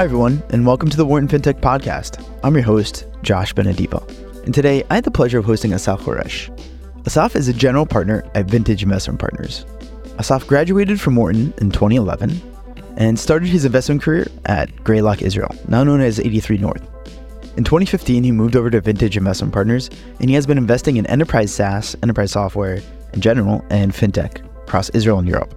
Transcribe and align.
Hi, 0.00 0.04
everyone, 0.04 0.42
and 0.48 0.64
welcome 0.64 0.88
to 0.88 0.96
the 0.96 1.04
Wharton 1.04 1.28
FinTech 1.28 1.60
Podcast. 1.60 2.26
I'm 2.42 2.54
your 2.54 2.62
host, 2.62 3.04
Josh 3.20 3.52
Benadiva. 3.52 4.02
And 4.46 4.54
today, 4.54 4.82
I 4.88 4.94
had 4.94 5.04
the 5.04 5.10
pleasure 5.10 5.38
of 5.38 5.44
hosting 5.44 5.74
Asaf 5.74 6.00
Horesh. 6.00 6.48
Asaf 7.06 7.36
is 7.36 7.48
a 7.48 7.52
general 7.52 7.84
partner 7.84 8.24
at 8.34 8.46
Vintage 8.46 8.82
Investment 8.82 9.20
Partners. 9.20 9.66
Asaf 10.18 10.46
graduated 10.46 10.98
from 10.98 11.16
Wharton 11.16 11.52
in 11.58 11.70
2011 11.70 12.40
and 12.96 13.18
started 13.18 13.50
his 13.50 13.66
investment 13.66 14.00
career 14.00 14.26
at 14.46 14.74
Greylock 14.84 15.20
Israel, 15.20 15.54
now 15.68 15.84
known 15.84 16.00
as 16.00 16.18
83 16.18 16.56
North. 16.56 16.82
In 17.58 17.64
2015, 17.64 18.24
he 18.24 18.32
moved 18.32 18.56
over 18.56 18.70
to 18.70 18.80
Vintage 18.80 19.18
Investment 19.18 19.52
Partners, 19.52 19.90
and 20.18 20.30
he 20.30 20.34
has 20.34 20.46
been 20.46 20.56
investing 20.56 20.96
in 20.96 21.04
enterprise 21.08 21.52
SaaS, 21.52 21.94
enterprise 22.02 22.30
software 22.30 22.80
in 23.12 23.20
general, 23.20 23.62
and 23.68 23.92
fintech 23.92 24.42
across 24.62 24.88
Israel 24.94 25.18
and 25.18 25.28
Europe. 25.28 25.54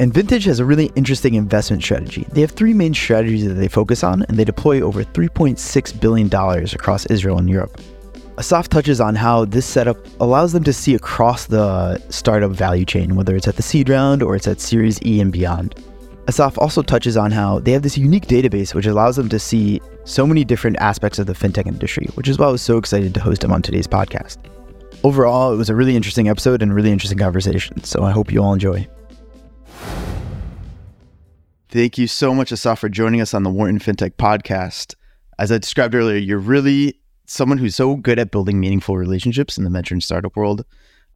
And 0.00 0.14
Vintage 0.14 0.44
has 0.44 0.60
a 0.60 0.64
really 0.64 0.92
interesting 0.94 1.34
investment 1.34 1.82
strategy. 1.82 2.24
They 2.30 2.40
have 2.40 2.52
three 2.52 2.72
main 2.72 2.94
strategies 2.94 3.46
that 3.46 3.54
they 3.54 3.66
focus 3.66 4.04
on, 4.04 4.22
and 4.28 4.36
they 4.36 4.44
deploy 4.44 4.80
over 4.80 5.02
$3.6 5.02 6.00
billion 6.00 6.32
across 6.32 7.06
Israel 7.06 7.38
and 7.38 7.50
Europe. 7.50 7.80
Asaf 8.38 8.68
touches 8.68 9.00
on 9.00 9.16
how 9.16 9.44
this 9.44 9.66
setup 9.66 9.96
allows 10.20 10.52
them 10.52 10.62
to 10.62 10.72
see 10.72 10.94
across 10.94 11.46
the 11.46 11.98
startup 12.10 12.52
value 12.52 12.84
chain, 12.84 13.16
whether 13.16 13.34
it's 13.34 13.48
at 13.48 13.56
the 13.56 13.62
seed 13.62 13.88
round 13.88 14.22
or 14.22 14.36
it's 14.36 14.46
at 14.46 14.60
Series 14.60 15.02
E 15.04 15.20
and 15.20 15.32
beyond. 15.32 15.74
Asaf 16.28 16.56
also 16.58 16.80
touches 16.80 17.16
on 17.16 17.32
how 17.32 17.58
they 17.58 17.72
have 17.72 17.82
this 17.82 17.98
unique 17.98 18.26
database 18.26 18.74
which 18.74 18.86
allows 18.86 19.16
them 19.16 19.28
to 19.30 19.40
see 19.40 19.80
so 20.04 20.24
many 20.24 20.44
different 20.44 20.76
aspects 20.76 21.18
of 21.18 21.26
the 21.26 21.32
fintech 21.32 21.66
industry, 21.66 22.06
which 22.14 22.28
is 22.28 22.38
why 22.38 22.46
I 22.46 22.52
was 22.52 22.62
so 22.62 22.78
excited 22.78 23.12
to 23.14 23.20
host 23.20 23.42
him 23.42 23.50
on 23.50 23.62
today's 23.62 23.88
podcast. 23.88 24.36
Overall, 25.02 25.52
it 25.52 25.56
was 25.56 25.70
a 25.70 25.74
really 25.74 25.96
interesting 25.96 26.28
episode 26.28 26.62
and 26.62 26.72
really 26.72 26.92
interesting 26.92 27.18
conversation, 27.18 27.82
so 27.82 28.04
I 28.04 28.12
hope 28.12 28.30
you 28.30 28.40
all 28.40 28.52
enjoy. 28.52 28.86
Thank 31.70 31.98
you 31.98 32.06
so 32.06 32.34
much, 32.34 32.50
Asaf, 32.50 32.78
for 32.78 32.88
joining 32.88 33.20
us 33.20 33.34
on 33.34 33.42
the 33.42 33.50
Wharton 33.50 33.78
FinTech 33.78 34.12
podcast. 34.12 34.94
As 35.38 35.52
I 35.52 35.58
described 35.58 35.94
earlier, 35.94 36.16
you're 36.16 36.38
really 36.38 36.98
someone 37.26 37.58
who's 37.58 37.76
so 37.76 37.96
good 37.96 38.18
at 38.18 38.30
building 38.30 38.58
meaningful 38.58 38.96
relationships 38.96 39.58
in 39.58 39.64
the 39.64 39.70
venture 39.70 39.94
and 39.94 40.02
startup 40.02 40.34
world. 40.34 40.64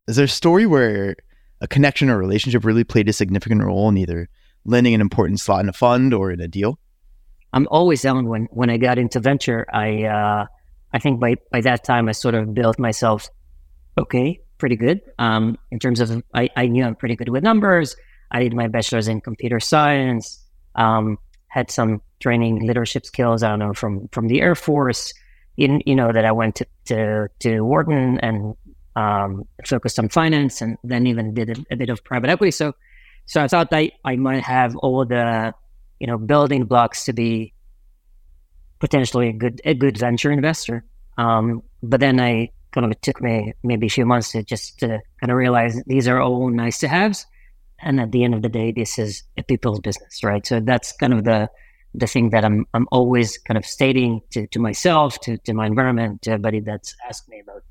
Is 0.08 0.16
there 0.16 0.26
a 0.26 0.28
story 0.28 0.66
where 0.66 1.16
a 1.62 1.68
connection 1.68 2.10
or 2.10 2.18
relationship 2.18 2.66
really 2.66 2.84
played 2.84 3.08
a 3.08 3.14
significant 3.14 3.64
role 3.64 3.88
in 3.88 3.96
either 3.96 4.28
landing 4.66 4.92
an 4.92 5.00
important 5.00 5.40
slot 5.40 5.60
in 5.60 5.70
a 5.70 5.72
fund 5.72 6.12
or 6.12 6.30
in 6.30 6.38
a 6.38 6.48
deal? 6.48 6.78
I'm 7.54 7.66
always 7.70 8.02
down 8.02 8.28
when 8.28 8.44
when 8.50 8.68
I 8.68 8.76
got 8.76 8.98
into 8.98 9.20
venture. 9.20 9.64
I 9.72 10.04
uh, 10.04 10.46
I 10.92 10.98
think 10.98 11.18
by 11.18 11.36
by 11.50 11.62
that 11.62 11.82
time 11.82 12.10
I 12.10 12.12
sort 12.12 12.34
of 12.34 12.52
built 12.52 12.78
myself 12.78 13.30
okay, 13.96 14.38
pretty 14.58 14.76
good. 14.76 15.00
Um, 15.18 15.56
in 15.70 15.78
terms 15.78 16.00
of 16.00 16.22
I, 16.34 16.50
I 16.56 16.66
knew 16.66 16.84
I'm 16.84 16.94
pretty 16.94 17.16
good 17.16 17.30
with 17.30 17.42
numbers. 17.42 17.96
I 18.30 18.42
did 18.42 18.54
my 18.54 18.68
bachelor's 18.68 19.08
in 19.08 19.22
computer 19.22 19.58
science 19.58 20.41
um, 20.74 21.18
had 21.48 21.70
some 21.70 22.00
training 22.20 22.66
leadership 22.66 23.04
skills. 23.04 23.42
I 23.42 23.50
don't 23.50 23.58
know 23.58 23.74
from 23.74 24.08
from 24.08 24.28
the 24.28 24.40
Air 24.40 24.54
Force. 24.54 25.12
You, 25.56 25.80
you 25.84 25.94
know 25.94 26.12
that 26.12 26.24
I 26.24 26.32
went 26.32 26.56
to 26.56 26.66
to, 26.86 27.28
to 27.40 27.60
Wharton 27.60 28.18
and 28.20 28.54
um, 28.96 29.44
focused 29.66 29.98
on 29.98 30.08
finance, 30.08 30.60
and 30.60 30.78
then 30.84 31.06
even 31.06 31.34
did 31.34 31.58
a, 31.58 31.74
a, 31.74 31.76
bit 31.76 31.88
of 31.88 32.04
private 32.04 32.30
equity. 32.30 32.50
So, 32.50 32.74
so 33.26 33.42
I 33.42 33.48
thought 33.48 33.70
that 33.70 33.92
I 34.04 34.16
might 34.16 34.42
have 34.42 34.76
all 34.76 35.04
the 35.04 35.54
you 35.98 36.06
know 36.06 36.18
building 36.18 36.64
blocks 36.64 37.04
to 37.04 37.12
be 37.12 37.52
potentially 38.78 39.28
a 39.28 39.32
good 39.32 39.60
a 39.64 39.74
good 39.74 39.98
venture 39.98 40.30
investor. 40.30 40.84
Um, 41.18 41.62
but 41.82 42.00
then 42.00 42.20
I 42.20 42.50
kind 42.72 42.86
of 42.86 42.92
it 42.92 43.02
took 43.02 43.20
me 43.20 43.52
maybe 43.62 43.86
a 43.86 43.90
few 43.90 44.06
months 44.06 44.32
to 44.32 44.42
just 44.42 44.78
to 44.80 45.00
kind 45.20 45.30
of 45.30 45.36
realize 45.36 45.82
these 45.86 46.08
are 46.08 46.20
all 46.20 46.48
nice 46.48 46.78
to 46.78 46.88
haves 46.88 47.26
and 47.82 48.00
at 48.00 48.12
the 48.12 48.24
end 48.24 48.34
of 48.34 48.42
the 48.42 48.48
day, 48.48 48.72
this 48.72 48.98
is 48.98 49.22
a 49.36 49.42
people's 49.42 49.80
business, 49.80 50.22
right? 50.22 50.46
So 50.46 50.60
that's 50.60 50.92
kind 50.92 51.12
of 51.12 51.24
the 51.24 51.50
the 51.94 52.06
thing 52.06 52.30
that 52.30 52.44
I'm 52.44 52.66
I'm 52.74 52.86
always 52.90 53.38
kind 53.38 53.58
of 53.58 53.66
stating 53.66 54.22
to, 54.30 54.46
to 54.48 54.58
myself, 54.58 55.20
to, 55.20 55.36
to 55.38 55.52
my 55.52 55.66
environment, 55.66 56.22
to 56.22 56.32
everybody 56.32 56.60
that's 56.60 56.94
asked 57.08 57.28
me 57.28 57.40
about 57.40 57.62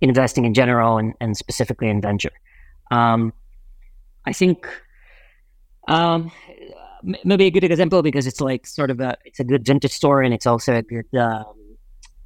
investing 0.00 0.44
in 0.44 0.52
general 0.52 0.98
and, 0.98 1.14
and 1.20 1.36
specifically 1.36 1.88
in 1.88 2.00
venture. 2.00 2.32
Um, 2.90 3.32
I 4.26 4.32
think 4.32 4.68
um, 5.88 6.30
maybe 7.24 7.46
a 7.46 7.50
good 7.50 7.64
example 7.64 8.02
because 8.02 8.26
it's 8.26 8.40
like 8.40 8.66
sort 8.66 8.90
of 8.90 9.00
a 9.00 9.16
it's 9.24 9.40
a 9.40 9.44
good 9.44 9.64
vintage 9.64 9.92
story 9.92 10.26
and 10.26 10.34
it's 10.34 10.46
also 10.46 10.74
a 10.74 10.82
good 10.82 11.06
um, 11.16 11.44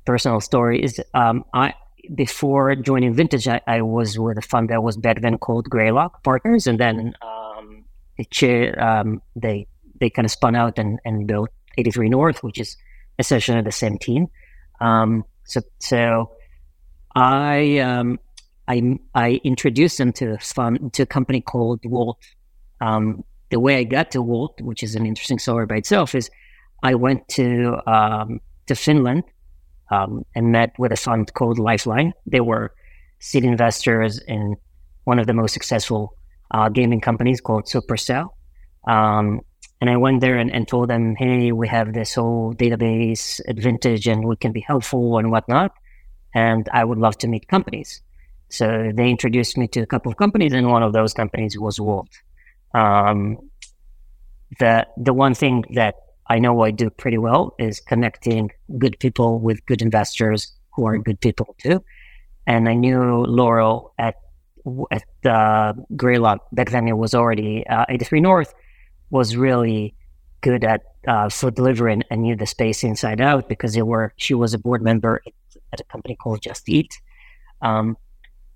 personal 0.04 0.41
story 0.41 0.82
is 0.82 1.00
um, 1.14 1.44
I 1.54 1.75
before 2.15 2.75
joining 2.77 3.15
Vintage, 3.15 3.49
I, 3.49 3.61
I, 3.66 3.83
was 3.83 4.19
with 4.19 4.38
a 4.38 4.43
fund 4.43 4.71
that 4.71 4.83
was 4.83 4.97
back 4.97 5.21
then 5.21 5.38
called 5.38 5.69
Greylock 5.69 6.22
Partners, 6.22 6.66
and 6.66 6.78
then 6.78 7.15
um, 7.22 7.84
it, 8.19 8.78
um, 8.78 9.22
they 9.37 9.66
they 9.99 10.11
kind 10.11 10.25
of 10.25 10.31
spun 10.31 10.55
out 10.55 10.78
and, 10.78 10.99
and 11.05 11.27
built 11.27 11.50
83 11.78 12.09
North, 12.09 12.43
which 12.43 12.59
is 12.59 12.77
essentially 13.19 13.61
the 13.62 13.72
same 13.72 13.99
team. 13.99 14.28
Um, 14.81 15.25
so 15.44 15.61
so 15.78 16.33
I 17.15 17.78
um, 17.78 18.19
I 18.67 18.99
I 19.15 19.41
introduced 19.44 19.99
them 19.99 20.12
to 20.15 20.34
a 20.34 20.38
fund 20.38 20.93
to 20.94 21.03
a 21.03 21.06
company 21.06 21.41
called 21.41 21.81
Wolt. 21.84 22.19
Um, 22.81 23.25
the 23.50 23.61
way 23.61 23.78
I 23.78 23.84
got 23.84 24.12
to 24.12 24.22
Wolt, 24.22 24.61
which 24.61 24.82
is 24.82 24.94
an 24.94 25.06
interesting 25.06 25.38
story 25.38 25.67
by 25.67 25.77
itself, 25.77 26.15
is 26.15 26.31
I 26.82 26.94
went 26.94 27.28
to 27.31 27.77
um, 27.87 28.41
to 28.67 28.75
Finland 28.75 29.25
um, 29.90 30.24
and 30.34 30.52
met 30.52 30.72
with 30.78 30.92
a 30.92 30.96
fund 30.96 31.32
called 31.34 31.58
Lifeline. 31.58 32.12
They 32.26 32.40
were 32.40 32.72
seed 33.18 33.44
investors 33.44 34.20
in 34.26 34.56
one 35.04 35.18
of 35.18 35.26
the 35.26 35.34
most 35.34 35.52
successful 35.52 36.14
uh, 36.50 36.68
gaming 36.68 37.00
companies 37.00 37.40
called 37.40 37.64
Supercell. 37.66 38.30
Um, 38.86 39.40
and 39.80 39.88
I 39.88 39.96
went 39.96 40.20
there 40.20 40.36
and, 40.36 40.50
and, 40.52 40.68
told 40.68 40.90
them, 40.90 41.16
hey, 41.16 41.52
we 41.52 41.66
have 41.68 41.92
this 41.92 42.14
whole 42.14 42.54
database 42.54 43.40
advantage 43.48 44.06
and 44.06 44.24
we 44.24 44.36
can 44.36 44.52
be 44.52 44.60
helpful 44.60 45.18
and 45.18 45.30
whatnot. 45.30 45.72
And 46.34 46.68
I 46.72 46.84
would 46.84 46.98
love 46.98 47.16
to 47.18 47.28
meet 47.28 47.48
companies. 47.48 48.02
So 48.50 48.90
they 48.92 49.08
introduced 49.08 49.56
me 49.56 49.68
to 49.68 49.80
a 49.80 49.86
couple 49.86 50.10
of 50.10 50.18
companies, 50.18 50.52
and 50.52 50.68
one 50.68 50.82
of 50.82 50.92
those 50.92 51.14
companies 51.14 51.58
was 51.58 51.80
Wolt. 51.80 52.10
Um, 52.74 53.38
the 54.58 54.86
the 54.96 55.12
one 55.12 55.34
thing 55.34 55.64
that 55.74 55.94
I 56.30 56.38
know 56.38 56.62
I 56.62 56.70
do 56.70 56.91
pretty 56.91 57.18
well 57.18 57.54
is 57.58 57.80
connecting 57.80 58.52
good 58.78 58.96
people 59.00 59.41
with 59.41 59.66
good 59.66 59.82
investors 59.82 60.52
who 60.72 60.86
are 60.86 60.96
good 60.96 61.20
people 61.20 61.56
too. 61.58 61.84
And 62.46 62.68
I 62.68 62.74
knew 62.74 63.24
Laurel 63.26 63.92
at 63.98 64.14
at 64.92 65.04
uh, 65.26 65.72
Greylock 65.96 66.46
back 66.52 66.70
then. 66.70 66.86
It 66.86 66.96
was 66.96 67.14
already 67.14 67.66
uh, 67.66 67.84
83 67.88 68.20
North 68.20 68.54
was 69.10 69.36
really 69.36 69.94
good 70.40 70.62
at 70.62 70.82
uh, 71.08 71.28
food 71.28 71.56
delivery 71.56 71.94
and, 71.94 72.04
and, 72.10 72.22
knew 72.22 72.36
the 72.36 72.46
space 72.46 72.84
inside 72.84 73.20
out 73.20 73.48
because 73.48 73.74
they 73.74 73.82
were 73.82 74.12
she 74.16 74.34
was 74.34 74.54
a 74.54 74.58
board 74.58 74.82
member 74.82 75.20
at 75.72 75.80
a 75.80 75.84
company 75.84 76.14
called 76.14 76.40
Just 76.42 76.69
Eat, 76.69 76.92
um, 77.60 77.96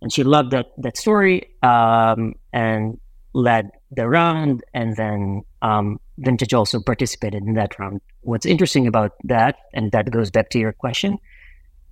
and 0.01 0.13
she 0.13 0.23
loved 0.23 0.53
that 0.53 0.67
that 0.79 0.97
story 0.97 1.49
um, 1.63 2.35
and 2.53 3.01
led 3.33 3.71
the 3.97 4.09
round, 4.09 4.63
and 4.73 4.97
then 4.97 5.43
um, 5.63 6.01
Vintage 6.19 6.55
also 6.55 6.81
participated 6.81 7.43
in 7.43 7.55
that 7.55 7.79
round. 7.79 8.01
What's 8.23 8.47
interesting 8.47 8.87
about 8.87 9.13
that, 9.25 9.57
and 9.73 9.93
that 9.93 10.11
goes 10.11 10.31
back 10.31 10.51
to 10.51 10.59
your 10.59 10.73
question, 10.73 11.19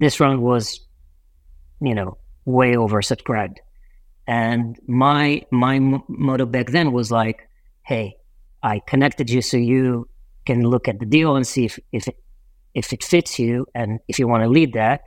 this 0.00 0.20
round 0.20 0.42
was, 0.42 0.80
you 1.80 1.94
know, 1.94 2.18
way 2.44 2.74
oversubscribed, 2.74 3.56
and 4.26 4.78
my 4.86 5.42
my 5.50 5.78
motto 6.08 6.46
back 6.46 6.70
then 6.70 6.92
was 6.92 7.10
like, 7.10 7.48
"Hey, 7.82 8.16
I 8.62 8.80
connected 8.86 9.30
you 9.30 9.42
so 9.42 9.56
you 9.56 10.08
can 10.46 10.62
look 10.62 10.88
at 10.88 10.98
the 10.98 11.06
deal 11.06 11.36
and 11.36 11.46
see 11.46 11.64
if 11.66 11.78
if 11.92 12.08
it, 12.08 12.16
if 12.74 12.92
it 12.92 13.04
fits 13.04 13.38
you, 13.38 13.66
and 13.74 14.00
if 14.08 14.18
you 14.18 14.26
want 14.26 14.42
to 14.42 14.48
lead 14.48 14.72
that, 14.74 15.02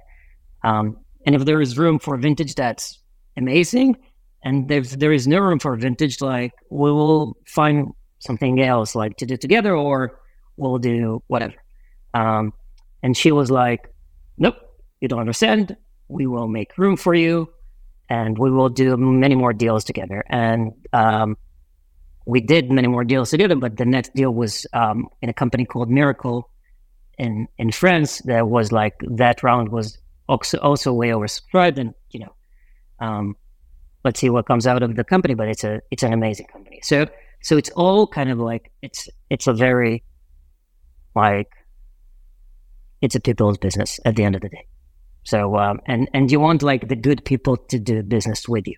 um, 0.63 0.97
and 1.25 1.35
if 1.35 1.45
there 1.45 1.61
is 1.61 1.77
room 1.77 1.99
for 1.99 2.17
vintage, 2.17 2.55
that's 2.55 2.99
amazing." 3.37 3.97
And 4.45 4.69
there 4.69 5.11
is 5.11 5.27
no 5.27 5.39
room 5.39 5.57
for 5.57 5.75
vintage, 5.75 6.21
like 6.21 6.53
we 6.69 6.91
will 6.91 7.35
find 7.47 7.91
something 8.19 8.61
else 8.61 8.93
like 8.93 9.17
to 9.17 9.25
do 9.25 9.37
together 9.37 9.75
or 9.75 10.19
we'll 10.55 10.77
do 10.77 11.23
whatever. 11.27 11.55
Um, 12.13 12.53
and 13.01 13.17
she 13.17 13.31
was 13.31 13.49
like, 13.49 13.91
nope, 14.37 14.55
you 15.01 15.07
don't 15.07 15.19
understand. 15.19 15.75
We 16.07 16.27
will 16.27 16.47
make 16.47 16.77
room 16.77 16.95
for 16.95 17.15
you 17.15 17.49
and 18.07 18.37
we 18.37 18.51
will 18.51 18.69
do 18.69 18.95
many 18.95 19.33
more 19.33 19.51
deals 19.51 19.83
together. 19.83 20.23
And 20.29 20.73
um, 20.93 21.37
we 22.27 22.39
did 22.39 22.71
many 22.71 22.87
more 22.87 23.03
deals 23.03 23.31
together, 23.31 23.55
but 23.55 23.77
the 23.77 23.85
next 23.85 24.13
deal 24.13 24.31
was 24.31 24.67
um, 24.73 25.07
in 25.23 25.29
a 25.29 25.33
company 25.33 25.65
called 25.65 25.89
Mirakl 25.89 26.43
in, 27.17 27.47
in 27.57 27.71
France. 27.71 28.19
That 28.25 28.47
was 28.47 28.71
like, 28.71 28.93
that 29.09 29.41
round 29.41 29.69
was 29.69 29.97
also, 30.29 30.59
also 30.59 30.93
way 30.93 31.09
oversubscribed. 31.09 31.79
And, 31.79 31.95
you 32.11 32.19
know, 32.19 32.35
um, 32.99 33.35
let's 34.05 34.21
see 34.21 34.29
what 34.29 34.45
comes 34.45 34.65
out 34.65 34.81
of 34.81 34.95
the 34.95 35.03
company. 35.03 35.33
But 35.33 35.49
it's 35.49 35.65
a 35.65 35.81
it's 35.91 36.03
an 36.03 36.13
amazing 36.13 36.47
company. 36.47 36.79
So 36.83 37.07
so 37.41 37.57
it's 37.57 37.69
all 37.71 38.07
kind 38.07 38.31
of 38.31 38.39
like 38.39 38.71
it's 38.81 39.09
it's 39.29 39.47
a 39.47 39.53
very 39.53 40.03
like 41.15 41.49
it's 43.01 43.15
a 43.15 43.19
people's 43.19 43.57
business 43.57 43.99
at 44.05 44.15
the 44.15 44.23
end 44.23 44.35
of 44.35 44.41
the 44.41 44.49
day. 44.49 44.67
So 45.23 45.57
um, 45.57 45.81
and 45.87 46.09
and 46.13 46.31
you 46.31 46.39
want 46.39 46.63
like 46.63 46.87
the 46.87 46.95
good 46.95 47.25
people 47.25 47.57
to 47.57 47.79
do 47.79 48.01
business 48.03 48.47
with 48.47 48.67
you. 48.67 48.75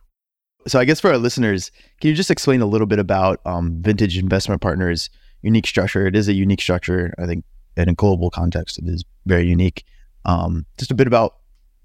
So 0.66 0.80
I 0.80 0.86
guess 0.86 1.00
for 1.00 1.12
our 1.12 1.18
listeners, 1.18 1.72
can 2.02 2.10
you 2.10 2.16
just 2.16 2.32
explain 2.32 2.62
a 2.62 2.66
little 2.66 2.88
bit 2.88 3.00
about 3.00 3.40
um, 3.46 3.78
Vintage 3.82 4.18
Investment 4.18 4.62
Partners? 4.62 5.10
unique 5.42 5.68
structure. 5.68 6.08
It 6.08 6.16
is 6.16 6.28
a 6.28 6.34
unique 6.34 6.62
structure. 6.62 7.14
I 7.18 7.26
think 7.26 7.46
in 7.76 7.90
a 7.90 7.94
global 7.94 8.30
context, 8.30 8.80
it 8.80 8.86
is 8.88 9.04
very 9.26 9.48
unique. 9.48 9.84
Um, 10.26 10.66
just 10.78 10.92
a 10.92 10.96
bit 10.96 11.08
about 11.08 11.38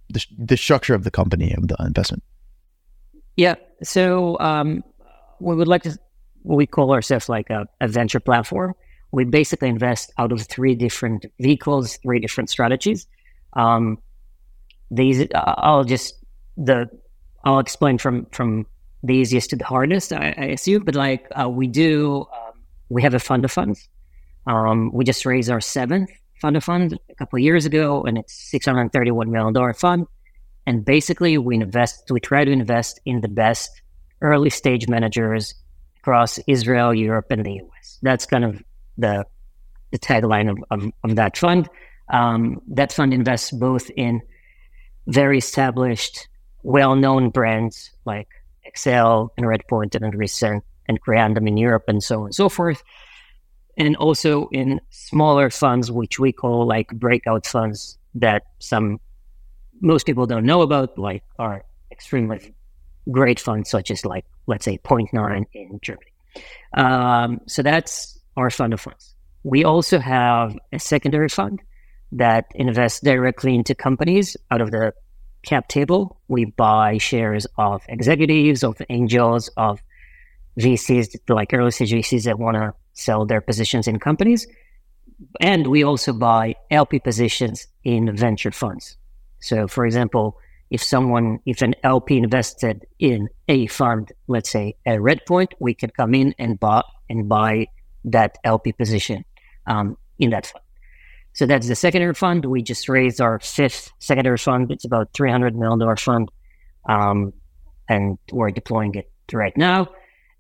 the, 0.08 0.24
the 0.38 0.56
structure 0.56 0.94
of 0.94 1.04
the 1.04 1.10
company 1.10 1.54
of 1.54 1.68
the 1.68 1.76
investment. 1.80 2.22
Yeah. 3.36 3.54
So 3.82 4.38
um, 4.40 4.84
we 5.40 5.54
would 5.56 5.68
like 5.68 5.82
to, 5.84 5.98
we 6.44 6.66
call 6.66 6.92
ourselves 6.92 7.28
like 7.28 7.50
a, 7.50 7.66
a 7.80 7.88
venture 7.88 8.20
platform. 8.20 8.74
We 9.10 9.24
basically 9.24 9.68
invest 9.68 10.12
out 10.18 10.32
of 10.32 10.42
three 10.42 10.74
different 10.74 11.26
vehicles, 11.38 11.98
three 12.02 12.18
different 12.18 12.50
strategies. 12.50 13.06
Um, 13.54 13.98
these, 14.90 15.26
I'll 15.34 15.84
just 15.84 16.14
the, 16.56 16.88
I'll 17.44 17.58
explain 17.58 17.98
from 17.98 18.26
from 18.32 18.66
the 19.02 19.14
easiest 19.14 19.50
to 19.50 19.56
the 19.56 19.64
hardest, 19.64 20.12
I, 20.12 20.34
I 20.36 20.44
assume. 20.46 20.84
But 20.84 20.94
like 20.94 21.26
uh, 21.38 21.48
we 21.48 21.66
do, 21.66 22.26
um, 22.32 22.62
we 22.88 23.02
have 23.02 23.14
a 23.14 23.18
fund 23.18 23.44
of 23.44 23.52
funds. 23.52 23.88
Um, 24.46 24.92
we 24.92 25.04
just 25.04 25.26
raised 25.26 25.50
our 25.50 25.60
seventh 25.60 26.10
fund 26.40 26.56
of 26.56 26.64
funds 26.64 26.94
a 27.10 27.14
couple 27.14 27.38
years 27.38 27.66
ago, 27.66 28.02
and 28.02 28.18
it's 28.18 28.32
six 28.32 28.66
hundred 28.66 28.92
thirty-one 28.92 29.30
million 29.30 29.52
dollar 29.52 29.74
fund. 29.74 30.06
And 30.66 30.84
basically, 30.84 31.38
we 31.38 31.56
invest, 31.56 32.10
we 32.10 32.20
try 32.20 32.44
to 32.44 32.50
invest 32.50 33.00
in 33.04 33.20
the 33.20 33.28
best 33.28 33.82
early 34.20 34.50
stage 34.50 34.88
managers 34.88 35.54
across 35.98 36.38
Israel, 36.46 36.94
Europe, 36.94 37.26
and 37.30 37.44
the 37.44 37.54
US. 37.54 37.98
That's 38.02 38.26
kind 38.26 38.44
of 38.44 38.62
the 38.96 39.26
the 39.92 39.98
tagline 39.98 40.50
of, 40.50 40.58
of, 40.70 40.90
of 41.04 41.16
that 41.16 41.36
fund. 41.36 41.68
Um, 42.08 42.60
that 42.68 42.92
fund 42.92 43.14
invests 43.14 43.50
both 43.52 43.90
in 43.90 44.20
very 45.06 45.38
established, 45.38 46.28
well 46.62 46.96
known 46.96 47.30
brands 47.30 47.90
like 48.04 48.28
Accel 48.66 49.28
and 49.36 49.46
Redpoint 49.46 49.94
and 49.94 50.14
Recent 50.14 50.64
and 50.88 51.00
Creandum 51.00 51.46
in 51.46 51.56
Europe 51.56 51.84
and 51.88 52.02
so 52.02 52.20
on 52.20 52.24
and 52.26 52.34
so 52.34 52.48
forth. 52.48 52.82
And 53.76 53.96
also 53.96 54.48
in 54.52 54.80
smaller 54.90 55.50
funds, 55.50 55.90
which 55.90 56.18
we 56.18 56.32
call 56.32 56.66
like 56.66 56.88
breakout 56.88 57.46
funds 57.46 57.98
that 58.14 58.42
some 58.58 59.00
most 59.82 60.06
people 60.06 60.26
don't 60.26 60.46
know 60.46 60.62
about, 60.62 60.96
like 60.96 61.22
are 61.38 61.64
extremely 61.90 62.54
great 63.10 63.38
funds, 63.38 63.68
such 63.68 63.90
as 63.90 64.06
like, 64.06 64.24
let's 64.46 64.64
say, 64.64 64.78
Point 64.78 65.12
Nine 65.12 65.44
in 65.52 65.78
Germany. 65.82 66.12
Um, 66.74 67.40
so 67.46 67.62
that's 67.62 68.18
our 68.36 68.48
fund 68.48 68.72
of 68.72 68.80
funds. 68.80 69.14
We 69.42 69.64
also 69.64 69.98
have 69.98 70.56
a 70.72 70.78
secondary 70.78 71.28
fund 71.28 71.60
that 72.12 72.46
invests 72.54 73.00
directly 73.00 73.54
into 73.54 73.74
companies 73.74 74.36
out 74.50 74.60
of 74.60 74.70
the 74.70 74.94
cap 75.42 75.68
table. 75.68 76.20
We 76.28 76.44
buy 76.44 76.98
shares 76.98 77.46
of 77.58 77.82
executives, 77.88 78.62
of 78.62 78.80
angels, 78.88 79.50
of 79.56 79.82
VCs, 80.58 81.18
like 81.28 81.52
early 81.52 81.72
stage 81.72 81.92
VCs 81.92 82.24
that 82.24 82.38
want 82.38 82.56
to 82.56 82.72
sell 82.92 83.26
their 83.26 83.40
positions 83.40 83.88
in 83.88 83.98
companies. 83.98 84.46
And 85.40 85.66
we 85.66 85.82
also 85.82 86.12
buy 86.12 86.54
LP 86.70 87.00
positions 87.00 87.66
in 87.84 88.14
venture 88.14 88.52
funds. 88.52 88.96
So, 89.42 89.66
for 89.68 89.84
example, 89.84 90.38
if 90.70 90.82
someone, 90.82 91.40
if 91.44 91.60
an 91.60 91.74
LP 91.82 92.16
invested 92.16 92.86
in 92.98 93.28
a 93.48 93.66
fund, 93.66 94.10
let's 94.26 94.50
say 94.50 94.76
at 94.86 94.98
Redpoint, 95.00 95.52
we 95.60 95.74
can 95.74 95.90
come 95.90 96.14
in 96.14 96.34
and 96.38 96.58
buy 96.58 96.82
and 97.10 97.28
buy 97.28 97.66
that 98.04 98.38
LP 98.42 98.72
position 98.72 99.24
um, 99.66 99.98
in 100.18 100.30
that 100.30 100.46
fund. 100.46 100.64
So 101.34 101.46
that's 101.46 101.68
the 101.68 101.74
secondary 101.74 102.14
fund. 102.14 102.44
We 102.44 102.62
just 102.62 102.88
raised 102.88 103.20
our 103.20 103.38
fifth 103.40 103.92
secondary 103.98 104.38
fund. 104.38 104.70
It's 104.70 104.84
about 104.84 105.10
three 105.12 105.30
hundred 105.30 105.56
million 105.56 105.78
dollar 105.78 105.96
fund, 105.96 106.30
um, 106.88 107.32
and 107.88 108.18
we're 108.30 108.50
deploying 108.50 108.94
it 108.94 109.10
right 109.32 109.56
now. 109.56 109.88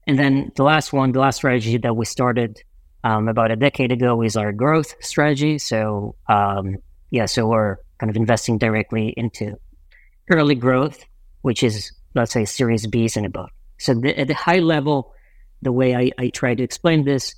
And 0.06 0.18
then 0.18 0.52
the 0.54 0.64
last 0.64 0.92
one, 0.92 1.12
the 1.12 1.20
last 1.20 1.36
strategy 1.36 1.78
that 1.78 1.94
we 1.94 2.04
started 2.04 2.62
um, 3.04 3.28
about 3.28 3.50
a 3.50 3.56
decade 3.56 3.92
ago, 3.92 4.22
is 4.22 4.36
our 4.36 4.52
growth 4.52 4.94
strategy. 5.00 5.58
So 5.58 6.14
um, 6.28 6.76
yeah, 7.12 7.26
so 7.26 7.46
we're 7.46 7.76
kind 7.98 8.08
of 8.10 8.16
investing 8.16 8.56
directly 8.56 9.12
into 9.16 9.58
early 10.30 10.54
growth, 10.54 11.04
which 11.42 11.62
is 11.62 11.92
let's 12.14 12.32
say 12.32 12.46
Series 12.46 12.86
Bs 12.86 13.16
and 13.16 13.26
above. 13.26 13.50
So 13.78 13.94
the, 13.94 14.18
at 14.18 14.28
the 14.28 14.34
high 14.34 14.60
level, 14.60 15.12
the 15.60 15.72
way 15.72 15.94
I, 15.94 16.10
I 16.18 16.28
try 16.30 16.54
to 16.54 16.62
explain 16.62 17.04
this, 17.04 17.34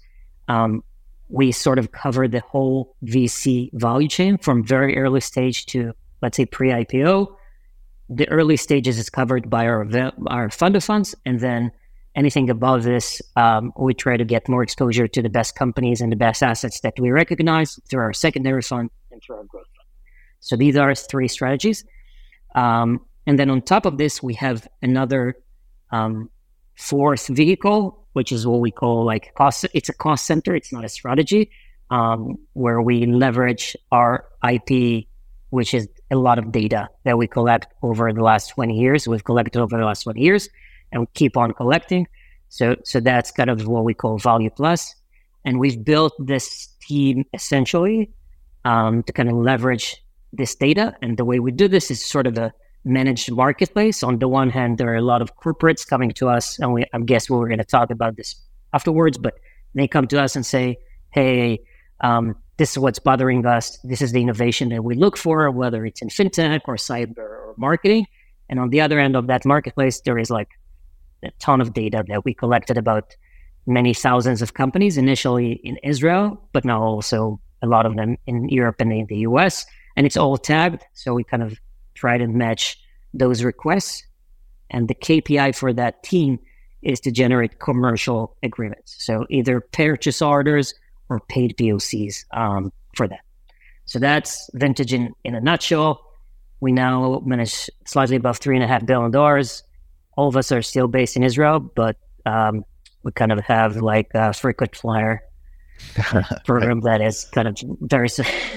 um, 0.47 0.85
we 1.29 1.51
sort 1.51 1.81
of 1.81 1.91
cover 1.91 2.29
the 2.29 2.41
whole 2.41 2.95
VC 3.05 3.71
value 3.75 4.09
chain 4.09 4.39
from 4.39 4.65
very 4.65 4.97
early 4.97 5.21
stage 5.21 5.67
to 5.67 5.93
let's 6.23 6.37
say 6.37 6.47
pre-IPO. 6.47 7.35
The 8.09 8.29
early 8.29 8.57
stages 8.57 8.97
is 8.97 9.11
covered 9.11 9.51
by 9.51 9.67
our 9.67 9.87
our 10.29 10.51
fund 10.51 10.77
of 10.77 10.85
funds, 10.85 11.17
and 11.27 11.41
then 11.41 11.73
anything 12.15 12.49
above 12.49 12.85
this, 12.85 13.21
um, 13.35 13.73
we 13.77 13.93
try 13.93 14.17
to 14.17 14.25
get 14.25 14.49
more 14.49 14.63
exposure 14.63 15.09
to 15.09 15.21
the 15.21 15.29
best 15.29 15.57
companies 15.57 16.01
and 16.01 16.13
the 16.13 16.17
best 16.17 16.45
assets 16.45 16.79
that 16.81 16.95
we 17.01 17.11
recognize 17.11 17.81
through 17.91 18.03
our 18.03 18.13
secondary 18.13 18.63
fund 18.63 18.91
through 19.25 19.37
our 19.37 19.45
growth 19.45 19.67
fund. 19.77 19.89
So 20.41 20.57
these 20.57 20.77
are 20.77 20.95
three 20.95 21.29
strategies. 21.29 21.85
Um, 22.55 23.01
and 23.27 23.39
then 23.39 23.51
on 23.51 23.63
top 23.63 23.87
of 23.87 23.99
this, 23.99 24.23
we 24.23 24.35
have 24.35 24.69
another 24.83 25.37
um, 25.91 26.31
fourth 26.77 27.27
vehicle 27.29 28.05
which 28.15 28.33
is 28.33 28.47
what 28.47 28.61
we 28.61 28.71
call 28.71 29.05
like 29.05 29.35
cost. 29.35 29.67
It's 29.75 29.91
a 29.91 29.93
cost 29.93 30.25
center. 30.25 30.57
It's 30.57 30.73
not 30.73 30.85
a 30.85 30.89
strategy 30.89 31.51
um, 31.91 32.39
where 32.55 32.81
we 32.81 33.05
leverage 33.07 33.77
our 33.93 34.27
IP, 34.49 35.07
which 35.51 35.75
is 35.75 35.89
a 36.11 36.17
lot 36.17 36.39
of 36.39 36.51
data 36.51 36.89
that 37.05 37.19
we 37.19 37.27
collect 37.27 37.67
over 37.83 38.13
the 38.13 38.23
last 38.23 38.51
20 38.51 38.79
years. 38.79 39.07
We've 39.07 39.25
collected 39.25 39.61
over 39.61 39.77
the 39.77 39.85
last 39.85 40.03
20 40.05 40.21
years 40.21 40.49
and 40.93 41.03
we 41.03 41.07
keep 41.15 41.37
on 41.37 41.53
collecting. 41.53 42.07
So, 42.49 42.77
so 42.85 43.01
that's 43.01 43.33
kind 43.33 43.51
of 43.51 43.67
what 43.67 43.85
we 43.85 43.95
call 43.95 44.17
value 44.19 44.51
plus. 44.51 44.95
And 45.45 45.59
we've 45.59 45.85
built 45.85 46.15
this 46.19 46.69
team 46.81 47.25
essentially 47.35 48.11
um, 48.65 49.03
to 49.05 49.13
kind 49.13 49.29
of 49.29 49.37
leverage 49.37 49.97
this 50.33 50.55
data. 50.55 50.95
And 51.03 51.17
the 51.17 51.25
way 51.25 51.39
we 51.39 51.53
do 51.53 51.69
this 51.69 51.91
is 51.91 52.05
sort 52.05 52.27
of 52.27 52.37
a 52.39 52.53
managed 52.85 53.31
marketplace. 53.33 54.03
On 54.03 54.19
the 54.19 54.29
one 54.29 54.51
hand, 54.51 54.79
there 54.79 54.93
are 54.93 54.97
a 54.97 55.03
lot 55.03 55.23
of 55.23 55.37
corporates 55.37 55.87
coming 55.87 56.13
to 56.13 56.29
us, 56.29 56.59
and 56.59 56.73
we, 56.73 56.85
I 56.93 56.99
guess 57.01 57.31
we 57.31 57.37
are 57.37 57.47
going 57.47 57.59
to 57.59 57.65
talk 57.65 57.91
about 57.91 58.17
this 58.17 58.35
afterwards, 58.73 59.19
but 59.19 59.35
they 59.75 59.89
come 59.89 60.07
to 60.09 60.23
us 60.23 60.37
and 60.37 60.45
say, 60.45 60.77
hey, 61.11 61.61
um, 62.01 62.37
this 62.57 62.73
is 62.73 62.79
what's 62.79 62.99
bothering 62.99 63.45
us. 63.47 63.79
This 63.85 64.03
is 64.03 64.13
the 64.13 64.21
innovation 64.21 64.69
that 64.69 64.85
we 64.85 64.95
look 64.95 65.17
for, 65.17 65.51
whether 65.51 65.85
it's 65.87 66.03
in 66.03 66.09
fintech 66.09 66.63
or 66.67 66.77
cyber 66.77 67.19
or 67.19 67.55
marketing. 67.57 68.07
And 68.49 68.61
on 68.61 68.71
the 68.71 68.81
other 68.81 68.99
end 68.99 69.17
of 69.17 69.27
that 69.29 69.45
marketplace, 69.45 70.01
there 70.05 70.19
is 70.19 70.31
like 70.31 70.49
a 71.25 71.31
ton 71.41 71.61
of 71.61 71.73
data 71.73 72.05
that 72.09 72.25
we 72.25 72.35
collected 72.35 72.77
about 72.77 73.17
many 73.67 73.95
thousands 73.95 74.43
of 74.43 74.55
companies, 74.55 74.99
initially 74.99 75.53
in 75.65 75.79
Israel, 75.83 76.49
but 76.53 76.65
now 76.65 76.83
also 76.83 77.41
a 77.65 77.69
lot 77.69 77.87
of 77.87 77.97
them 77.97 78.17
in 78.27 78.49
Europe 78.49 78.77
and 78.79 78.93
in 78.93 79.07
the 79.07 79.19
US. 79.19 79.67
And 79.97 80.07
it's 80.07 80.17
all 80.17 80.37
tagged. 80.37 80.85
So 80.93 81.15
we 81.15 81.25
kind 81.25 81.43
of 81.43 81.59
try 81.95 82.19
to 82.19 82.27
match 82.27 82.79
those 83.13 83.43
requests. 83.43 84.05
And 84.71 84.89
the 84.89 84.95
KPI 84.95 85.57
for 85.57 85.73
that 85.73 86.03
team 86.03 86.39
is 86.83 87.01
to 87.01 87.11
generate 87.11 87.59
commercial 87.61 88.37
agreements. 88.43 88.97
So 88.99 89.27
either 89.31 89.61
purchase 89.61 90.21
orders 90.21 90.75
or 91.09 91.21
paid 91.21 91.57
POCs 91.57 92.25
um, 92.33 92.73
for 92.97 93.09
that. 93.09 93.21
So 93.87 93.99
that's 93.99 94.51
vintage 94.55 94.93
in, 94.93 95.13
in 95.25 95.35
a 95.35 95.41
nutshell. 95.41 96.01
We 96.61 96.73
now 96.73 97.23
manage 97.25 97.69
slightly 97.87 98.17
above 98.17 98.39
three 98.39 98.57
and 98.57 98.65
a 98.65 98.67
half 98.67 98.87
billion 98.87 99.11
dollars. 99.11 99.63
All 100.17 100.29
of 100.29 100.37
us 100.37 100.53
are 100.53 100.63
still 100.63 100.89
based 100.89 101.17
in 101.17 101.23
Israel, 101.23 101.61
but 101.61 101.97
um, 102.25 102.65
we 103.03 103.13
kind 103.13 103.33
of 103.33 103.41
have 103.41 103.77
like 103.77 104.11
a 104.15 104.33
frequent 104.33 104.75
flyer 104.75 105.23
program 106.45 106.81
that 106.81 107.01
is 107.01 107.25
kind 107.27 107.49
of 107.49 107.57
very 107.83 108.09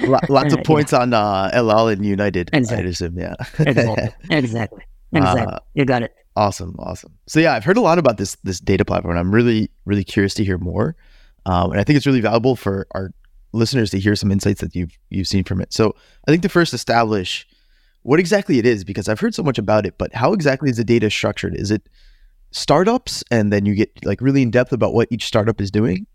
lots 0.29 0.53
of 0.53 0.63
points 0.63 0.91
yeah. 0.91 0.99
on 0.99 1.13
uh, 1.13 1.49
El 1.53 1.71
Al 1.71 1.87
and 1.87 2.05
United. 2.05 2.49
Exactly. 2.53 2.89
Assume, 2.89 3.19
yeah. 3.19 3.35
exactly. 3.59 4.09
Exactly. 4.29 4.83
Exactly. 5.13 5.53
Uh, 5.53 5.59
you 5.73 5.85
got 5.85 6.03
it. 6.03 6.13
Awesome. 6.35 6.75
Awesome. 6.79 7.13
So 7.27 7.39
yeah, 7.39 7.53
I've 7.53 7.63
heard 7.63 7.77
a 7.77 7.81
lot 7.81 7.97
about 7.97 8.17
this 8.17 8.35
this 8.43 8.59
data 8.59 8.85
platform. 8.85 9.11
And 9.11 9.19
I'm 9.19 9.33
really 9.33 9.69
really 9.85 10.03
curious 10.03 10.33
to 10.35 10.43
hear 10.43 10.57
more, 10.57 10.95
um, 11.45 11.71
and 11.71 11.79
I 11.79 11.83
think 11.83 11.97
it's 11.97 12.05
really 12.05 12.21
valuable 12.21 12.55
for 12.55 12.87
our 12.91 13.11
listeners 13.53 13.89
to 13.91 13.99
hear 13.99 14.15
some 14.15 14.31
insights 14.31 14.61
that 14.61 14.75
you've 14.75 14.97
you've 15.09 15.27
seen 15.27 15.43
from 15.43 15.61
it. 15.61 15.73
So 15.73 15.95
I 16.27 16.31
think 16.31 16.43
to 16.43 16.49
first 16.49 16.73
establish 16.73 17.47
what 18.03 18.19
exactly 18.19 18.59
it 18.59 18.65
is, 18.65 18.83
because 18.83 19.09
I've 19.09 19.19
heard 19.19 19.35
so 19.35 19.43
much 19.43 19.57
about 19.57 19.85
it, 19.85 19.97
but 19.97 20.13
how 20.13 20.33
exactly 20.33 20.69
is 20.69 20.77
the 20.77 20.83
data 20.83 21.09
structured? 21.09 21.55
Is 21.55 21.71
it 21.71 21.89
startups, 22.51 23.23
and 23.31 23.51
then 23.51 23.65
you 23.65 23.75
get 23.75 24.05
like 24.05 24.21
really 24.21 24.41
in 24.41 24.51
depth 24.51 24.71
about 24.71 24.93
what 24.93 25.07
each 25.11 25.25
startup 25.25 25.59
is 25.59 25.71
doing? 25.71 26.07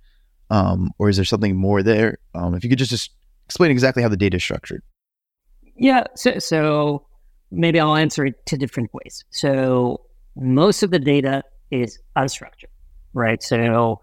Um, 0.52 0.92
or 0.98 1.08
is 1.08 1.16
there 1.16 1.24
something 1.24 1.56
more 1.56 1.82
there? 1.82 2.18
Um, 2.34 2.54
if 2.54 2.62
you 2.62 2.68
could 2.68 2.78
just, 2.78 2.90
just 2.90 3.10
explain 3.46 3.70
exactly 3.70 4.02
how 4.02 4.10
the 4.10 4.18
data 4.18 4.36
is 4.36 4.42
structured. 4.42 4.82
Yeah, 5.76 6.04
so, 6.14 6.38
so 6.38 7.06
maybe 7.50 7.80
I'll 7.80 7.96
answer 7.96 8.26
it 8.26 8.34
two 8.44 8.58
different 8.58 8.90
ways. 8.92 9.24
So 9.30 10.02
most 10.36 10.82
of 10.82 10.90
the 10.90 10.98
data 10.98 11.42
is 11.70 11.98
unstructured, 12.18 12.72
right? 13.14 13.42
So 13.42 14.00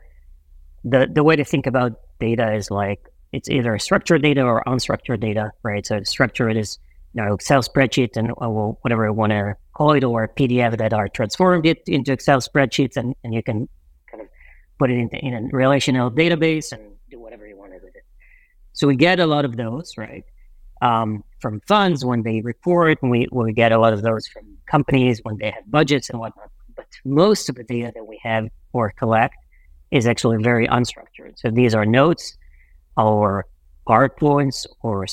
the 0.84 1.08
the 1.14 1.24
way 1.24 1.36
to 1.36 1.44
think 1.44 1.68
about 1.68 1.94
data 2.20 2.54
is 2.54 2.72
like 2.72 3.00
it's 3.32 3.48
either 3.48 3.78
structured 3.78 4.24
data 4.24 4.42
or 4.42 4.64
unstructured 4.66 5.20
data, 5.20 5.52
right? 5.62 5.86
So 5.86 6.02
structured 6.04 6.58
is 6.58 6.80
you 7.14 7.24
know 7.24 7.36
Excel 7.36 7.62
spreadsheet 7.62 8.18
and 8.18 8.32
or 8.38 8.76
whatever 8.82 9.06
you 9.06 9.14
want 9.14 9.34
to 9.34 9.56
call 9.74 9.94
it, 9.94 10.04
or 10.04 10.28
PDF 10.28 10.80
that 10.80 10.94
are 10.94 11.08
transformed 11.10 11.68
it 11.68 11.84
into 11.86 12.12
Excel 12.12 12.40
spreadsheets, 12.40 12.98
and, 12.98 13.16
and 13.24 13.36
you 13.36 13.44
can 13.44 13.70
put 14.80 14.90
it 14.90 14.98
in, 14.98 15.10
in 15.10 15.34
a 15.34 15.42
relational 15.52 16.10
database 16.10 16.72
and 16.72 16.82
do 17.12 17.20
whatever 17.20 17.46
you 17.46 17.58
wanted 17.58 17.84
with 17.84 17.96
it. 17.96 18.04
So 18.74 18.88
we 18.88 18.96
get 18.96 19.20
a 19.20 19.26
lot 19.26 19.46
of 19.46 19.58
those, 19.58 19.94
right? 19.98 20.24
Um, 20.82 21.24
from 21.42 21.62
funds 21.68 22.06
when 22.06 22.24
they 22.24 22.42
report, 22.42 23.00
and 23.02 23.12
we, 23.12 23.28
we 23.32 23.54
get 23.54 23.72
a 23.72 23.78
lot 23.78 23.94
of 23.94 24.02
those 24.02 24.28
from 24.28 24.58
companies 24.72 25.20
when 25.24 25.38
they 25.38 25.52
have 25.52 25.70
budgets 25.70 26.10
and 26.10 26.20
whatnot. 26.20 26.50
But 26.76 26.88
most 27.04 27.50
of 27.50 27.56
the 27.56 27.64
data 27.66 27.92
that 27.94 28.06
we 28.06 28.20
have 28.24 28.48
or 28.72 28.92
collect 28.92 29.36
is 29.92 30.08
actually 30.08 30.42
very 30.42 30.68
unstructured. 30.68 31.34
So 31.36 31.50
these 31.52 31.76
are 31.76 31.86
notes 31.86 32.38
or 32.96 33.46
PowerPoints 33.88 34.66
or 34.82 35.06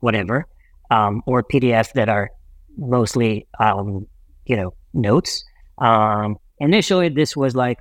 whatever, 0.00 0.46
um, 0.90 1.22
or 1.26 1.42
PDF 1.44 1.92
that 1.92 2.08
are 2.08 2.30
mostly, 2.76 3.46
um, 3.60 4.06
you 4.46 4.56
know, 4.56 4.74
notes. 4.94 5.44
Um, 5.78 6.38
initially, 6.58 7.08
this 7.08 7.36
was 7.36 7.54
like 7.54 7.78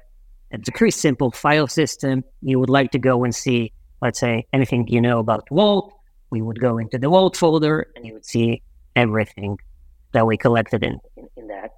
it's 0.51 0.69
a 0.69 0.71
pretty 0.71 0.91
simple 0.91 1.31
file 1.31 1.67
system. 1.67 2.23
You 2.41 2.59
would 2.59 2.69
like 2.69 2.91
to 2.91 2.99
go 2.99 3.23
and 3.23 3.33
see, 3.33 3.73
let's 4.01 4.19
say, 4.19 4.45
anything 4.53 4.87
you 4.87 5.01
know 5.01 5.19
about 5.19 5.49
Wolt. 5.49 5.93
We 6.29 6.41
would 6.41 6.59
go 6.59 6.77
into 6.77 6.97
the 6.97 7.09
Wolt 7.09 7.37
folder 7.37 7.87
and 7.95 8.05
you 8.05 8.13
would 8.13 8.25
see 8.25 8.61
everything 8.95 9.57
that 10.13 10.25
we 10.25 10.37
collected 10.37 10.83
in, 10.83 10.99
in, 11.15 11.27
in 11.37 11.47
that. 11.47 11.71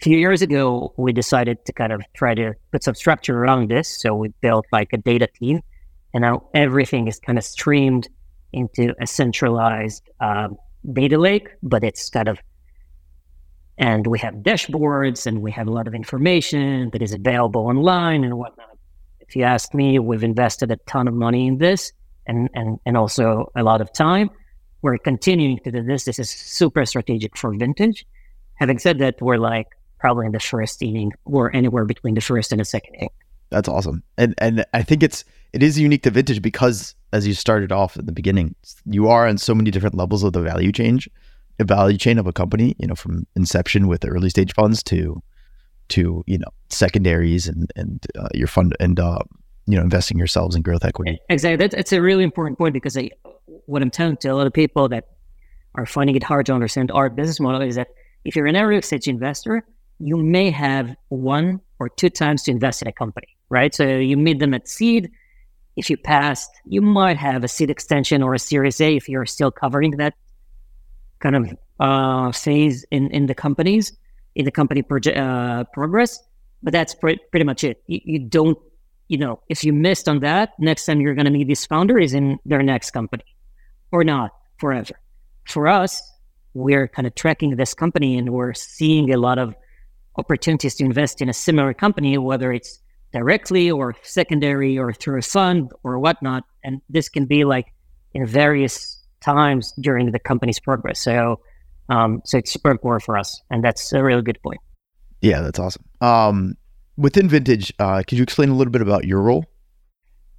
A 0.00 0.04
few 0.04 0.16
years 0.16 0.42
ago, 0.42 0.94
we 0.96 1.12
decided 1.12 1.64
to 1.66 1.72
kind 1.72 1.92
of 1.92 2.02
try 2.14 2.34
to 2.34 2.54
put 2.72 2.84
some 2.84 2.94
structure 2.94 3.36
around 3.36 3.70
this. 3.70 4.00
So 4.00 4.14
we 4.14 4.28
built 4.40 4.66
like 4.72 4.92
a 4.92 4.96
data 4.98 5.26
team, 5.26 5.60
and 6.14 6.22
now 6.22 6.48
everything 6.54 7.08
is 7.08 7.18
kind 7.18 7.36
of 7.36 7.44
streamed 7.44 8.08
into 8.52 8.94
a 9.00 9.06
centralized 9.06 10.08
um, 10.20 10.56
data 10.92 11.18
lake, 11.18 11.48
but 11.62 11.84
it's 11.84 12.08
kind 12.10 12.28
of 12.28 12.38
and 13.78 14.06
we 14.06 14.18
have 14.18 14.34
dashboards 14.34 15.26
and 15.26 15.40
we 15.40 15.52
have 15.52 15.68
a 15.68 15.70
lot 15.70 15.86
of 15.86 15.94
information 15.94 16.90
that 16.90 17.00
is 17.00 17.12
available 17.12 17.66
online 17.66 18.24
and 18.24 18.36
whatnot. 18.36 18.76
If 19.20 19.36
you 19.36 19.44
ask 19.44 19.72
me, 19.72 19.98
we've 19.98 20.24
invested 20.24 20.70
a 20.70 20.76
ton 20.86 21.06
of 21.06 21.14
money 21.14 21.46
in 21.46 21.58
this 21.58 21.92
and, 22.26 22.50
and, 22.54 22.78
and 22.84 22.96
also 22.96 23.50
a 23.54 23.62
lot 23.62 23.80
of 23.80 23.92
time. 23.92 24.30
We're 24.82 24.98
continuing 24.98 25.58
to 25.60 25.70
do 25.70 25.82
this. 25.82 26.04
This 26.04 26.18
is 26.18 26.28
super 26.28 26.84
strategic 26.86 27.36
for 27.36 27.54
vintage. 27.54 28.04
Having 28.54 28.78
said 28.80 28.98
that, 28.98 29.20
we're 29.20 29.38
like 29.38 29.68
probably 30.00 30.26
in 30.26 30.32
the 30.32 30.40
first 30.40 30.82
inning 30.82 31.12
or 31.24 31.54
anywhere 31.54 31.84
between 31.84 32.14
the 32.14 32.20
first 32.20 32.52
and 32.52 32.60
the 32.60 32.64
second 32.64 32.94
inning. 32.94 33.10
That's 33.50 33.68
awesome. 33.68 34.02
And 34.16 34.34
and 34.38 34.64
I 34.74 34.82
think 34.82 35.02
it's 35.02 35.24
it 35.52 35.62
is 35.62 35.78
unique 35.78 36.02
to 36.02 36.10
vintage 36.10 36.42
because 36.42 36.94
as 37.12 37.26
you 37.26 37.34
started 37.34 37.72
off 37.72 37.96
at 37.96 38.06
the 38.06 38.12
beginning, 38.12 38.54
you 38.84 39.08
are 39.08 39.26
on 39.26 39.38
so 39.38 39.54
many 39.54 39.70
different 39.70 39.94
levels 39.94 40.22
of 40.22 40.32
the 40.32 40.42
value 40.42 40.70
change 40.70 41.08
value 41.64 41.98
chain 41.98 42.18
of 42.18 42.26
a 42.26 42.32
company, 42.32 42.74
you 42.78 42.86
know, 42.86 42.94
from 42.94 43.26
inception 43.34 43.88
with 43.88 44.00
the 44.00 44.08
early 44.08 44.30
stage 44.30 44.52
funds 44.54 44.82
to 44.84 45.22
to 45.88 46.22
you 46.26 46.38
know 46.38 46.48
secondaries 46.68 47.48
and 47.48 47.70
and 47.76 48.06
uh, 48.18 48.28
your 48.34 48.46
fund 48.46 48.76
and 48.78 49.00
uh, 49.00 49.18
you 49.66 49.76
know 49.76 49.82
investing 49.82 50.18
yourselves 50.18 50.54
in 50.54 50.62
growth 50.62 50.84
equity. 50.84 51.18
Exactly, 51.28 51.56
that's, 51.56 51.74
that's 51.74 51.92
a 51.92 52.00
really 52.00 52.24
important 52.24 52.58
point 52.58 52.74
because 52.74 52.96
I, 52.96 53.10
what 53.66 53.82
I'm 53.82 53.90
telling 53.90 54.16
to 54.18 54.28
a 54.28 54.34
lot 54.34 54.46
of 54.46 54.52
people 54.52 54.88
that 54.88 55.04
are 55.74 55.86
finding 55.86 56.16
it 56.16 56.22
hard 56.22 56.46
to 56.46 56.52
understand 56.52 56.90
our 56.90 57.10
business 57.10 57.40
model 57.40 57.62
is 57.62 57.76
that 57.76 57.88
if 58.24 58.36
you're 58.36 58.46
an 58.46 58.56
early 58.56 58.82
stage 58.82 59.08
investor, 59.08 59.64
you 59.98 60.16
may 60.16 60.50
have 60.50 60.94
one 61.08 61.60
or 61.78 61.88
two 61.88 62.10
times 62.10 62.42
to 62.44 62.50
invest 62.50 62.82
in 62.82 62.88
a 62.88 62.92
company, 62.92 63.36
right? 63.48 63.74
So 63.74 63.84
you 63.84 64.16
meet 64.16 64.38
them 64.38 64.54
at 64.54 64.68
seed. 64.68 65.10
If 65.76 65.90
you 65.90 65.96
passed, 65.96 66.50
you 66.64 66.82
might 66.82 67.16
have 67.16 67.44
a 67.44 67.48
seed 67.48 67.70
extension 67.70 68.22
or 68.22 68.34
a 68.34 68.38
Series 68.38 68.80
A 68.80 68.96
if 68.96 69.08
you're 69.08 69.26
still 69.26 69.52
covering 69.52 69.92
that 69.92 70.14
kind 71.20 71.36
of 71.36 71.56
uh, 71.80 72.32
phase 72.32 72.84
in, 72.90 73.10
in 73.10 73.26
the 73.26 73.34
companies, 73.34 73.92
in 74.34 74.44
the 74.44 74.50
company 74.50 74.82
proje- 74.82 75.16
uh, 75.16 75.64
progress. 75.72 76.20
But 76.62 76.72
that's 76.72 76.94
pre- 76.94 77.18
pretty 77.30 77.44
much 77.44 77.64
it. 77.64 77.82
You, 77.86 78.00
you, 78.04 78.18
don't, 78.18 78.58
you 79.08 79.18
know, 79.18 79.40
if 79.48 79.62
you 79.64 79.72
missed 79.72 80.08
on 80.08 80.20
that, 80.20 80.50
next 80.58 80.86
time 80.86 81.00
you're 81.00 81.14
going 81.14 81.26
to 81.26 81.30
meet 81.30 81.48
this 81.48 81.66
founder 81.66 81.98
is 81.98 82.14
in 82.14 82.38
their 82.44 82.62
next 82.62 82.90
company 82.90 83.24
or 83.92 84.04
not 84.04 84.32
forever. 84.58 84.98
For 85.46 85.68
us, 85.68 86.02
we're 86.54 86.88
kind 86.88 87.06
of 87.06 87.14
tracking 87.14 87.56
this 87.56 87.74
company 87.74 88.18
and 88.18 88.30
we're 88.30 88.54
seeing 88.54 89.12
a 89.12 89.16
lot 89.16 89.38
of 89.38 89.54
opportunities 90.16 90.74
to 90.76 90.84
invest 90.84 91.22
in 91.22 91.28
a 91.28 91.32
similar 91.32 91.72
company, 91.72 92.18
whether 92.18 92.52
it's 92.52 92.80
directly 93.12 93.70
or 93.70 93.94
secondary 94.02 94.78
or 94.78 94.92
through 94.92 95.18
a 95.18 95.22
fund 95.22 95.70
or 95.84 95.98
whatnot. 95.98 96.44
And 96.64 96.82
this 96.90 97.08
can 97.08 97.26
be 97.26 97.44
like 97.44 97.72
in 98.12 98.26
various 98.26 98.97
times 99.20 99.72
during 99.80 100.10
the 100.12 100.18
company's 100.18 100.60
progress. 100.60 101.00
So, 101.00 101.40
um, 101.88 102.22
so 102.24 102.38
it's 102.38 102.52
super 102.52 102.70
important 102.70 103.04
for 103.04 103.16
us, 103.16 103.40
and 103.50 103.64
that's 103.64 103.92
a 103.92 104.02
really 104.02 104.22
good 104.22 104.40
point. 104.42 104.60
Yeah, 105.20 105.40
that's 105.40 105.58
awesome. 105.58 105.84
Um, 106.00 106.54
within 106.96 107.28
Vintage, 107.28 107.72
uh, 107.78 108.02
could 108.06 108.18
you 108.18 108.22
explain 108.22 108.50
a 108.50 108.54
little 108.54 108.70
bit 108.70 108.82
about 108.82 109.04
your 109.04 109.20
role? 109.22 109.44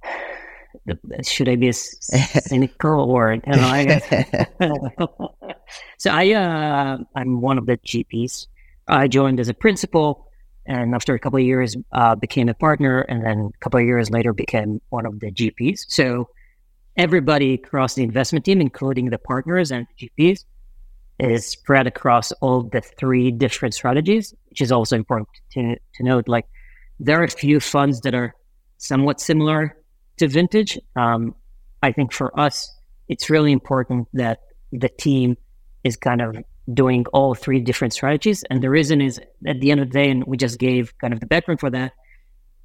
Should 1.22 1.48
I 1.48 1.56
be 1.56 1.72
cynical 1.72 3.10
or? 3.10 3.34
You 3.34 3.40
know, 3.46 3.58
I 3.58 4.46
so 5.98 6.10
I, 6.10 6.32
uh, 6.32 6.98
I'm 7.14 7.40
one 7.40 7.58
of 7.58 7.66
the 7.66 7.78
GPs. 7.78 8.46
I 8.88 9.08
joined 9.08 9.40
as 9.40 9.48
a 9.48 9.54
principal, 9.54 10.26
and 10.66 10.94
after 10.94 11.14
a 11.14 11.18
couple 11.18 11.38
of 11.38 11.44
years, 11.44 11.76
uh, 11.92 12.14
became 12.14 12.48
a 12.48 12.54
partner, 12.54 13.02
and 13.02 13.24
then 13.24 13.50
a 13.54 13.58
couple 13.58 13.80
of 13.80 13.86
years 13.86 14.10
later, 14.10 14.32
became 14.32 14.80
one 14.88 15.06
of 15.06 15.20
the 15.20 15.30
GPs. 15.30 15.80
So 15.88 16.28
everybody 16.96 17.54
across 17.54 17.94
the 17.94 18.02
investment 18.02 18.44
team, 18.44 18.60
including 18.60 19.10
the 19.10 19.18
partners 19.18 19.70
and 19.70 19.86
GPs, 19.98 20.44
is 21.18 21.46
spread 21.46 21.86
across 21.86 22.32
all 22.40 22.62
the 22.62 22.80
three 22.80 23.30
different 23.30 23.74
strategies, 23.74 24.34
which 24.48 24.60
is 24.60 24.72
also 24.72 24.96
important 24.96 25.28
to, 25.52 25.76
to 25.94 26.02
note. 26.02 26.28
Like 26.28 26.46
there 26.98 27.20
are 27.20 27.24
a 27.24 27.30
few 27.30 27.60
funds 27.60 28.00
that 28.02 28.14
are 28.14 28.34
somewhat 28.78 29.20
similar 29.20 29.76
to 30.16 30.28
vintage. 30.28 30.78
Um, 30.96 31.34
I 31.82 31.92
think 31.92 32.12
for 32.12 32.38
us, 32.38 32.74
it's 33.08 33.28
really 33.28 33.52
important 33.52 34.08
that 34.14 34.40
the 34.72 34.88
team 34.88 35.36
is 35.84 35.96
kind 35.96 36.20
of 36.20 36.36
doing 36.72 37.04
all 37.12 37.34
three 37.34 37.60
different 37.60 37.92
strategies. 37.92 38.44
And 38.44 38.62
the 38.62 38.70
reason 38.70 39.00
is 39.00 39.20
at 39.46 39.60
the 39.60 39.70
end 39.70 39.80
of 39.80 39.88
the 39.88 39.92
day, 39.92 40.10
and 40.10 40.24
we 40.24 40.36
just 40.36 40.58
gave 40.58 40.96
kind 40.98 41.12
of 41.12 41.20
the 41.20 41.26
background 41.26 41.60
for 41.60 41.70
that, 41.70 41.92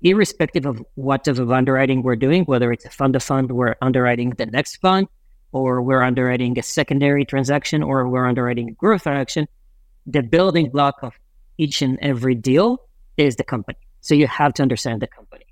irrespective 0.01 0.65
of 0.65 0.83
what 0.95 1.23
type 1.23 1.39
of 1.39 1.51
underwriting 1.51 2.03
we're 2.03 2.15
doing, 2.15 2.43
whether 2.43 2.71
it's 2.71 2.85
a 2.85 2.89
fund 2.89 3.13
to 3.13 3.19
fund, 3.19 3.51
we're 3.51 3.75
underwriting 3.81 4.31
the 4.31 4.45
next 4.45 4.77
fund, 4.77 5.07
or 5.51 5.81
we're 5.81 6.03
underwriting 6.03 6.57
a 6.59 6.63
secondary 6.63 7.25
transaction, 7.25 7.81
or 7.81 8.07
we're 8.07 8.27
underwriting 8.27 8.69
a 8.69 8.73
growth 8.73 9.03
transaction, 9.03 9.47
the 10.05 10.21
building 10.21 10.69
block 10.69 10.95
of 11.01 11.13
each 11.57 11.81
and 11.81 11.97
every 12.01 12.35
deal 12.35 12.77
is 13.17 13.37
the 13.37 13.43
company. 13.43 13.77
So 14.01 14.13
you 14.13 14.27
have 14.27 14.53
to 14.55 14.61
understand 14.61 15.01
the 15.01 15.07
company. 15.07 15.45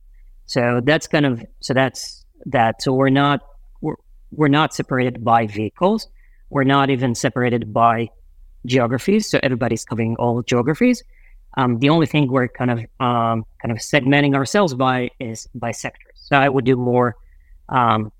So 0.46 0.82
that's 0.84 1.08
kind 1.08 1.26
of 1.26 1.44
so 1.62 1.74
that's 1.74 2.26
that. 2.46 2.82
So 2.82 2.94
we're 2.94 3.10
not 3.10 3.42
we're, 3.82 3.96
we're 4.32 4.50
not 4.50 4.74
separated 4.74 5.24
by 5.24 5.48
vehicles. 5.48 6.08
We're 6.50 6.66
not 6.66 6.90
even 6.90 7.16
separated 7.16 7.74
by 7.74 8.10
geographies. 8.66 9.30
So 9.30 9.40
everybody's 9.42 9.86
covering 9.86 10.16
all 10.18 10.44
geographies. 10.44 11.04
Um, 11.58 11.80
the 11.80 11.90
only 11.90 12.06
thing 12.06 12.32
we're 12.32 12.48
kind 12.48 12.72
of 12.72 12.80
um, 13.00 13.46
kind 13.62 13.72
of 13.72 13.78
segmenting 13.78 14.36
ourselves 14.36 14.74
by 14.74 15.10
is 15.20 15.48
by 15.54 15.72
sectors. 15.72 16.14
So 16.16 16.38
I 16.38 16.50
would 16.50 16.66
do 16.66 16.76
more 16.76 17.16
um, 17.70 18.12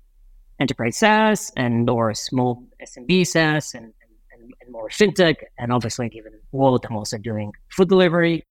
enterprise 0.60 0.96
SaaS 0.96 1.52
and 1.56 1.90
or 1.90 2.14
small 2.14 2.64
SMB 2.82 3.26
SaaS 3.26 3.74
and, 3.74 3.92
and, 4.32 4.52
and, 4.60 4.72
more 4.72 4.88
fintech. 4.88 5.36
And 5.58 5.72
obviously, 5.72 6.08
given 6.08 6.32
Wolt, 6.52 6.86
I'm 6.88 6.96
also 6.96 7.18
doing 7.18 7.52
food 7.70 7.88
delivery. 7.88 8.44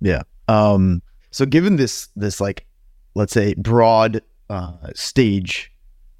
Yeah. 0.00 0.22
Um, 0.48 1.02
so 1.30 1.46
given 1.46 1.76
this 1.76 2.08
this 2.16 2.40
like 2.40 2.66
let's 3.14 3.32
say 3.32 3.54
broad 3.54 4.22
uh, 4.48 4.74
stage 4.94 5.72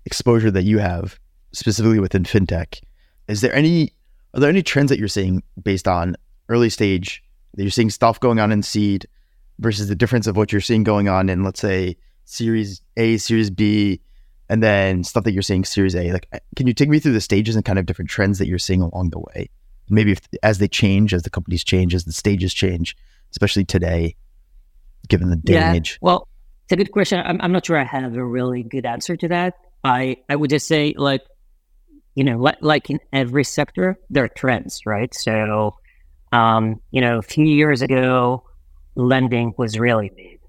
exposure 0.07 0.51
that 0.51 0.63
you 0.63 0.79
have 0.79 1.19
specifically 1.53 2.01
within 2.01 2.25
fintech, 2.25 2.81
is 3.29 3.41
there 3.41 3.55
any 3.55 3.93
are 4.35 4.41
there 4.41 4.51
any 4.51 4.63
trends 4.63 4.89
that 4.91 4.99
you're 4.99 5.09
seeing 5.09 5.43
based 5.63 5.89
on 5.89 6.17
early 6.49 6.71
stage 6.71 7.23
you're 7.63 7.71
seeing 7.71 7.91
stuff 7.91 8.21
going 8.21 8.39
on 8.39 8.53
in 8.53 8.63
seed 8.63 9.07
versus 9.59 9.89
the 9.89 9.95
difference 9.95 10.27
of 10.27 10.37
what 10.37 10.53
you're 10.53 10.61
seeing 10.61 10.85
going 10.85 11.09
on 11.09 11.29
in, 11.29 11.45
let's 11.45 11.61
say, 11.61 11.97
Series 12.25 12.81
A, 12.97 13.17
Series 13.17 13.51
B, 13.51 14.01
and 14.49 14.63
then 14.63 15.05
stuff 15.05 15.25
that 15.25 15.33
you're 15.33 15.43
seeing 15.43 15.65
Series 15.65 15.95
A. 15.95 16.13
Like, 16.13 16.29
can 16.57 16.67
you 16.67 16.73
take 16.73 16.89
me 16.89 16.99
through 16.99 17.13
the 17.13 17.21
stages 17.21 17.57
and 17.57 17.65
kind 17.65 17.79
of 17.79 17.87
different 17.87 18.11
trends 18.11 18.39
that 18.39 18.49
you're 18.49 18.59
seeing 18.59 18.83
along 18.83 19.11
the 19.11 19.19
way? 19.19 19.51
Maybe 19.89 20.13
if, 20.13 20.21
as 20.43 20.59
they 20.59 20.69
change, 20.69 21.13
as 21.13 21.23
the 21.23 21.31
companies 21.31 21.65
change, 21.65 21.95
as 21.95 22.05
the 22.05 22.13
stages 22.13 22.55
change, 22.55 22.97
especially 23.33 23.65
today, 23.65 24.17
given 25.09 25.31
the 25.31 25.37
day 25.37 25.55
yeah, 25.55 25.73
age. 25.73 25.99
Well, 26.01 26.29
it's 26.65 26.73
a 26.73 26.77
good 26.77 26.93
question. 26.93 27.21
I'm, 27.25 27.41
I'm 27.41 27.53
not 27.53 27.67
sure 27.67 27.77
I 27.77 27.85
have 27.85 28.15
a 28.15 28.25
really 28.25 28.63
good 28.63 28.87
answer 28.87 29.17
to 29.17 29.29
that. 29.29 29.55
I, 29.83 30.19
I 30.29 30.37
would 30.37 30.51
just 30.51 30.67
say, 30.67 30.95
like, 30.97 31.23
you 32.15 32.25
know, 32.25 32.39
like, 32.39 32.59
like 32.61 32.91
in 32.91 33.01
every 33.13 33.45
sector, 33.45 33.99
there 34.11 34.25
are 34.25 34.29
trends, 34.29 34.83
right? 34.87 35.13
So 35.15 35.75
um, 36.33 36.81
you 36.91 37.01
know, 37.01 37.19
a 37.19 37.23
few 37.23 37.47
years 37.47 37.83
ago, 37.83 38.45
lending 38.95 39.55
was 39.57 39.79
really 39.79 40.11
big. 40.15 40.41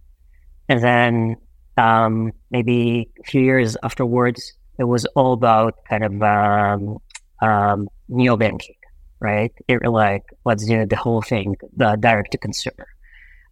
And 0.69 0.83
then 0.83 1.35
um, 1.77 2.31
maybe 2.49 3.09
a 3.19 3.23
few 3.23 3.41
years 3.41 3.77
afterwards, 3.83 4.53
it 4.77 4.85
was 4.85 5.05
all 5.15 5.33
about 5.33 5.75
kind 5.89 6.03
of 6.03 6.21
um, 6.21 6.97
um, 7.41 7.87
neo 8.07 8.37
banking, 8.37 8.75
right? 9.19 9.51
It 9.67 9.81
like 9.83 10.23
let's 10.45 10.65
do 10.65 10.85
the 10.85 10.95
whole 10.95 11.21
thing, 11.21 11.55
the 11.75 11.97
direct 11.99 12.31
to 12.31 12.37
consumer. 12.37 12.87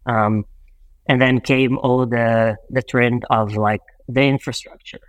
Um, 0.05 0.45
and 1.07 1.19
then 1.21 1.41
came 1.41 1.77
all 1.79 2.05
the 2.05 2.55
the 2.69 2.83
trend 2.83 3.25
of 3.29 3.55
like 3.55 3.81
the 4.07 4.21
infrastructure, 4.21 4.99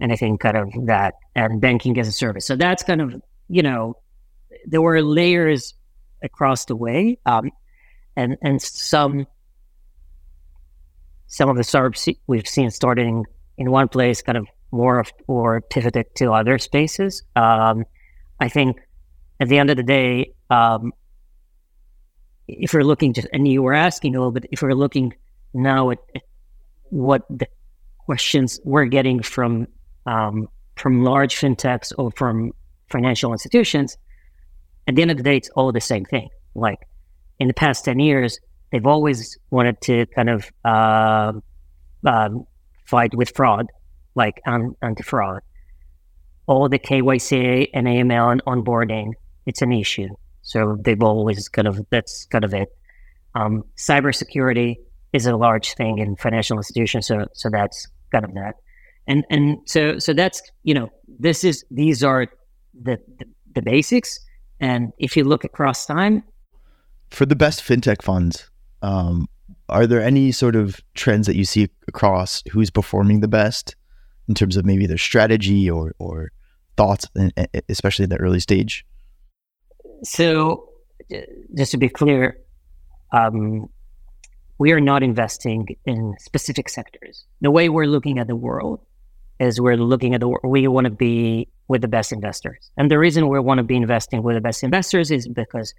and 0.00 0.12
kind 0.38 0.56
of 0.56 0.86
that 0.86 1.14
and 1.34 1.60
banking 1.60 1.98
as 1.98 2.08
a 2.08 2.12
service. 2.12 2.46
So 2.46 2.56
that's 2.56 2.82
kind 2.82 3.00
of 3.00 3.22
you 3.48 3.62
know 3.62 3.94
there 4.66 4.82
were 4.82 5.00
layers 5.00 5.74
across 6.22 6.64
the 6.64 6.76
way, 6.76 7.18
um, 7.26 7.50
and 8.16 8.36
and 8.42 8.60
some 8.60 9.26
some 11.26 11.48
of 11.48 11.56
the 11.56 11.64
startups 11.64 12.08
we've 12.26 12.48
seen 12.48 12.70
starting 12.70 13.24
in 13.56 13.70
one 13.70 13.88
place, 13.88 14.22
kind 14.22 14.38
of 14.38 14.46
of, 14.72 15.12
or 15.26 15.60
pivoted 15.60 16.14
to 16.16 16.32
other 16.32 16.58
spaces. 16.58 17.22
Um, 17.36 17.84
I 18.40 18.48
think 18.48 18.78
at 19.40 19.48
the 19.48 19.58
end 19.58 19.70
of 19.70 19.76
the 19.76 19.82
day, 19.82 20.34
um, 20.50 20.92
if 22.46 22.72
we're 22.72 22.82
looking 22.82 23.12
just, 23.12 23.28
and 23.32 23.46
you 23.46 23.62
were 23.62 23.74
asking 23.74 24.14
a 24.14 24.18
little 24.18 24.32
bit, 24.32 24.46
if 24.50 24.62
we're 24.62 24.74
looking 24.74 25.14
now 25.54 25.90
at, 25.90 25.98
at 26.14 26.22
what 26.90 27.26
the 27.28 27.46
questions 27.98 28.60
we're 28.64 28.86
getting 28.86 29.22
from 29.22 29.66
um, 30.06 30.48
from 30.76 31.04
large 31.04 31.36
fintechs 31.36 31.92
or 31.98 32.10
from 32.12 32.52
financial 32.90 33.32
institutions, 33.32 33.98
at 34.88 34.94
the 34.96 35.02
end 35.02 35.10
of 35.10 35.18
the 35.18 35.22
day, 35.22 35.36
it's 35.36 35.50
all 35.50 35.70
the 35.70 35.80
same 35.80 36.06
thing. 36.06 36.30
Like 36.54 36.78
in 37.38 37.46
the 37.46 37.54
past 37.54 37.84
10 37.84 38.00
years, 38.00 38.40
they've 38.72 38.86
always 38.86 39.38
wanted 39.50 39.80
to 39.82 40.06
kind 40.06 40.30
of 40.30 40.50
uh, 40.64 41.32
um, 42.06 42.46
fight 42.86 43.14
with 43.14 43.32
fraud, 43.36 43.66
like 44.14 44.40
um, 44.46 44.74
anti 44.82 45.02
fraud. 45.02 45.42
All 46.46 46.68
the 46.70 46.78
KYC 46.78 47.68
and 47.74 47.86
AML 47.86 48.32
and 48.32 48.44
onboarding, 48.46 49.12
it's 49.44 49.60
an 49.60 49.72
issue. 49.72 50.08
So 50.40 50.78
they've 50.80 51.02
always 51.02 51.46
kind 51.50 51.68
of, 51.68 51.84
that's 51.90 52.24
kind 52.26 52.44
of 52.44 52.54
it. 52.54 52.68
Um, 53.34 53.64
cybersecurity 53.76 54.76
is 55.12 55.26
a 55.26 55.36
large 55.36 55.74
thing 55.74 55.98
in 55.98 56.16
financial 56.16 56.56
institutions. 56.56 57.06
So, 57.06 57.26
so 57.34 57.50
that's 57.50 57.86
kind 58.10 58.24
of 58.24 58.32
that. 58.32 58.54
And, 59.06 59.26
and 59.28 59.58
so, 59.66 59.98
so 59.98 60.14
that's, 60.14 60.40
you 60.62 60.72
know, 60.72 60.88
this 61.18 61.44
is, 61.44 61.64
these 61.70 62.02
are 62.02 62.26
the, 62.72 62.98
the, 63.18 63.26
the 63.54 63.62
basics. 63.62 64.18
And 64.60 64.92
if 64.98 65.16
you 65.16 65.24
look 65.24 65.44
across 65.44 65.86
time, 65.86 66.22
for 67.10 67.26
the 67.26 67.36
best 67.36 67.62
fintech 67.62 68.02
funds, 68.02 68.50
um, 68.82 69.28
are 69.68 69.86
there 69.86 70.02
any 70.02 70.32
sort 70.32 70.56
of 70.56 70.80
trends 70.94 71.26
that 71.26 71.36
you 71.36 71.44
see 71.44 71.68
across 71.86 72.42
who's 72.50 72.70
performing 72.70 73.20
the 73.20 73.28
best 73.28 73.76
in 74.28 74.34
terms 74.34 74.56
of 74.56 74.64
maybe 74.64 74.86
their 74.86 74.98
strategy 74.98 75.70
or 75.70 75.94
or 75.98 76.32
thoughts, 76.76 77.06
especially 77.68 78.04
in 78.04 78.10
the 78.10 78.16
early 78.18 78.40
stage? 78.40 78.84
So, 80.04 80.68
just 81.56 81.72
to 81.72 81.78
be 81.78 81.88
clear, 81.88 82.38
um, 83.12 83.68
we 84.58 84.72
are 84.72 84.80
not 84.80 85.02
investing 85.02 85.76
in 85.84 86.14
specific 86.18 86.68
sectors. 86.68 87.24
The 87.40 87.50
way 87.50 87.68
we're 87.68 87.86
looking 87.86 88.18
at 88.18 88.26
the 88.26 88.36
world 88.36 88.80
is 89.40 89.60
we're 89.60 89.76
looking 89.76 90.14
at 90.14 90.20
the 90.20 90.28
we 90.44 90.66
want 90.68 90.86
to 90.86 90.90
be 90.90 91.48
with 91.68 91.82
the 91.82 91.88
best 91.88 92.12
investors, 92.12 92.70
and 92.76 92.90
the 92.90 92.98
reason 92.98 93.28
we 93.28 93.38
want 93.40 93.58
to 93.58 93.64
be 93.64 93.76
investing 93.76 94.22
with 94.22 94.36
the 94.36 94.40
best 94.40 94.62
investors 94.62 95.10
is 95.10 95.28
because 95.28 95.74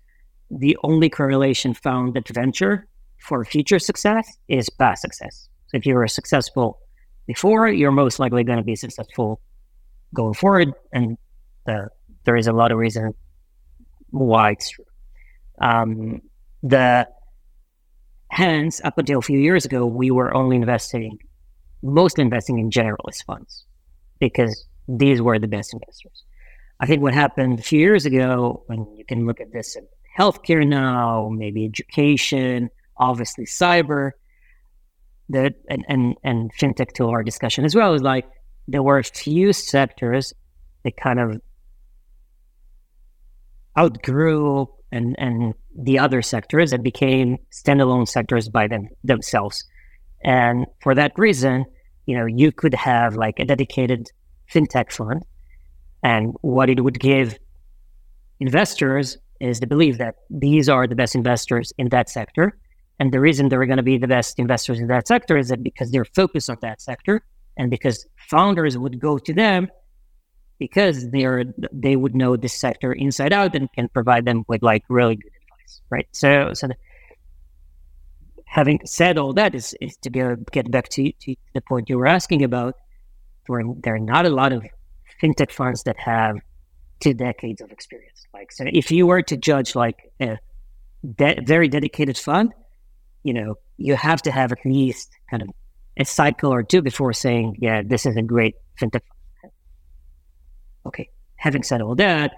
the 0.52 0.78
only 0.84 1.10
correlation 1.10 1.74
found 1.74 2.14
that 2.14 2.28
venture 2.28 2.88
for 3.20 3.44
future 3.46 3.80
success 3.80 4.38
is 4.48 4.70
past 4.70 5.02
success. 5.02 5.50
So 5.68 5.78
if 5.78 5.86
you 5.86 5.96
were 5.96 6.08
successful 6.08 6.80
before, 7.28 7.70
you're 7.70 7.92
most 7.92 8.20
likely 8.20 8.44
going 8.44 8.58
to 8.58 8.64
be 8.64 8.76
successful 8.76 9.40
going 10.14 10.34
forward. 10.34 10.74
And 10.92 11.18
uh, 11.68 11.86
there 12.24 12.36
is 12.36 12.48
a 12.48 12.54
lot 12.54 12.72
of 12.72 12.78
reason 12.78 13.14
why 14.10 14.52
it's 14.52 14.70
true. 14.70 14.86
Um, 15.62 16.22
the 16.64 17.08
hence 18.32 18.82
up 18.84 18.98
until 18.98 19.20
a 19.20 19.22
few 19.22 19.40
years 19.40 19.66
ago, 19.66 19.86
we 19.86 20.10
were 20.12 20.34
only 20.34 20.56
investing, 20.56 21.20
mostly 21.82 22.24
investing 22.24 22.60
in 22.60 22.70
generalist 22.70 23.24
funds 23.26 23.66
because 24.20 24.66
these 24.88 25.22
were 25.22 25.40
the 25.40 25.48
best 25.48 25.74
investors. 25.74 26.24
I 26.80 26.86
think 26.86 27.02
what 27.02 27.14
happened 27.14 27.60
a 27.60 27.64
few 27.64 27.80
years 27.80 28.06
ago, 28.06 28.64
when 28.68 28.88
you 28.96 29.06
can 29.06 29.26
look 29.26 29.42
at 29.42 29.52
this 29.52 29.76
in 29.76 29.88
healthcare 30.18 30.66
now, 30.68 31.30
maybe 31.32 31.66
education, 31.66 32.70
obviously 32.98 33.46
cyber, 33.46 34.12
that 35.30 35.54
and, 35.70 35.86
and 35.88 36.16
and 36.24 36.52
fintech 36.56 36.94
to 36.94 37.10
our 37.10 37.24
discussion 37.24 37.64
as 37.64 37.76
well 37.76 37.94
is 37.94 38.02
like 38.02 38.26
there 38.68 38.84
were 38.84 38.98
a 38.98 39.04
few 39.04 39.54
sectors 39.54 40.34
that 40.84 40.98
kind 40.98 41.20
of 41.20 41.42
outgrew 43.78 44.68
and 44.92 45.16
and 45.20 45.54
the 45.78 46.00
other 46.00 46.22
sectors 46.22 46.74
and 46.74 46.84
became 46.84 47.38
standalone 47.52 48.08
sectors 48.08 48.50
by 48.50 48.68
them 48.68 48.90
themselves. 49.04 49.64
And 50.24 50.66
for 50.82 50.96
that 50.96 51.14
reason, 51.18 51.66
you 52.06 52.18
know, 52.18 52.26
you 52.26 52.52
could 52.52 52.74
have 52.74 53.16
like 53.16 53.40
a 53.40 53.46
dedicated 53.46 54.10
fintech 54.52 54.92
fund, 54.92 55.24
and 56.04 56.34
what 56.42 56.70
it 56.70 56.84
would 56.84 57.00
give 57.00 57.38
investors 58.40 59.18
is 59.40 59.60
the 59.60 59.68
belief 59.68 59.98
that 59.98 60.16
these 60.30 60.68
are 60.68 60.88
the 60.88 60.96
best 60.96 61.16
investors 61.16 61.72
in 61.78 61.90
that 61.90 62.10
sector. 62.10 62.58
And 63.00 63.14
the 63.14 63.20
reason 63.20 63.48
they're 63.48 63.66
going 63.66 63.78
to 63.78 63.84
be 63.84 63.98
the 63.98 64.08
best 64.08 64.40
investors 64.40 64.80
in 64.80 64.88
that 64.88 65.08
sector 65.08 65.38
is 65.38 65.48
that 65.50 65.64
because 65.64 65.92
they're 65.92 66.06
focused 66.06 66.50
on 66.50 66.58
that 66.62 66.82
sector 66.82 67.22
and 67.58 67.70
because 67.70 68.06
founders 68.30 68.78
would 68.78 69.00
go 69.00 69.18
to 69.18 69.34
them 69.34 69.70
because 70.60 71.10
they're 71.12 71.46
they 71.72 71.96
would 71.96 72.14
know 72.14 72.36
this 72.36 72.54
sector 72.54 72.92
inside 72.92 73.32
out 73.32 73.56
and 73.56 73.72
can 73.74 73.88
provide 73.88 74.26
them 74.26 74.44
with 74.50 74.62
like 74.62 74.84
really 74.90 75.16
good 75.16 75.32
advice, 75.42 75.82
right? 75.90 76.08
So, 76.12 76.54
so 76.54 76.68
having 78.50 78.80
said 78.84 79.20
all 79.20 79.32
that 79.34 79.54
is, 79.54 79.76
is 79.80 79.96
to 79.98 80.10
get, 80.10 80.52
get 80.52 80.72
back 80.72 80.90
to, 80.90 81.12
to 81.12 81.36
the 81.54 81.62
point 81.62 81.88
you 81.88 82.00
were 82.00 82.08
asking 82.08 82.44
about, 82.44 82.76
where 83.46 83.64
there 83.84 83.96
are 83.96 84.00
not 84.00 84.26
a 84.26 84.30
lot 84.30 84.52
of 84.52 84.64
fintech 85.22 85.52
funds 85.52 85.84
that 85.84 85.98
have 86.00 86.36
two 87.00 87.14
decades 87.14 87.62
of 87.62 87.72
experience. 87.72 88.26
Like, 88.34 88.52
so 88.52 88.66
if 88.68 88.90
you 88.90 89.06
were 89.06 89.22
to 89.22 89.38
judge 89.38 89.76
like 89.76 90.12
a 90.20 90.40
de- 91.16 91.42
very 91.46 91.68
dedicated 91.68 92.18
fund, 92.18 92.52
you 93.24 93.34
know, 93.34 93.56
you 93.78 93.96
have 93.96 94.22
to 94.24 94.32
have 94.32 94.52
at 94.52 94.66
least 94.66 95.12
kind 95.30 95.44
of 95.44 95.50
a 95.98 96.06
cycle 96.06 96.52
or 96.52 96.64
two 96.64 96.82
before 96.82 97.14
saying, 97.14 97.58
yeah, 97.60 97.84
this 97.86 98.08
is 98.08 98.16
a 98.18 98.24
great 98.24 98.56
fintech 98.82 99.02
fund. 99.42 99.54
Okay. 100.88 101.10
Having 101.36 101.64
said 101.64 101.82
all 101.82 101.96
that, 101.96 102.32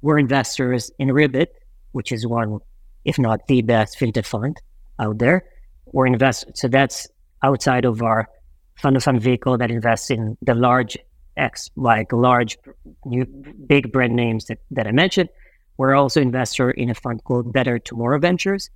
we're 0.00 0.18
investors 0.18 0.90
in 0.98 1.12
Ribbit, 1.12 1.52
which 1.92 2.10
is 2.10 2.26
one, 2.26 2.58
if 3.04 3.18
not 3.18 3.46
the 3.48 3.60
best 3.60 3.98
fintech 3.98 4.24
fund 4.24 4.56
out 4.98 5.18
there. 5.18 5.44
We're 5.92 6.06
investors. 6.06 6.52
So 6.54 6.68
that's 6.68 7.08
outside 7.42 7.84
of 7.84 8.02
our 8.02 8.28
fund 8.76 8.96
of 8.96 9.02
fund 9.02 9.20
vehicle 9.20 9.58
that 9.58 9.70
invests 9.70 10.10
in 10.10 10.36
the 10.42 10.54
large 10.54 10.96
X, 11.36 11.70
like 11.76 12.12
large, 12.12 12.58
new, 13.04 13.24
big 13.66 13.92
brand 13.92 14.14
names 14.14 14.46
that, 14.46 14.58
that 14.70 14.86
I 14.86 14.92
mentioned. 14.92 15.28
We're 15.76 15.94
also 15.94 16.20
investor 16.20 16.70
in 16.70 16.90
a 16.90 16.94
fund 16.94 17.22
called 17.24 17.52
Better 17.52 17.78
Tomorrow 17.78 18.18
Ventures. 18.18 18.70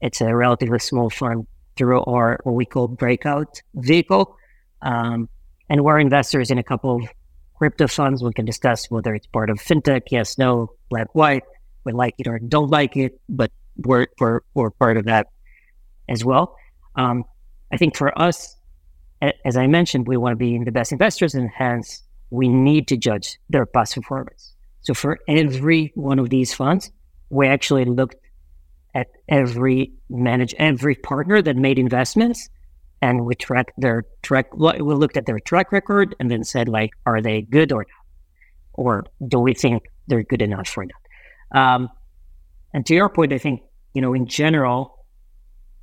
It's 0.00 0.20
a 0.20 0.34
relatively 0.34 0.78
small 0.78 1.08
fund 1.08 1.46
through 1.76 2.02
our 2.04 2.38
what 2.44 2.54
we 2.54 2.66
call 2.66 2.88
breakout 2.88 3.62
vehicle. 3.74 4.36
Um, 4.82 5.28
and 5.70 5.82
we're 5.82 5.98
investors 5.98 6.50
in 6.50 6.58
a 6.58 6.62
couple 6.62 6.96
of 6.96 7.08
crypto 7.56 7.86
funds. 7.86 8.22
We 8.22 8.32
can 8.32 8.44
discuss 8.44 8.90
whether 8.90 9.14
it's 9.14 9.26
part 9.28 9.48
of 9.48 9.58
fintech, 9.58 10.02
yes, 10.10 10.36
no, 10.36 10.72
black, 10.90 11.14
white, 11.14 11.44
we 11.84 11.92
like 11.92 12.14
it 12.18 12.26
or 12.26 12.38
don't 12.38 12.70
like 12.70 12.96
it, 12.96 13.18
but 13.28 13.50
we're, 13.76 14.08
we're, 14.20 14.40
we're 14.54 14.70
part 14.70 14.96
of 14.98 15.06
that 15.06 15.28
as 16.08 16.24
well. 16.24 16.56
Um, 16.96 17.24
I 17.72 17.76
think 17.76 17.96
for 17.96 18.16
us, 18.20 18.56
as 19.44 19.56
I 19.56 19.66
mentioned, 19.66 20.06
we 20.08 20.16
want 20.16 20.32
to 20.32 20.36
be 20.36 20.58
the 20.62 20.72
best 20.72 20.92
investors, 20.92 21.34
and 21.34 21.48
hence 21.50 22.02
we 22.30 22.48
need 22.48 22.88
to 22.88 22.96
judge 22.96 23.38
their 23.50 23.66
past 23.66 23.94
performance. 23.94 24.54
So 24.80 24.94
for 24.94 25.18
every 25.28 25.92
one 25.94 26.18
of 26.18 26.30
these 26.30 26.52
funds, 26.52 26.90
we 27.30 27.46
actually 27.46 27.84
looked 27.84 28.16
at 28.94 29.08
every 29.28 29.92
manage 30.10 30.54
every 30.58 30.94
partner 30.96 31.40
that 31.40 31.56
made 31.56 31.78
investments, 31.78 32.48
and 33.00 33.24
we 33.24 33.34
tracked 33.34 33.72
their 33.78 34.04
track. 34.22 34.52
We 34.54 34.80
looked 34.80 35.16
at 35.16 35.26
their 35.26 35.38
track 35.40 35.72
record 35.72 36.14
and 36.18 36.30
then 36.30 36.44
said 36.44 36.68
like, 36.68 36.90
are 37.06 37.22
they 37.22 37.42
good 37.42 37.72
or 37.72 37.86
not, 37.88 38.74
or 38.74 39.04
do 39.26 39.38
we 39.38 39.54
think 39.54 39.84
they're 40.08 40.24
good 40.24 40.42
enough 40.42 40.68
for 40.68 40.84
that? 40.84 41.58
Um, 41.58 41.88
and 42.74 42.84
to 42.86 42.94
your 42.94 43.08
point, 43.08 43.32
I 43.32 43.38
think 43.38 43.62
you 43.94 44.02
know 44.02 44.14
in 44.14 44.26
general, 44.26 45.01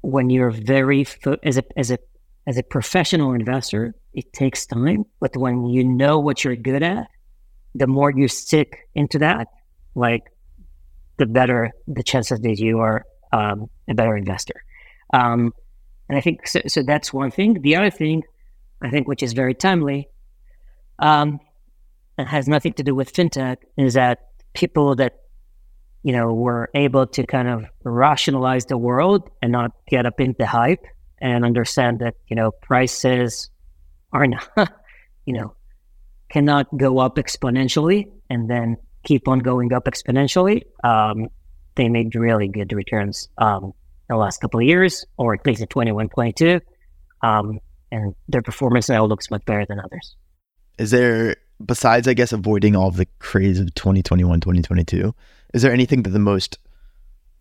when 0.02 0.30
you're 0.30 0.52
very 0.52 1.06
as 1.44 1.58
a 1.58 1.64
as 1.78 1.92
a 1.92 2.00
as 2.48 2.58
a 2.58 2.64
professional 2.64 3.34
investor, 3.34 3.96
it 4.14 4.32
takes 4.34 4.66
time. 4.66 5.06
But 5.20 5.36
when 5.36 5.66
you 5.66 5.84
know 5.84 6.20
what 6.20 6.44
you're 6.44 6.56
good 6.56 6.84
at, 6.84 7.08
the 7.76 7.88
more 7.88 8.12
you 8.12 8.28
stick 8.28 8.88
into 8.96 9.20
that, 9.20 9.48
like 9.96 10.24
the 11.18 11.26
better 11.26 11.72
the 11.88 12.04
chances 12.04 12.40
that 12.40 12.60
you 12.60 12.80
are 12.80 13.06
um, 13.32 13.70
a 13.88 13.94
better 13.94 14.16
investor. 14.16 14.64
Um, 15.14 15.54
and 16.08 16.18
I 16.18 16.22
think 16.22 16.48
so, 16.48 16.62
so, 16.68 16.82
That's 16.82 17.14
one 17.14 17.32
thing. 17.32 17.62
The 17.62 17.76
other 17.76 17.92
thing, 17.92 18.24
I 18.82 18.90
think, 18.90 19.08
which 19.08 19.22
is 19.22 19.34
very 19.34 19.54
timely, 19.54 20.10
um, 20.98 21.40
and 22.18 22.28
has 22.28 22.48
nothing 22.48 22.74
to 22.74 22.84
do 22.84 22.96
with 22.96 23.14
fintech, 23.14 23.58
is 23.78 23.94
that 23.94 24.20
people 24.54 24.96
that 24.96 25.20
you 26.04 26.14
know 26.14 26.34
were 26.34 26.70
able 26.74 27.06
to 27.08 27.26
kind 27.26 27.48
of 27.48 27.66
rationalize 27.84 28.66
the 28.66 28.78
world 28.78 29.30
and 29.42 29.52
not 29.52 29.72
get 29.88 30.06
up 30.06 30.20
into 30.20 30.46
hype 30.46 30.86
and 31.20 31.44
understand 31.44 32.00
that 32.00 32.16
you 32.28 32.36
know 32.36 32.52
prices 32.52 33.50
are 34.12 34.28
not, 34.28 34.48
you 35.26 35.34
know, 35.34 35.54
cannot 36.30 36.66
go 36.78 37.00
up 37.00 37.16
exponentially 37.16 38.10
and 38.30 38.50
then 38.50 38.78
keep 39.04 39.28
on 39.28 39.40
going 39.40 39.74
up 39.74 39.86
exponentially. 39.86 40.64
Um, 40.84 41.28
they 41.76 41.90
made 41.90 42.16
really 42.16 42.48
good 42.48 42.74
returns 42.74 43.30
um, 43.38 43.74
the 44.10 44.16
last 44.16 44.42
couple 44.42 44.60
of 44.60 44.66
years, 44.66 45.06
or 45.18 45.34
at 45.34 45.46
least 45.46 45.62
in 45.62 45.68
21, 45.68 46.10
22. 46.10 46.60
Um, 47.22 47.60
and 47.92 48.16
their 48.28 48.42
performance 48.42 48.90
now 48.90 49.06
looks 49.06 49.32
much 49.32 49.46
better 49.46 49.66
than 49.68 49.80
others. 49.80 50.16
Is 50.78 50.92
there, 50.92 51.36
besides, 51.66 52.08
I 52.08 52.14
guess, 52.14 52.32
avoiding 52.32 52.76
all 52.76 52.92
the 52.92 53.08
craze 53.20 53.60
of 53.60 53.74
2021, 53.76 54.40
2022, 54.40 55.14
is 55.54 55.62
there 55.62 55.74
anything 55.74 56.04
that 56.04 56.12
the 56.12 56.20
most 56.20 56.58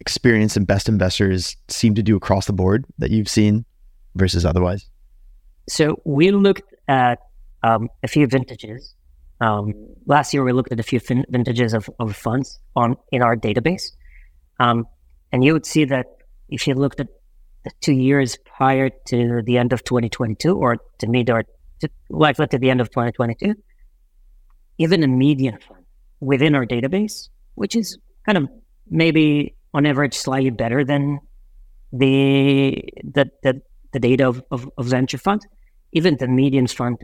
experienced 0.00 0.56
and 0.56 0.66
best 0.66 0.88
investors 0.88 1.56
seem 1.68 1.94
to 1.94 2.02
do 2.02 2.16
across 2.16 2.46
the 2.46 2.52
board 2.52 2.84
that 2.98 3.10
you've 3.10 3.28
seen 3.28 3.64
versus 4.14 4.44
otherwise? 4.44 4.86
So 5.68 6.00
we 6.04 6.30
looked 6.30 6.74
at 6.86 7.18
um, 7.62 7.88
a 8.02 8.08
few 8.08 8.26
vintages. 8.26 8.94
Um, 9.40 9.74
last 10.06 10.32
year, 10.32 10.42
we 10.42 10.52
looked 10.52 10.72
at 10.72 10.80
a 10.80 10.82
few 10.82 10.98
fin- 10.98 11.26
vintages 11.28 11.74
of, 11.74 11.88
of 12.00 12.16
funds 12.16 12.58
on 12.74 12.96
in 13.12 13.22
our 13.22 13.36
database, 13.36 13.92
um, 14.58 14.86
and 15.30 15.44
you 15.44 15.52
would 15.52 15.66
see 15.66 15.84
that 15.84 16.06
if 16.48 16.66
you 16.66 16.74
looked 16.74 17.00
at 17.00 17.08
the 17.64 17.70
two 17.80 17.92
years 17.92 18.36
prior 18.56 18.90
to 19.06 19.42
the 19.44 19.58
end 19.58 19.72
of 19.72 19.84
2022, 19.84 20.56
or 20.56 20.78
to 20.98 21.06
mid 21.06 21.30
or 21.30 21.44
to, 21.80 21.88
likely 22.08 22.46
to 22.48 22.58
the 22.58 22.70
end 22.70 22.80
of 22.80 22.88
2022, 22.90 23.54
even 24.78 25.02
a 25.02 25.08
median 25.08 25.58
fund 25.58 25.84
within 26.20 26.54
our 26.54 26.66
database, 26.66 27.28
which 27.54 27.76
is 27.76 27.98
kind 28.24 28.38
of 28.38 28.48
maybe 28.90 29.54
on 29.74 29.86
average 29.86 30.14
slightly 30.14 30.50
better 30.50 30.84
than 30.84 31.20
the 31.92 32.82
the 33.04 33.30
the, 33.42 33.60
the 33.92 33.98
data 33.98 34.26
of, 34.28 34.42
of, 34.50 34.70
of 34.78 34.86
venture 34.86 35.18
funds, 35.18 35.46
even 35.92 36.16
the 36.16 36.28
median 36.28 36.66
fund 36.66 36.98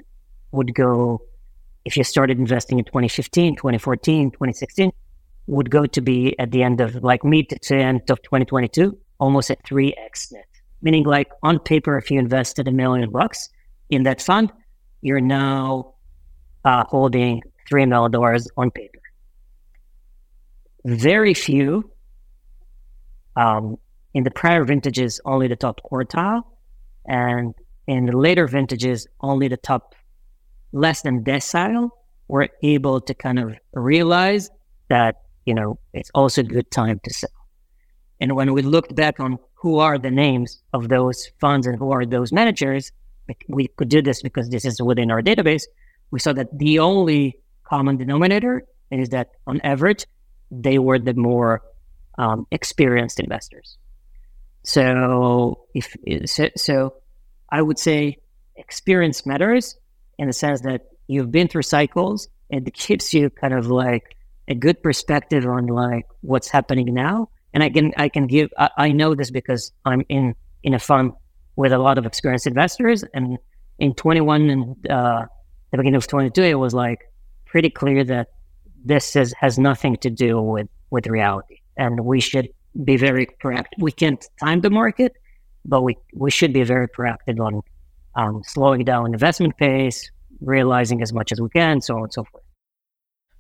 would 0.53 0.75
go 0.75 1.21
if 1.85 1.97
you 1.97 2.05
started 2.05 2.39
investing 2.39 2.79
in 2.79 2.85
2015, 2.85 3.57
2014, 3.57 4.31
2016, 4.31 4.91
would 5.47 5.71
go 5.71 5.85
to 5.85 6.01
be 6.01 6.39
at 6.39 6.51
the 6.51 6.63
end 6.63 6.81
of 6.81 6.95
like 7.03 7.23
mid 7.25 7.49
to 7.49 7.77
end 7.77 8.11
of 8.11 8.23
2022, 8.23 8.97
almost 9.19 9.51
at 9.51 9.63
3x 9.65 10.33
net. 10.33 10.47
Meaning, 10.81 11.05
like 11.05 11.31
on 11.43 11.59
paper, 11.59 11.99
if 11.99 12.11
you 12.11 12.19
invested 12.19 12.69
a 12.69 12.73
million 12.73 13.11
bucks 13.11 13.49
in 13.91 14.05
that 14.05 14.21
fund, 14.23 14.53
you're 15.03 15.21
now 15.21 15.95
uh, 16.65 16.85
holding 16.89 17.43
$3 17.71 17.89
million 17.89 18.43
on 18.57 18.71
paper. 18.71 18.99
Very 20.85 21.35
few 21.35 21.91
um, 23.37 23.79
in 24.13 24.25
the 24.25 24.31
prior 24.31 24.65
vintages, 24.65 25.21
only 25.25 25.49
the 25.49 25.57
top 25.57 25.81
quartile, 25.91 26.43
and 27.07 27.55
in 27.87 28.07
the 28.07 28.17
later 28.17 28.47
vintages, 28.47 29.07
only 29.21 29.49
the 29.49 29.57
top 29.57 29.95
less 30.73 31.03
than 31.03 31.25
decile 31.25 31.91
were 32.29 32.49
able 32.63 33.01
to 33.01 33.15
kind 33.15 33.39
of 33.39 33.55
realize 33.75 34.51
that 34.89 35.23
you 35.45 35.55
know 35.55 35.79
it's 35.93 36.11
also 36.15 36.41
a 36.41 36.45
good 36.45 36.71
time 36.71 37.01
to 37.05 37.13
sell. 37.13 37.31
And 38.21 38.35
when 38.37 38.53
we 38.53 38.63
looked 38.63 38.95
back 38.95 39.21
on 39.21 39.39
who 39.55 39.79
are 39.79 39.99
the 39.99 40.11
names 40.11 40.63
of 40.73 40.89
those 40.89 41.31
funds 41.41 41.67
and 41.67 41.77
who 41.79 41.91
are 41.91 42.07
those 42.07 42.33
managers, 42.33 42.93
we 43.49 43.69
could 43.77 43.89
do 43.89 44.03
this 44.03 44.23
because 44.23 44.49
this 44.49 44.65
is 44.65 44.81
within 44.81 45.11
our 45.11 45.23
database. 45.23 45.65
We 46.11 46.21
saw 46.21 46.33
that 46.35 46.57
the 46.59 46.79
only 46.79 47.39
common 47.65 47.97
denominator 47.97 48.65
is 48.91 49.11
that 49.11 49.31
on 49.47 49.61
average, 49.63 50.07
they 50.51 50.79
were 50.79 50.99
the 50.99 51.15
more 51.15 51.63
um, 52.19 52.47
experienced 52.51 53.21
investors. 53.21 53.79
So 54.63 55.67
if 55.75 55.97
so, 56.57 56.95
I 57.51 57.61
would 57.61 57.79
say 57.79 58.19
experience 58.57 59.27
matters 59.27 59.77
in 60.19 60.27
the 60.29 60.33
sense 60.33 60.63
that 60.63 60.83
you've 61.07 61.31
been 61.31 61.49
through 61.49 61.63
cycles 61.63 62.29
and 62.51 62.67
it 62.67 62.75
gives 62.75 63.13
you 63.13 63.31
kind 63.31 63.53
of 63.53 63.67
like 63.67 64.17
a 64.49 64.55
good 64.55 64.83
perspective 64.83 65.47
on 65.47 65.67
like 65.67 66.07
what's 66.21 66.49
happening 66.49 66.93
now. 66.95 67.29
And 67.53 67.63
I 67.63 67.71
can 67.71 67.93
I 67.97 68.09
can 68.09 68.27
give 68.27 68.51
I, 68.59 68.71
I 68.77 68.93
know 68.93 69.15
this 69.15 69.31
because 69.31 69.73
I'm 69.85 70.03
in 70.09 70.35
in 70.63 70.75
a 70.75 70.79
fund 70.79 71.13
with 71.57 71.73
a 71.73 71.79
lot 71.79 71.99
of 71.99 72.07
experienced 72.07 72.47
investors, 72.47 73.05
and 73.15 73.39
in 73.79 73.95
21 73.95 74.51
and 74.51 74.91
uh, 74.91 75.27
the 75.71 75.77
beginning 75.77 75.97
of 75.97 76.07
22, 76.07 76.43
it 76.43 76.55
was 76.55 76.75
like 76.75 76.99
pretty 77.55 77.71
clear 77.71 78.03
that 78.03 78.27
this 78.85 79.15
is, 79.15 79.33
has 79.39 79.61
nothing 79.61 79.97
to 79.99 80.11
do 80.11 80.43
with 80.43 80.67
with 80.91 81.07
reality 81.07 81.59
and 81.77 82.05
we 82.05 82.19
should 82.21 82.49
be 82.83 82.97
very 82.97 83.27
proactive. 83.41 83.79
We 83.79 83.93
can't 83.93 84.23
time 84.43 84.61
the 84.61 84.71
market, 84.71 85.13
but 85.65 85.83
we 85.83 85.97
we 86.15 86.33
should 86.33 86.53
be 86.53 86.65
very 86.65 86.89
proactive 86.89 87.39
on 87.39 87.63
um, 88.17 88.43
slowing 88.45 88.83
down 88.85 89.07
investment 89.13 89.57
pace, 89.57 90.11
realizing 90.41 91.01
as 91.01 91.13
much 91.13 91.31
as 91.31 91.41
we 91.41 91.49
can, 91.51 91.81
so 91.81 91.95
on 91.95 92.03
and 92.03 92.13
so 92.13 92.25
forth. 92.25 92.43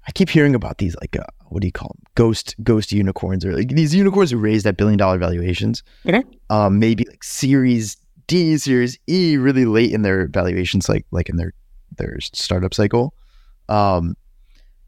I 0.07 0.13
keep 0.13 0.29
hearing 0.29 0.55
about 0.55 0.79
these 0.79 0.95
like 1.01 1.17
uh, 1.17 1.25
what 1.49 1.61
do 1.63 1.67
you 1.67 1.73
call 1.73 1.91
them? 1.97 2.05
Ghost 2.15 2.55
ghost 2.63 2.93
unicorns 2.93 3.45
or 3.45 3.53
like 3.53 3.71
these 3.71 3.93
unicorns 3.97 4.31
who 4.31 4.39
raised 4.39 4.65
at 4.65 4.77
billion 4.77 4.97
dollar 4.97 5.19
valuations. 5.19 5.83
Mm-hmm. 6.05 6.55
Um, 6.55 6.79
maybe 6.79 7.05
like 7.11 7.25
Series 7.25 7.97
D, 8.29 8.57
Series 8.59 8.97
E, 9.09 9.37
really 9.39 9.65
late 9.65 9.91
in 9.91 10.03
their 10.03 10.29
valuations, 10.29 10.89
like 10.89 11.05
like 11.11 11.29
in 11.29 11.37
their 11.37 11.53
their 11.99 12.21
startup 12.21 12.75
cycle. 12.75 13.13
Um, 13.69 14.17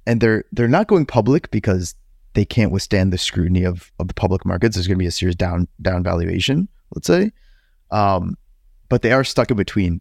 and 0.06 0.20
they're 0.20 0.44
they're 0.52 0.68
not 0.68 0.86
going 0.86 1.06
public 1.06 1.50
because 1.50 1.94
they 2.34 2.44
can't 2.44 2.70
withstand 2.70 3.12
the 3.12 3.18
scrutiny 3.18 3.64
of, 3.64 3.90
of 3.98 4.08
the 4.08 4.14
public 4.14 4.44
markets. 4.44 4.76
There's 4.76 4.86
going 4.86 4.98
to 4.98 5.02
be 5.02 5.06
a 5.06 5.10
serious 5.10 5.34
down 5.36 5.68
down 5.80 6.02
valuation, 6.02 6.68
let's 6.94 7.06
say. 7.06 7.32
Um, 7.90 8.36
but 8.88 9.02
they 9.02 9.12
are 9.12 9.24
stuck 9.24 9.50
in 9.50 9.56
between, 9.56 10.00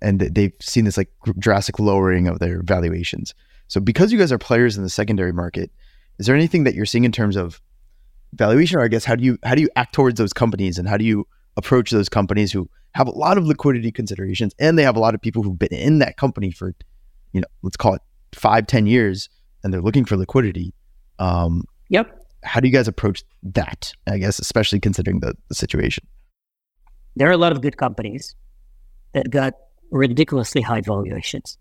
and 0.00 0.20
they've 0.20 0.52
seen 0.60 0.84
this 0.84 0.96
like 0.96 1.10
drastic 1.38 1.78
lowering 1.78 2.28
of 2.28 2.38
their 2.38 2.62
valuations. 2.62 3.34
So 3.68 3.80
because 3.80 4.12
you 4.12 4.18
guys 4.18 4.32
are 4.32 4.38
players 4.38 4.76
in 4.76 4.82
the 4.82 4.90
secondary 4.90 5.32
market, 5.32 5.70
is 6.18 6.26
there 6.26 6.36
anything 6.36 6.64
that 6.64 6.74
you're 6.74 6.86
seeing 6.86 7.04
in 7.04 7.12
terms 7.12 7.36
of 7.36 7.60
valuation, 8.34 8.78
or 8.78 8.82
I 8.82 8.88
guess 8.88 9.04
how 9.04 9.16
do 9.16 9.24
you 9.24 9.38
how 9.42 9.54
do 9.54 9.62
you 9.62 9.70
act 9.76 9.94
towards 9.94 10.18
those 10.18 10.32
companies, 10.32 10.78
and 10.78 10.88
how 10.88 10.96
do 10.96 11.04
you 11.04 11.26
approach 11.56 11.90
those 11.90 12.08
companies 12.08 12.52
who 12.52 12.68
have 12.94 13.08
a 13.08 13.10
lot 13.10 13.38
of 13.38 13.44
liquidity 13.44 13.90
considerations, 13.90 14.54
and 14.58 14.78
they 14.78 14.82
have 14.82 14.96
a 14.96 15.00
lot 15.00 15.14
of 15.14 15.20
people 15.20 15.42
who've 15.42 15.58
been 15.58 15.72
in 15.72 15.98
that 15.98 16.16
company 16.16 16.50
for, 16.50 16.74
you 17.32 17.40
know, 17.40 17.46
let's 17.62 17.76
call 17.76 17.94
it 17.94 18.02
five, 18.34 18.66
ten 18.66 18.86
years, 18.86 19.28
and 19.62 19.72
they're 19.72 19.82
looking 19.82 20.04
for 20.04 20.16
liquidity. 20.16 20.74
Um, 21.18 21.64
Yep. 21.92 22.26
How 22.42 22.58
do 22.58 22.66
you 22.66 22.72
guys 22.72 22.88
approach 22.88 23.22
that? 23.42 23.92
I 24.06 24.16
guess, 24.16 24.38
especially 24.38 24.80
considering 24.80 25.20
the, 25.20 25.34
the 25.48 25.54
situation. 25.54 26.06
There 27.16 27.28
are 27.28 27.32
a 27.32 27.36
lot 27.36 27.52
of 27.52 27.60
good 27.60 27.76
companies 27.76 28.34
that 29.12 29.30
got 29.30 29.52
ridiculously 29.90 30.62
high 30.62 30.80
valuations 30.80 31.58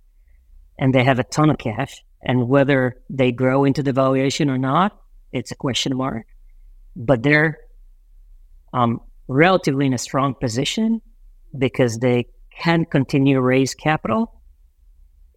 and 0.79 0.95
they 0.95 1.03
have 1.03 1.19
a 1.19 1.23
ton 1.23 1.49
of 1.49 1.57
cash. 1.57 2.03
And 2.23 2.47
whether 2.47 2.95
they 3.09 3.31
grow 3.31 3.65
into 3.65 3.83
the 3.83 3.91
valuation 3.91 4.49
or 4.49 4.57
not, 4.57 4.97
it's 5.31 5.51
a 5.51 5.55
question 5.55 5.97
mark. 5.97 6.25
But 6.95 7.23
they're 7.23 7.57
um, 8.73 9.01
relatively 9.27 9.85
in 9.85 9.93
a 9.93 9.97
strong 9.97 10.33
position 10.33 11.01
because 11.57 11.97
they 11.97 12.27
can 12.57 12.85
continue 12.85 13.35
to 13.35 13.41
raise 13.41 13.75
capital 13.75 14.40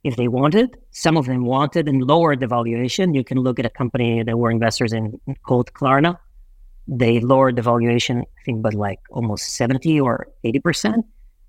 if 0.05 0.17
they 0.17 0.29
wanted. 0.29 0.77
Some 0.91 1.17
of 1.17 1.27
them 1.27 1.45
wanted 1.45 1.89
and 1.89 2.05
lowered 2.05 2.41
the 2.41 2.47
valuation. 2.47 3.15
You 3.15 3.25
can 3.25 3.39
look 3.39 3.59
at 3.59 3.67
a 3.67 3.71
company 3.71 4.23
that 4.23 4.39
were 4.39 4.51
investors 4.51 4.93
in 4.93 5.19
called 5.47 5.73
Klarna. 5.73 6.19
They 6.87 7.21
lowered 7.21 7.57
the 7.57 7.63
valuation, 7.63 8.21
I 8.21 8.43
think, 8.45 8.63
but 8.63 8.75
like 8.75 9.01
almost 9.11 9.55
70 9.55 9.99
or 10.01 10.29
80% 10.45 11.03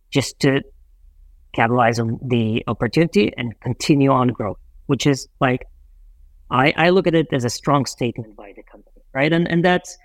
just 0.10 0.40
to 0.40 0.62
capitalize 1.54 2.00
on 2.00 2.18
the 2.26 2.64
opportunity 2.68 3.34
and 3.38 3.60
continue 3.60 4.10
on 4.10 4.30
growth, 4.30 4.58
which 4.86 5.06
is 5.06 5.28
like, 5.42 5.66
I, 6.50 6.74
I 6.78 6.90
look 6.92 7.08
at 7.08 7.16
it 7.16 7.28
as 7.34 7.44
a 7.44 7.50
strong 7.50 7.86
statement 7.86 8.36
by 8.38 8.54
the 8.56 8.64
company, 8.64 9.02
right? 9.14 9.34
And, 9.34 9.48
and 9.50 9.66
that's, 9.66 9.98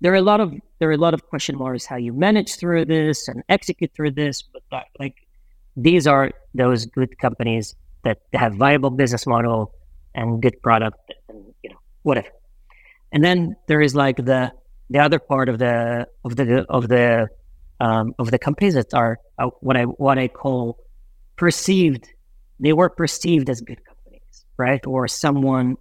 there 0.00 0.12
are 0.12 0.16
a 0.16 0.22
lot 0.22 0.40
of, 0.40 0.54
there 0.78 0.88
are 0.90 0.92
a 0.92 0.98
lot 0.98 1.14
of 1.14 1.26
question 1.26 1.58
marks 1.58 1.86
how 1.86 1.96
you 1.96 2.12
manage 2.12 2.54
through 2.56 2.84
this 2.84 3.26
and 3.26 3.42
execute 3.48 3.92
through 3.94 4.12
this, 4.12 4.42
but 4.70 4.84
like, 5.00 5.16
these 5.74 6.06
are 6.06 6.30
those 6.54 6.86
good 6.86 7.18
companies 7.18 7.74
that 8.06 8.18
have 8.32 8.54
viable 8.54 8.90
business 8.90 9.26
model 9.26 9.74
and 10.14 10.40
good 10.40 10.56
product 10.62 11.12
and 11.28 11.38
you 11.62 11.70
know 11.70 11.80
whatever. 12.02 12.28
And 13.12 13.22
then 13.22 13.56
there 13.68 13.80
is 13.80 13.94
like 13.94 14.16
the 14.16 14.52
the 14.90 15.00
other 15.00 15.18
part 15.18 15.48
of 15.48 15.58
the 15.58 16.06
of 16.24 16.36
the 16.36 16.64
of 16.68 16.88
the 16.88 17.28
um, 17.80 18.14
of 18.18 18.30
the 18.30 18.38
companies 18.38 18.74
that 18.74 18.94
are 18.94 19.18
uh, 19.38 19.48
what 19.60 19.76
I 19.76 19.84
what 19.84 20.18
I 20.18 20.28
call 20.28 20.78
perceived. 21.36 22.04
They 22.58 22.72
were 22.72 22.88
perceived 22.88 23.50
as 23.50 23.60
good 23.60 23.80
companies, 23.84 24.44
right? 24.56 24.84
Or 24.86 25.08
someone 25.08 25.76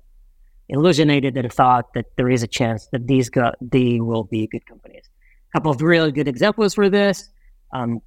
illusionated 0.67 1.38
and 1.38 1.53
thought 1.53 1.93
that 1.93 2.07
there 2.17 2.29
is 2.29 2.41
a 2.43 2.47
chance 2.47 2.88
that 2.91 3.07
these 3.07 3.29
go, 3.29 3.51
they 3.61 3.99
will 4.01 4.23
be 4.23 4.47
good 4.47 4.65
companies. 4.65 5.05
A 5.49 5.51
couple 5.53 5.71
of 5.71 5.81
really 5.81 6.11
good 6.11 6.27
examples 6.27 6.73
for 6.73 6.89
this 6.89 7.29
um, 7.71 8.01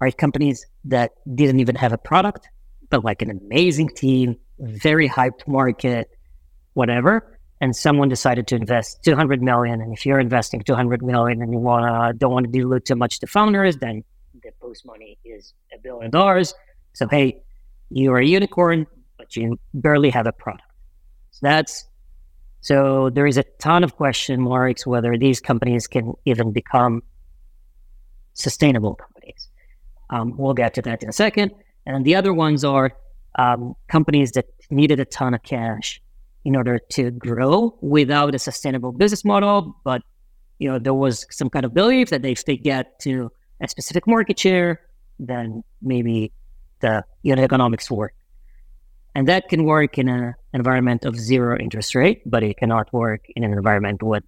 are 0.00 0.10
companies 0.12 0.66
that 0.84 1.10
didn't 1.34 1.58
even 1.58 1.74
have 1.74 1.92
a 1.92 1.98
product 1.98 2.48
but 2.90 3.04
like 3.04 3.22
an 3.22 3.30
amazing 3.30 3.88
team, 3.88 4.36
very 4.58 5.08
hyped 5.08 5.46
market, 5.46 6.10
whatever. 6.74 7.38
And 7.62 7.76
someone 7.76 8.08
decided 8.08 8.46
to 8.48 8.56
invest 8.56 9.02
200 9.04 9.42
million. 9.42 9.80
And 9.80 9.92
if 9.92 10.06
you're 10.06 10.18
investing 10.18 10.62
200 10.62 11.02
million 11.02 11.42
and 11.42 11.52
you 11.52 11.58
wanna 11.58 12.12
don't 12.14 12.32
want 12.32 12.46
to 12.46 12.52
dilute 12.52 12.86
too 12.86 12.96
much 12.96 13.20
to 13.20 13.26
founders, 13.26 13.76
then 13.76 14.02
the 14.42 14.50
post 14.60 14.86
money 14.86 15.18
is 15.24 15.52
a 15.74 15.78
billion 15.78 16.10
dollars. 16.10 16.54
So, 16.94 17.06
hey, 17.08 17.42
you're 17.90 18.18
a 18.18 18.26
unicorn, 18.26 18.86
but 19.18 19.36
you 19.36 19.58
barely 19.74 20.10
have 20.10 20.26
a 20.26 20.32
product. 20.32 20.64
So 21.32 21.40
that's 21.42 21.86
so 22.62 23.10
there 23.10 23.26
is 23.26 23.38
a 23.38 23.44
ton 23.58 23.84
of 23.84 23.96
question 23.96 24.40
marks 24.40 24.86
whether 24.86 25.16
these 25.16 25.40
companies 25.40 25.86
can 25.86 26.14
even 26.24 26.52
become 26.52 27.02
sustainable 28.34 28.94
companies. 28.94 29.48
Um, 30.10 30.36
we'll 30.36 30.54
get 30.54 30.74
to 30.74 30.82
that 30.82 31.02
in 31.02 31.08
a 31.08 31.12
second. 31.12 31.52
And 31.94 32.04
the 32.04 32.14
other 32.14 32.32
ones 32.32 32.64
are 32.64 32.92
um, 33.38 33.74
companies 33.88 34.32
that 34.32 34.46
needed 34.70 35.00
a 35.00 35.04
ton 35.04 35.34
of 35.34 35.42
cash 35.42 36.00
in 36.44 36.56
order 36.56 36.78
to 36.90 37.10
grow 37.10 37.76
without 37.80 38.34
a 38.34 38.38
sustainable 38.38 38.92
business 38.92 39.24
model. 39.24 39.76
But 39.84 40.02
you 40.58 40.70
know, 40.70 40.78
there 40.78 40.94
was 40.94 41.26
some 41.30 41.50
kind 41.50 41.64
of 41.64 41.74
belief 41.74 42.10
that 42.10 42.24
if 42.24 42.44
they 42.44 42.56
get 42.56 42.98
to 43.00 43.30
a 43.60 43.68
specific 43.68 44.06
market 44.06 44.38
share, 44.38 44.80
then 45.18 45.62
maybe 45.82 46.32
the 46.80 47.04
economics 47.26 47.90
work. 47.90 48.14
And 49.14 49.26
that 49.28 49.48
can 49.48 49.64
work 49.64 49.98
in 49.98 50.08
an 50.08 50.34
environment 50.54 51.04
of 51.04 51.16
zero 51.16 51.58
interest 51.58 51.94
rate, 51.94 52.22
but 52.24 52.42
it 52.42 52.58
cannot 52.58 52.92
work 52.92 53.22
in 53.34 53.42
an 53.42 53.52
environment 53.52 54.02
where 54.02 54.22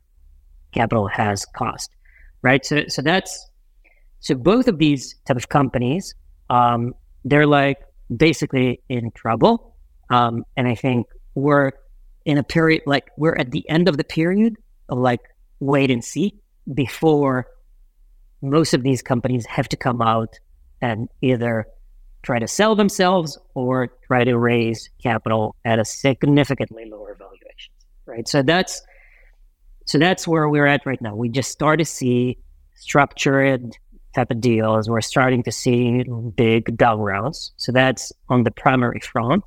capital 0.72 1.07
has 1.07 1.46
cost, 1.46 1.90
right? 2.42 2.64
So, 2.64 2.85
so 2.88 3.01
that's 3.01 3.48
so 4.20 4.35
both 4.35 4.68
of 4.68 4.79
these 4.79 5.14
type 5.27 5.37
of 5.37 5.48
companies, 5.48 6.14
um, 6.51 6.94
they're 7.24 7.46
like 7.46 7.78
basically 8.14 8.80
in 8.88 9.11
trouble, 9.12 9.76
um, 10.11 10.44
and 10.56 10.68
I 10.68 10.74
think 10.74 11.06
we're 11.35 11.72
in 12.24 12.38
a 12.38 12.42
period 12.42 12.82
like 12.87 13.11
we're 13.16 13.35
at 13.35 13.50
the 13.50 13.68
end 13.68 13.88
of 13.88 13.96
the 13.96 14.04
period 14.04 14.56
of 14.88 14.98
like 14.98 15.20
wait 15.61 15.90
and 15.90 16.04
see 16.04 16.35
before 16.72 17.46
most 18.42 18.74
of 18.74 18.82
these 18.82 19.02
companies 19.02 19.46
have 19.46 19.68
to 19.68 19.76
come 19.76 20.00
out 20.02 20.38
and 20.80 21.08
either 21.20 21.66
try 22.22 22.38
to 22.38 22.46
sell 22.46 22.76
themselves 22.76 23.38
or 23.54 23.88
try 24.06 24.22
to 24.22 24.38
raise 24.38 24.90
capital 25.02 25.56
at 25.64 25.78
a 25.78 25.85
significantly 25.85 26.85
lower 26.88 27.16
valuation 27.18 27.72
right? 28.06 28.28
So 28.28 28.42
that's 28.42 28.82
so 29.85 29.98
that's 29.98 30.28
where 30.28 30.48
we're 30.48 30.66
at 30.66 30.87
right 30.87 31.00
now. 31.00 31.16
We 31.16 31.28
just 31.28 31.50
start 31.50 31.78
to 31.80 31.85
see 31.85 32.38
structured 32.74 33.76
type 34.14 34.31
of 34.31 34.40
deals 34.40 34.88
we're 34.88 35.01
starting 35.01 35.42
to 35.42 35.53
see 35.53 36.05
big 36.37 36.77
down 36.77 37.01
rounds 37.01 37.53
so 37.57 37.72
that's 37.72 38.12
on 38.29 38.44
the 38.44 38.51
primary 38.51 39.01
front 39.01 39.42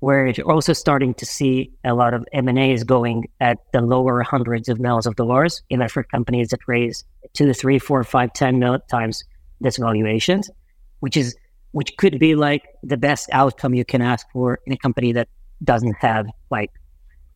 where 0.00 0.26
you're 0.28 0.50
also 0.50 0.72
starting 0.72 1.14
to 1.14 1.24
see 1.24 1.70
a 1.84 1.94
lot 1.94 2.12
of 2.12 2.26
M&As 2.32 2.84
going 2.84 3.28
at 3.40 3.58
the 3.72 3.80
lower 3.80 4.22
hundreds 4.22 4.68
of 4.68 4.78
millions 4.78 5.06
of 5.06 5.16
dollars, 5.16 5.62
even 5.70 5.88
for 5.88 6.02
companies 6.02 6.48
that 6.48 6.60
raise 6.66 7.04
two, 7.32 7.52
three, 7.52 7.78
four, 7.78 8.04
five, 8.04 8.32
ten 8.32 8.58
million 8.58 8.80
times 8.90 9.24
this 9.60 9.78
valuations, 9.78 10.50
which 11.00 11.16
is 11.16 11.34
which 11.72 11.96
could 11.98 12.18
be 12.18 12.34
like 12.34 12.62
the 12.82 12.96
best 12.96 13.28
outcome 13.32 13.74
you 13.74 13.84
can 13.84 14.00
ask 14.00 14.26
for 14.32 14.60
in 14.66 14.72
a 14.72 14.78
company 14.78 15.12
that 15.12 15.28
doesn't 15.62 15.96
have 16.00 16.26
like 16.50 16.70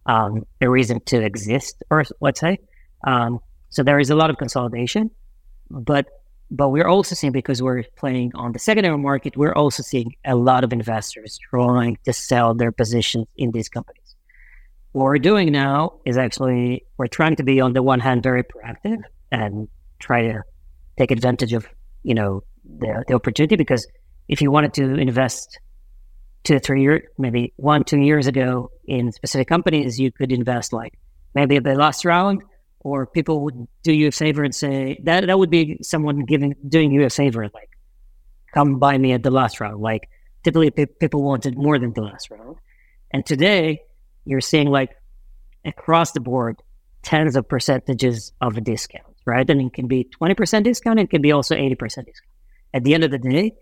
um, 0.07 0.47
a 0.61 0.69
reason 0.69 1.01
to 1.07 1.23
exist, 1.23 1.83
or 1.91 2.05
let's 2.21 2.41
say. 2.41 2.59
Um, 3.07 3.41
so 3.71 3.83
there 3.83 3.99
is 3.99 4.11
a 4.11 4.15
lot 4.15 4.31
of 4.31 4.37
consolidation, 4.37 5.11
but 5.71 6.07
but 6.51 6.71
we're 6.71 6.89
also 6.89 7.15
seeing 7.15 7.33
because 7.33 7.63
we're 7.63 7.85
playing 7.97 8.33
on 8.35 8.53
the 8.53 8.59
secondary 8.59 8.99
market, 8.99 9.37
we're 9.37 9.53
also 9.53 9.83
seeing 9.83 10.15
a 10.25 10.35
lot 10.35 10.65
of 10.65 10.73
investors 10.73 11.39
trying 11.51 11.97
to 12.05 12.13
sell 12.13 12.55
their 12.55 12.73
positions 12.73 13.27
in 13.37 13.53
these 13.53 13.69
companies. 13.69 14.17
What 14.93 15.05
we're 15.05 15.19
doing 15.19 15.53
now 15.53 16.01
is 16.05 16.19
actually 16.19 16.85
we're 16.99 17.07
trying 17.07 17.37
to 17.37 17.45
be 17.45 17.61
on 17.61 17.73
the 17.75 17.83
one 17.83 18.01
hand 18.01 18.25
very 18.25 18.43
proactive 18.43 18.99
and 19.31 19.69
try 20.01 20.23
to 20.23 20.43
take 20.99 21.13
advantage 21.13 21.53
of 21.53 21.69
you 22.03 22.15
know 22.15 22.43
the, 22.65 23.05
the 23.07 23.15
opportunity 23.15 23.55
because 23.55 23.87
if 24.29 24.43
you 24.43 24.51
wanted 24.51 24.75
to 24.75 24.95
invest 24.95 25.61
two 26.43 26.59
three 26.59 26.83
years, 26.83 27.03
maybe 27.19 27.53
one 27.57 27.85
two 27.85 28.01
years 28.01 28.27
ago 28.27 28.71
in 28.87 29.13
specific 29.13 29.47
companies, 29.47 30.01
you 30.01 30.11
could 30.11 30.33
invest 30.33 30.73
like 30.73 30.99
maybe 31.35 31.61
the 31.61 31.75
last 31.75 32.05
round 32.05 32.43
or 32.81 33.07
people 33.07 33.43
would 33.43 33.69
do 33.83 33.93
you 33.93 34.09
a 34.09 34.13
favor 34.13 34.43
and 34.43 34.55
say 34.55 35.01
that 35.05 35.27
that 35.27 35.39
would 35.39 35.51
be 35.51 35.79
someone 35.83 36.25
giving 36.25 36.55
doing 36.69 36.91
you 36.93 37.05
a 37.05 37.11
favor, 37.11 37.49
like 37.55 37.71
come 38.55 38.79
buy 38.79 38.97
me 38.99 39.13
at 39.13 39.23
the 39.23 39.31
last 39.31 39.61
round. 39.61 39.81
Like 39.81 40.09
typically 40.43 40.71
pe- 40.71 40.87
people 40.87 41.23
wanted 41.23 41.57
more 41.57 41.79
than 41.79 41.93
the 41.93 42.03
last 42.03 42.31
round, 42.31 42.57
and 43.11 43.25
today 43.25 43.83
you're 44.25 44.41
seeing 44.41 44.69
like 44.69 44.91
across 45.65 46.13
the 46.13 46.21
board 46.21 46.63
tens 47.03 47.37
of 47.37 47.49
percentages 47.49 48.33
of 48.41 48.57
a 48.57 48.61
discount, 48.61 49.15
right? 49.27 49.49
And 49.49 49.61
it 49.61 49.73
can 49.73 49.87
be 49.87 50.05
twenty 50.05 50.35
percent 50.35 50.65
discount, 50.65 50.99
it 50.99 51.11
can 51.11 51.23
be 51.23 51.33
also 51.33 51.55
eighty 51.55 51.75
percent 51.75 52.07
discount. 52.07 52.33
At 52.73 52.85
the 52.85 52.95
end 52.95 53.05
of 53.05 53.11
the 53.11 53.19
day, 53.19 53.55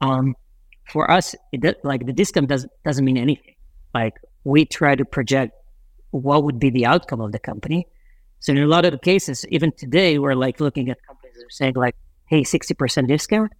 um, 0.00 0.34
for 0.92 1.10
us, 1.10 1.34
it 1.52 1.82
like 1.82 2.04
the 2.04 2.12
discount 2.12 2.48
doesn't 2.48 2.72
doesn't 2.84 3.04
mean 3.04 3.16
anything. 3.16 3.54
Like 3.94 4.14
we 4.44 4.66
try 4.66 4.94
to 4.94 5.04
project 5.04 5.52
what 6.10 6.44
would 6.44 6.58
be 6.58 6.70
the 6.70 6.86
outcome 6.86 7.20
of 7.20 7.32
the 7.32 7.38
company 7.38 7.86
so 8.46 8.52
in 8.52 8.58
a 8.58 8.68
lot 8.68 8.84
of 8.84 8.92
the 8.92 8.98
cases, 8.98 9.44
even 9.48 9.72
today, 9.72 10.20
we're 10.20 10.34
like 10.34 10.60
looking 10.60 10.88
at 10.88 11.04
companies 11.04 11.34
that 11.34 11.46
are 11.46 11.50
saying 11.50 11.74
like, 11.74 11.96
"Hey, 12.26 12.44
sixty 12.44 12.74
percent 12.74 13.08
discount." 13.08 13.52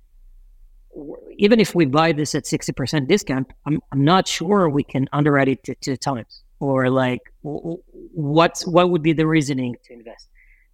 Even 1.36 1.58
if 1.58 1.74
we 1.74 1.86
buy 1.86 2.12
this 2.12 2.36
at 2.36 2.46
sixty 2.46 2.70
percent 2.70 3.08
discount, 3.08 3.48
I'm 3.66 3.80
I'm 3.90 4.04
not 4.04 4.28
sure 4.28 4.68
we 4.68 4.84
can 4.84 5.08
underwrite 5.12 5.48
it 5.48 5.64
to 5.64 5.74
two 5.74 5.96
times. 5.96 6.44
Or 6.60 6.88
like, 6.88 7.18
what's 7.42 8.64
what 8.64 8.90
would 8.90 9.02
be 9.02 9.12
the 9.12 9.26
reasoning 9.26 9.74
to 9.86 9.92
invest? 9.92 10.28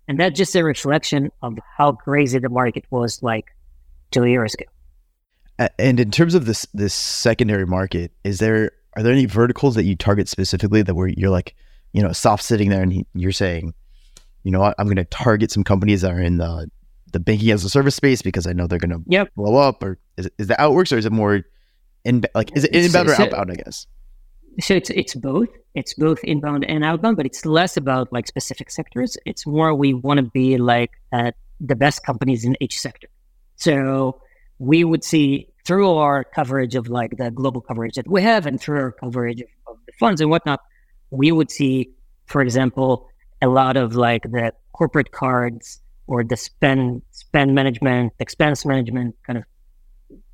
And 0.06 0.20
that's 0.20 0.36
just 0.36 0.54
a 0.56 0.62
reflection 0.62 1.30
of 1.40 1.58
how 1.78 1.92
crazy 1.92 2.38
the 2.38 2.50
market 2.50 2.84
was 2.90 3.22
like 3.22 3.46
two 4.10 4.26
years 4.26 4.52
ago. 4.52 4.66
And 5.78 5.98
in 5.98 6.10
terms 6.10 6.34
of 6.34 6.44
this 6.44 6.66
this 6.74 6.92
secondary 6.92 7.64
market, 7.64 8.12
is 8.24 8.40
there 8.40 8.72
are 8.94 9.02
there 9.02 9.12
any 9.14 9.24
verticals 9.24 9.74
that 9.76 9.84
you 9.84 9.96
target 9.96 10.28
specifically 10.28 10.82
that 10.82 10.94
where 10.94 11.08
you're 11.08 11.30
like, 11.30 11.54
you 11.94 12.02
know, 12.02 12.12
soft 12.12 12.44
sitting 12.44 12.68
there 12.68 12.82
and 12.82 13.06
you're 13.14 13.32
saying, 13.32 13.72
you 14.44 14.50
know 14.50 14.60
what, 14.60 14.74
I'm 14.78 14.86
going 14.86 14.96
to 14.96 15.04
target 15.04 15.50
some 15.50 15.64
companies 15.64 16.02
that 16.02 16.12
are 16.12 16.20
in 16.20 16.38
the 16.38 16.70
the 17.12 17.20
banking 17.20 17.50
as 17.50 17.62
a 17.64 17.68
service 17.68 17.94
space 17.94 18.22
because 18.22 18.46
I 18.46 18.52
know 18.52 18.66
they're 18.66 18.78
going 18.78 18.90
to 18.90 19.02
yep. 19.06 19.34
blow 19.36 19.56
up. 19.56 19.82
Or 19.82 19.98
is 20.16 20.30
is 20.38 20.46
that 20.48 20.60
how 20.60 20.72
it 20.72 20.74
works, 20.74 20.92
or 20.92 20.98
is 20.98 21.06
it 21.06 21.12
more 21.12 21.42
in 22.04 22.24
like 22.34 22.56
is 22.56 22.64
it 22.64 22.74
inbound 22.74 23.10
so, 23.10 23.16
or 23.16 23.22
outbound? 23.22 23.50
I 23.52 23.54
guess. 23.54 23.86
So 24.60 24.74
it's 24.74 24.90
it's 24.90 25.14
both. 25.14 25.48
It's 25.74 25.94
both 25.94 26.22
inbound 26.24 26.64
and 26.64 26.84
outbound, 26.84 27.16
but 27.16 27.26
it's 27.26 27.46
less 27.46 27.76
about 27.76 28.12
like 28.12 28.26
specific 28.26 28.70
sectors. 28.70 29.16
It's 29.24 29.46
more 29.46 29.74
we 29.74 29.94
want 29.94 30.18
to 30.18 30.24
be 30.24 30.58
like 30.58 30.90
at 31.12 31.34
the 31.60 31.76
best 31.76 32.04
companies 32.04 32.44
in 32.44 32.56
each 32.60 32.78
sector. 32.78 33.08
So 33.56 34.20
we 34.58 34.84
would 34.84 35.04
see 35.04 35.48
through 35.64 35.90
our 35.90 36.24
coverage 36.24 36.74
of 36.74 36.88
like 36.88 37.16
the 37.16 37.30
global 37.30 37.60
coverage 37.60 37.94
that 37.94 38.08
we 38.08 38.20
have 38.22 38.46
and 38.46 38.60
through 38.60 38.80
our 38.80 38.92
coverage 38.92 39.40
of, 39.40 39.48
of 39.68 39.76
the 39.86 39.92
funds 39.98 40.20
and 40.20 40.28
whatnot, 40.28 40.60
we 41.10 41.30
would 41.30 41.50
see, 41.50 41.90
for 42.26 42.42
example, 42.42 43.08
a 43.42 43.48
lot 43.48 43.76
of 43.76 43.94
like 43.94 44.22
the 44.22 44.52
corporate 44.72 45.10
cards 45.10 45.80
or 46.06 46.24
the 46.24 46.36
spend 46.36 47.02
spend 47.10 47.54
management, 47.54 48.12
expense 48.18 48.64
management 48.64 49.16
kind 49.26 49.38
of. 49.38 49.44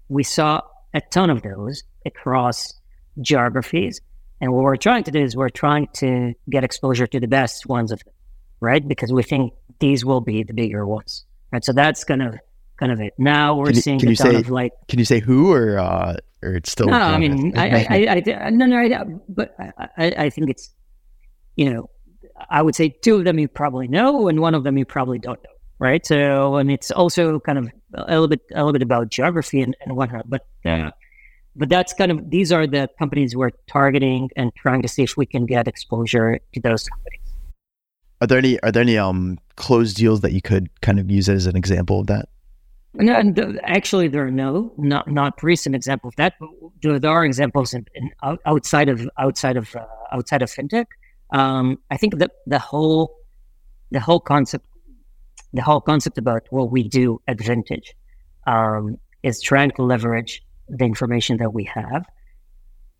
We 0.09 0.23
saw 0.23 0.63
a 0.95 1.01
ton 1.01 1.31
of 1.31 1.43
those 1.43 1.83
across 2.07 2.73
geographies, 3.21 4.01
and 4.41 4.53
what 4.53 4.63
we're 4.63 4.77
trying 4.77 5.05
to 5.05 5.11
do 5.11 5.21
is 5.21 5.37
we're 5.37 5.49
trying 5.49 5.89
to 5.95 6.35
get 6.49 6.65
exposure 6.65 7.07
to 7.07 7.21
the 7.21 7.27
best 7.29 7.67
ones 7.67 7.93
of 7.93 8.03
them, 8.05 8.15
right? 8.61 8.87
Because 8.87 9.13
we 9.13 9.23
think 9.23 9.53
these 9.81 10.05
will 10.05 10.21
be 10.21 10.43
the 10.43 10.55
bigger 10.55 10.87
ones, 10.87 11.25
right? 11.53 11.65
So 11.65 11.73
that's 11.73 12.05
kind 12.05 12.23
of 12.23 12.37
kind 12.79 12.93
of 12.93 13.01
it. 13.01 13.15
Now 13.19 13.57
we're 13.57 13.67
can 13.67 13.75
you, 13.75 13.81
seeing 13.81 13.99
can 13.99 14.09
a 14.09 14.11
you 14.13 14.17
ton 14.17 14.31
say, 14.33 14.37
of 14.37 14.51
like. 14.51 14.73
Can 14.89 14.99
you 14.99 15.05
say 15.05 15.21
who 15.21 15.53
or 15.53 15.79
uh, 15.79 16.17
or 16.43 16.55
it's 16.55 16.73
still? 16.73 16.87
No, 16.87 16.95
I 16.95 17.19
mean, 17.19 17.57
I, 17.59 17.69
I, 17.69 18.23
I, 18.27 18.35
I, 18.47 18.51
no, 18.51 18.67
no, 18.67 18.79
I, 18.79 19.05
but 19.29 19.55
I, 19.59 19.89
I 20.17 20.31
think 20.31 20.51
it's, 20.51 20.73
you 21.57 21.73
know, 21.73 21.91
I 22.51 22.63
would 22.63 22.75
say 22.75 22.89
two 22.89 23.17
of 23.17 23.25
them 23.25 23.39
you 23.39 23.49
probably 23.49 23.89
know, 23.89 24.29
and 24.29 24.41
one 24.41 24.55
of 24.55 24.65
them 24.65 24.79
you 24.79 24.85
probably 24.85 25.19
don't 25.19 25.43
know, 25.43 25.51
right? 25.79 26.05
So, 26.05 26.57
and 26.57 26.71
it's 26.71 26.91
also 26.91 27.41
kind 27.41 27.59
of 27.59 27.71
a 27.95 28.13
little 28.13 28.29
bit, 28.29 28.41
a 28.53 28.59
little 28.59 28.73
bit 28.73 28.83
about 28.83 29.11
geography 29.11 29.61
and, 29.61 29.77
and 29.81 29.97
whatnot. 29.97 30.29
But, 30.29 30.47
uh, 30.65 30.91
but 31.57 31.69
that's 31.69 31.93
kind 31.93 32.13
of 32.13 32.31
these 32.31 32.53
are 32.53 32.67
the 32.67 32.89
companies 32.99 33.35
we're 33.35 33.51
targeting 33.67 34.31
and 34.37 34.55
trying 34.55 34.83
to 34.83 34.89
see 34.89 35.03
if 35.03 35.17
we 35.17 35.27
can 35.27 35.47
get 35.47 35.67
exposure 35.67 36.39
to 36.55 36.61
those 36.61 36.89
companies. 36.89 37.21
Are 38.21 38.27
there 38.27 38.39
any 38.39 38.61
are 38.63 38.73
there 38.73 38.83
any 38.83 38.99
um 38.99 39.39
closed 39.57 39.97
deals 39.97 40.21
that 40.21 40.33
you 40.33 40.43
could 40.43 40.69
kind 40.81 40.99
of 40.99 41.11
use 41.11 41.29
as 41.29 41.47
an 41.47 41.57
example 41.57 42.01
of 42.01 42.07
that? 42.07 42.29
No, 42.95 43.15
and 43.15 43.61
actually, 43.63 44.09
there 44.09 44.27
are 44.27 44.31
no 44.31 44.73
not 44.77 45.11
not 45.11 45.43
recent 45.43 45.75
examples 45.75 46.13
of 46.13 46.17
that. 46.17 46.35
But 46.41 47.01
there 47.03 47.11
are 47.11 47.25
examples 47.25 47.75
in, 47.75 47.87
in 47.95 48.11
outside 48.47 48.89
of 48.89 49.09
outside 49.19 49.57
of 49.57 49.75
uh, 49.77 49.85
outside 50.11 50.43
of 50.43 50.51
fintech 50.51 50.87
um, 51.33 51.79
I 51.91 51.97
think 51.97 52.19
that 52.19 52.31
the 52.47 52.59
whole 52.59 53.17
the 53.91 54.01
whole 54.01 54.21
concept 54.21 54.67
the 55.53 55.63
whole 55.63 55.81
concept 55.81 56.19
about 56.19 56.47
what 56.51 56.71
we 56.71 56.87
do 56.89 57.21
at 57.27 57.41
Vintage 57.41 57.95
um, 58.47 58.99
is 59.23 59.41
trying 59.41 59.71
to 59.73 59.83
leverage 59.83 60.43
the 60.69 60.85
information 60.85 61.39
that 61.39 61.55
we 61.55 61.65
have 61.65 62.05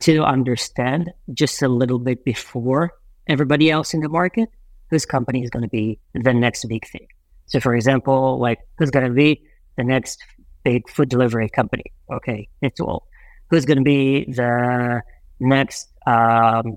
to 0.01 0.25
understand 0.25 1.11
just 1.35 1.61
a 1.63 1.69
little 1.69 1.99
bit 1.99 2.25
before 2.25 2.93
everybody 3.27 3.71
else 3.71 3.93
in 3.93 4.01
the 4.01 4.09
market 4.09 4.49
whose 4.91 5.05
company 5.05 5.43
is 5.43 5.51
going 5.51 5.63
to 5.63 5.69
be 5.69 5.99
the 6.15 6.33
next 6.33 6.65
big 6.67 6.87
thing. 6.89 7.07
So, 7.47 7.61
for 7.61 7.75
example, 7.75 8.39
like 8.39 8.59
who's 8.79 8.91
going 8.91 9.07
to 9.07 9.13
be 9.13 9.43
the 9.77 9.85
next 9.85 10.23
big 10.65 10.89
food 10.89 11.09
delivery 11.11 11.49
company? 11.49 11.93
Okay, 12.11 12.49
it's 12.63 12.81
all. 12.81 13.07
who's 13.51 13.65
going 13.65 13.79
to 13.79 13.85
be 13.85 14.25
the 14.33 15.03
next 15.41 15.89
um, 16.07 16.77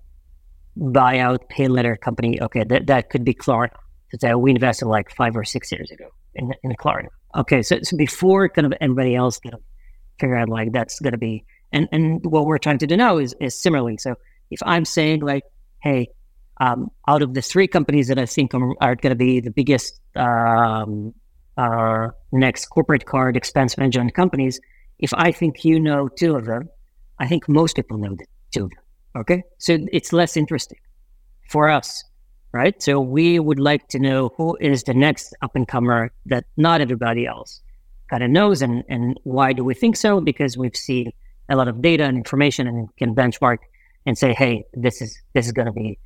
buyout 0.78 1.48
pay 1.50 1.68
letter 1.68 1.96
company. 1.96 2.42
Okay, 2.42 2.64
that, 2.64 2.88
that 2.88 3.10
could 3.10 3.24
be 3.24 3.34
Klarna. 3.34 3.70
So 4.20 4.38
we 4.38 4.52
invested 4.52 4.88
like 4.88 5.10
five 5.16 5.36
or 5.36 5.44
six 5.44 5.72
years 5.72 5.90
ago 5.92 6.10
in, 6.36 6.54
in 6.64 6.72
Klarna. 6.74 7.08
Okay, 7.36 7.62
so, 7.62 7.80
so 7.82 7.96
before 7.96 8.50
kind 8.50 8.66
of 8.66 8.74
anybody 8.82 9.16
else 9.16 9.40
kind 9.40 9.54
of 9.54 9.62
figure 10.20 10.36
out 10.36 10.50
like 10.50 10.72
that's 10.74 11.00
going 11.00 11.14
to 11.14 11.18
be, 11.18 11.46
and, 11.72 11.88
and 11.92 12.26
what 12.26 12.46
we're 12.46 12.58
trying 12.58 12.80
to 12.80 12.88
do 12.88 12.98
now 12.98 13.18
is, 13.18 13.34
is 13.40 13.60
similarly. 13.60 13.98
So 13.98 14.16
if 14.50 14.60
I'm 14.66 14.84
saying 14.84 15.22
like, 15.22 15.44
hey, 15.82 16.10
um, 16.60 16.92
out 17.08 17.22
of 17.22 17.34
the 17.34 17.42
three 17.42 17.68
companies 17.68 18.10
that 18.10 18.20
I 18.20 18.26
think 18.26 18.54
are, 18.54 18.74
are 18.82 18.96
going 18.96 19.12
to 19.12 19.16
be 19.16 19.40
the 19.40 19.52
biggest 19.52 20.00
um, 20.16 21.14
uh, 21.58 22.10
next 22.32 22.66
corporate 22.68 23.06
card 23.06 23.38
expense 23.38 23.78
management 23.78 24.14
companies, 24.14 24.60
if 25.00 25.14
I 25.14 25.32
think 25.32 25.64
you 25.64 25.80
know 25.80 26.08
two 26.08 26.36
of 26.36 26.46
them, 26.46 26.70
I 27.18 27.28
think 27.28 27.50
most 27.50 27.76
people 27.76 27.98
know 27.98 28.16
the 28.16 28.26
two 28.52 28.66
of 28.66 28.70
them. 28.70 28.81
Okay. 29.16 29.44
So 29.58 29.78
it's 29.92 30.14
less 30.14 30.38
interesting 30.38 30.80
for 31.50 31.70
us, 31.70 32.04
right? 32.54 32.82
So 32.82 33.00
we 33.00 33.40
would 33.40 33.60
like 33.60 33.88
to 33.90 34.00
know 34.00 34.32
who 34.38 34.58
is 34.62 34.84
the 34.84 34.94
next 34.94 35.34
up 35.42 35.56
and 35.56 35.68
comer 35.68 36.12
that 36.28 36.46
not 36.58 36.82
everybody 36.82 37.26
else 37.26 37.62
kind 38.10 38.24
of 38.24 38.30
knows. 38.30 38.62
And, 38.62 38.84
and 38.88 39.20
why 39.24 39.54
do 39.54 39.64
we 39.64 39.74
think 39.74 39.98
so? 39.98 40.22
Because 40.22 40.58
we've 40.58 40.76
seen 40.76 41.12
a 41.50 41.56
lot 41.56 41.68
of 41.68 41.82
data 41.82 42.06
and 42.06 42.18
information 42.18 42.68
and 42.68 42.88
can 42.98 43.14
benchmark 43.14 43.58
and 44.06 44.18
say, 44.18 44.34
hey, 44.34 44.64
this 44.74 45.02
is 45.02 45.20
this 45.34 45.46
is 45.46 45.52
going 45.52 45.68
to 45.68 45.72
be 45.72 46.00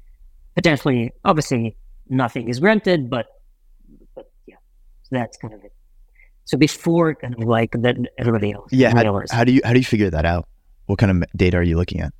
potentially, 0.55 1.13
obviously, 1.23 1.77
nothing 2.09 2.49
is 2.49 2.59
granted, 2.59 3.09
but 3.09 3.27
but 4.15 4.31
yeah, 4.47 4.55
so 5.03 5.09
that's 5.11 5.37
kind 5.37 5.53
of 5.53 5.63
it. 5.63 5.71
So 6.45 6.57
before 6.57 7.15
kind 7.15 7.35
of 7.35 7.47
like 7.47 7.71
that, 7.79 7.95
everybody 8.17 8.51
else. 8.51 8.71
Yeah. 8.71 8.91
How, 8.91 9.23
how 9.31 9.43
do 9.43 9.51
you 9.51 9.61
how 9.63 9.73
do 9.73 9.79
you 9.79 9.85
figure 9.85 10.09
that 10.09 10.25
out? 10.25 10.47
What 10.87 10.99
kind 10.99 11.11
of 11.11 11.29
data 11.35 11.57
are 11.57 11.63
you 11.63 11.77
looking 11.77 12.01
at? 12.01 12.13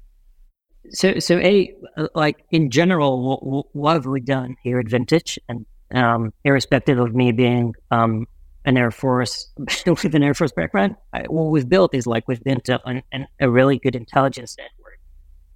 So, 0.92 1.20
so 1.20 1.38
a 1.40 1.74
like 2.14 2.44
in 2.52 2.70
general, 2.70 3.40
what, 3.42 3.66
what 3.74 3.94
have 3.94 4.06
we 4.06 4.22
done 4.22 4.56
here 4.64 4.80
at 4.80 4.88
Vintage, 4.88 5.40
and 5.50 5.66
um, 5.94 6.34
irrespective 6.44 7.00
of 7.00 7.14
me 7.14 7.32
being 7.32 7.74
um, 7.92 8.28
an 8.66 8.78
Air 8.78 8.92
Force 8.92 9.48
with 9.86 10.16
an 10.16 10.24
Air 10.24 10.34
Force 10.34 10.52
background, 10.52 10.96
I, 11.14 11.24
what 11.24 11.46
we've 11.52 11.68
built 11.68 11.94
is 11.94 12.08
like 12.08 12.28
we've 12.28 12.44
built 12.44 12.70
a, 12.70 12.80
an, 13.12 13.28
a 13.40 13.50
really 13.50 13.80
good 13.80 13.96
intelligence 13.96 14.58
network 14.58 15.00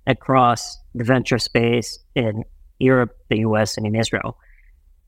across 0.07 0.77
the 0.95 1.03
venture 1.03 1.39
space 1.39 1.99
in 2.15 2.43
Europe, 2.79 3.15
the 3.29 3.39
US, 3.39 3.77
and 3.77 3.85
in 3.85 3.95
Israel. 3.95 4.37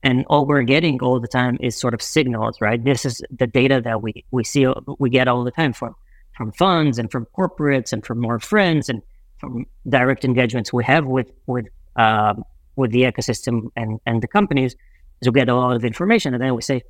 And 0.02 0.24
all 0.28 0.46
we're 0.46 0.62
getting 0.62 1.00
all 1.00 1.20
the 1.20 1.28
time 1.28 1.58
is 1.60 1.78
sort 1.78 1.94
of 1.94 2.02
signals, 2.02 2.60
right? 2.60 2.82
This 2.82 3.04
is 3.04 3.22
the 3.30 3.46
data 3.46 3.80
that 3.84 4.02
we 4.02 4.24
we 4.32 4.42
see 4.44 4.66
we 4.98 5.10
get 5.10 5.28
all 5.28 5.44
the 5.44 5.52
time 5.52 5.72
from 5.72 5.94
from 6.36 6.52
funds 6.52 6.98
and 6.98 7.10
from 7.10 7.26
corporates 7.38 7.92
and 7.92 8.04
from 8.04 8.24
our 8.24 8.40
friends 8.40 8.88
and 8.88 9.02
from 9.42 9.66
direct 9.88 10.24
engagements 10.24 10.72
we 10.72 10.84
have 10.84 11.04
with 11.04 11.30
with 11.46 11.66
um, 11.96 12.44
with 12.76 12.92
the 12.92 13.02
ecosystem 13.02 13.54
and 13.76 13.98
and 14.06 14.22
the 14.22 14.28
companies 14.28 14.76
is 15.20 15.28
we 15.28 15.32
get 15.32 15.48
a 15.48 15.54
lot 15.54 15.74
of 15.74 15.84
information 15.84 16.32
and 16.32 16.42
then 16.42 16.54
we 16.54 16.62
say, 16.62 16.80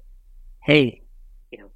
hey, 0.63 1.01
you 1.51 1.59
know, 1.59 1.71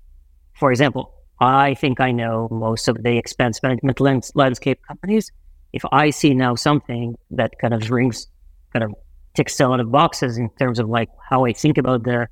for 0.55 0.71
example, 0.71 1.15
I 1.41 1.75
think 1.75 1.99
I 1.99 2.13
know 2.13 2.49
most 2.51 2.89
of 2.89 3.03
the 3.03 3.17
expense 3.17 3.63
management 3.63 3.99
lands, 4.01 4.31
landscape 4.35 4.81
companies. 4.87 5.33
If 5.73 5.83
I 5.93 6.11
see 6.11 6.35
now 6.35 6.55
something 6.55 7.17
that 7.31 7.53
kind 7.59 7.75
of 7.75 7.91
rings, 7.91 8.29
kind 8.73 8.85
of 8.85 8.95
ticks 9.35 9.59
a 9.61 9.67
lot 9.67 9.81
of 9.81 9.91
boxes 9.91 10.37
in 10.37 10.51
terms 10.59 10.79
of 10.79 10.89
like 10.89 11.09
how 11.29 11.47
I 11.47 11.53
think 11.55 11.79
about 11.79 12.05
the 12.05 12.29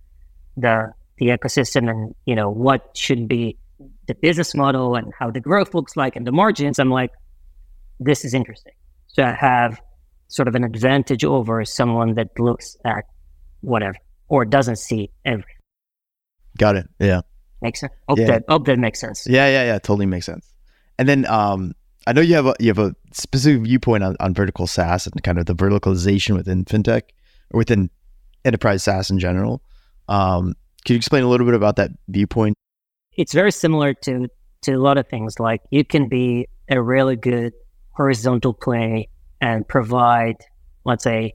the 0.59 0.93
the 1.19 1.27
ecosystem 1.29 1.91
and 1.91 2.15
you 2.27 2.35
know 2.35 2.51
what 2.51 2.97
should 2.97 3.27
be 3.27 3.57
the 4.07 4.15
business 4.15 4.55
model 4.55 4.97
and 4.97 5.13
how 5.19 5.31
the 5.31 5.41
growth 5.41 5.75
looks 5.75 5.97
like 5.97 6.15
and 6.15 6.27
the 6.27 6.33
margins, 6.33 6.79
I'm 6.79 6.91
like, 6.91 7.11
this 8.01 8.25
is 8.25 8.35
interesting. 8.35 8.73
So 9.09 9.23
I 9.23 9.33
have 9.33 9.81
sort 10.29 10.49
of 10.49 10.55
an 10.55 10.65
advantage 10.65 11.25
over 11.25 11.65
someone 11.65 12.15
that 12.15 12.29
looks 12.39 12.77
at 12.85 13.05
whatever 13.61 13.97
or 14.29 14.45
doesn't 14.45 14.77
see 14.77 15.11
everything. 15.25 15.55
Got 16.59 16.77
it. 16.77 16.89
Yeah. 16.99 17.23
Makes 17.63 17.81
sense. 17.81 17.93
Hope 18.09 18.19
yeah. 18.19 18.27
that 18.27 18.45
hope 18.49 18.67
that 18.67 18.79
makes 18.79 19.01
sense. 19.01 19.27
Yeah, 19.27 19.49
yeah, 19.49 19.65
yeah. 19.65 19.79
Totally 19.79 20.07
makes 20.07 20.27
sense. 20.27 20.53
And 20.99 21.09
then 21.09 21.27
um 21.27 21.73
I 22.07 22.13
know 22.13 22.21
you 22.21 22.35
have 22.35 22.47
a 22.47 22.55
you 22.61 22.69
have 22.69 22.79
a 22.79 22.95
specific 23.13 23.63
viewpoint 23.63 24.05
on, 24.05 24.17
on 24.21 24.35
vertical 24.35 24.67
SaaS 24.67 25.07
and 25.07 25.23
kind 25.23 25.39
of 25.39 25.47
the 25.47 25.55
verticalization 25.55 26.37
within 26.37 26.65
fintech 26.65 27.03
or 27.53 27.59
within 27.59 27.91
enterprise 28.45 28.83
SaaS 28.83 29.11
in 29.11 29.19
general. 29.19 29.63
Um, 30.09 30.55
can 30.85 30.95
you 30.95 30.97
explain 30.99 31.25
a 31.25 31.29
little 31.29 31.47
bit 31.47 31.55
about 31.55 31.77
that 31.77 31.93
viewpoint? 32.09 32.57
It's 33.17 33.33
very 33.33 33.53
similar 33.53 33.95
to 33.95 34.29
to 34.63 34.73
a 34.73 34.79
lot 34.79 34.99
of 34.99 35.09
things. 35.09 35.41
Like 35.41 35.63
you 35.71 35.85
can 35.85 36.09
be 36.09 36.49
a 36.69 36.81
really 36.81 37.17
good 37.17 37.53
horizontal 37.95 38.53
play 38.53 39.09
and 39.41 39.67
provide, 39.67 40.37
let's 40.85 41.05
say, 41.05 41.35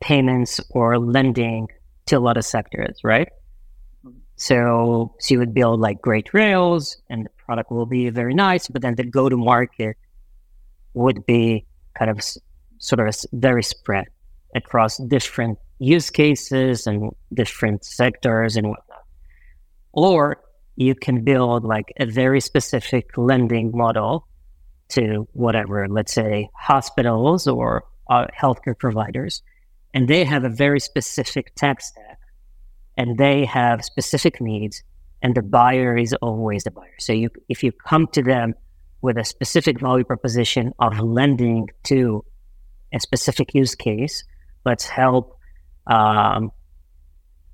payments 0.00 0.60
or 0.70 0.98
lending 0.98 1.68
to 2.06 2.18
a 2.18 2.20
lot 2.20 2.36
of 2.36 2.44
sectors, 2.44 2.98
right? 3.04 3.28
So, 4.36 5.14
so 5.20 5.34
you 5.34 5.38
would 5.38 5.54
build 5.54 5.80
like 5.80 6.00
great 6.00 6.34
rails 6.34 6.96
and 7.08 7.26
the 7.26 7.30
product 7.44 7.70
will 7.70 7.86
be 7.86 8.10
very 8.10 8.34
nice, 8.34 8.66
but 8.68 8.82
then 8.82 8.96
the 8.96 9.04
go 9.04 9.28
to 9.28 9.36
market 9.36 9.96
would 10.94 11.24
be 11.26 11.64
kind 11.96 12.10
of 12.10 12.20
sort 12.78 13.06
of 13.06 13.14
very 13.32 13.62
spread 13.62 14.06
across 14.54 14.96
different 14.96 15.58
use 15.78 16.10
cases 16.10 16.86
and 16.86 17.12
different 17.32 17.84
sectors 17.84 18.56
and 18.56 18.68
whatnot. 18.68 19.04
Or 19.92 20.42
you 20.76 20.94
can 20.94 21.22
build 21.22 21.64
like 21.64 21.92
a 21.98 22.06
very 22.06 22.40
specific 22.40 23.16
lending 23.16 23.70
model 23.74 24.26
to 24.92 25.26
whatever, 25.32 25.88
let's 25.88 26.12
say 26.12 26.48
hospitals 26.54 27.46
or 27.46 27.84
uh, 28.08 28.26
healthcare 28.38 28.78
providers, 28.78 29.42
and 29.94 30.08
they 30.08 30.24
have 30.24 30.44
a 30.44 30.48
very 30.48 30.80
specific 30.80 31.54
tech 31.54 31.80
stack 31.80 32.18
and 32.96 33.16
they 33.16 33.44
have 33.46 33.84
specific 33.84 34.40
needs, 34.40 34.82
and 35.22 35.34
the 35.34 35.42
buyer 35.42 35.96
is 35.96 36.12
always 36.20 36.64
the 36.64 36.70
buyer. 36.70 36.94
So 36.98 37.12
you, 37.12 37.30
if 37.48 37.62
you 37.62 37.72
come 37.72 38.06
to 38.08 38.22
them 38.22 38.54
with 39.00 39.16
a 39.16 39.24
specific 39.24 39.80
value 39.80 40.04
proposition 40.04 40.72
of 40.78 40.98
lending 40.98 41.68
to 41.84 42.24
a 42.92 43.00
specific 43.00 43.54
use 43.54 43.74
case, 43.74 44.24
let's 44.66 44.84
help 44.84 45.38
um, 45.86 46.52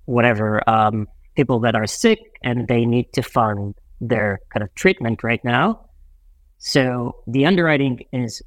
whatever 0.06 0.68
um, 0.68 1.06
people 1.36 1.60
that 1.60 1.76
are 1.76 1.86
sick 1.86 2.18
and 2.42 2.66
they 2.66 2.84
need 2.84 3.12
to 3.12 3.22
fund 3.22 3.76
their 4.00 4.40
kind 4.52 4.64
of 4.64 4.74
treatment 4.74 5.22
right 5.22 5.44
now 5.44 5.87
so 6.58 7.16
the 7.26 7.46
underwriting 7.46 8.04
is 8.12 8.42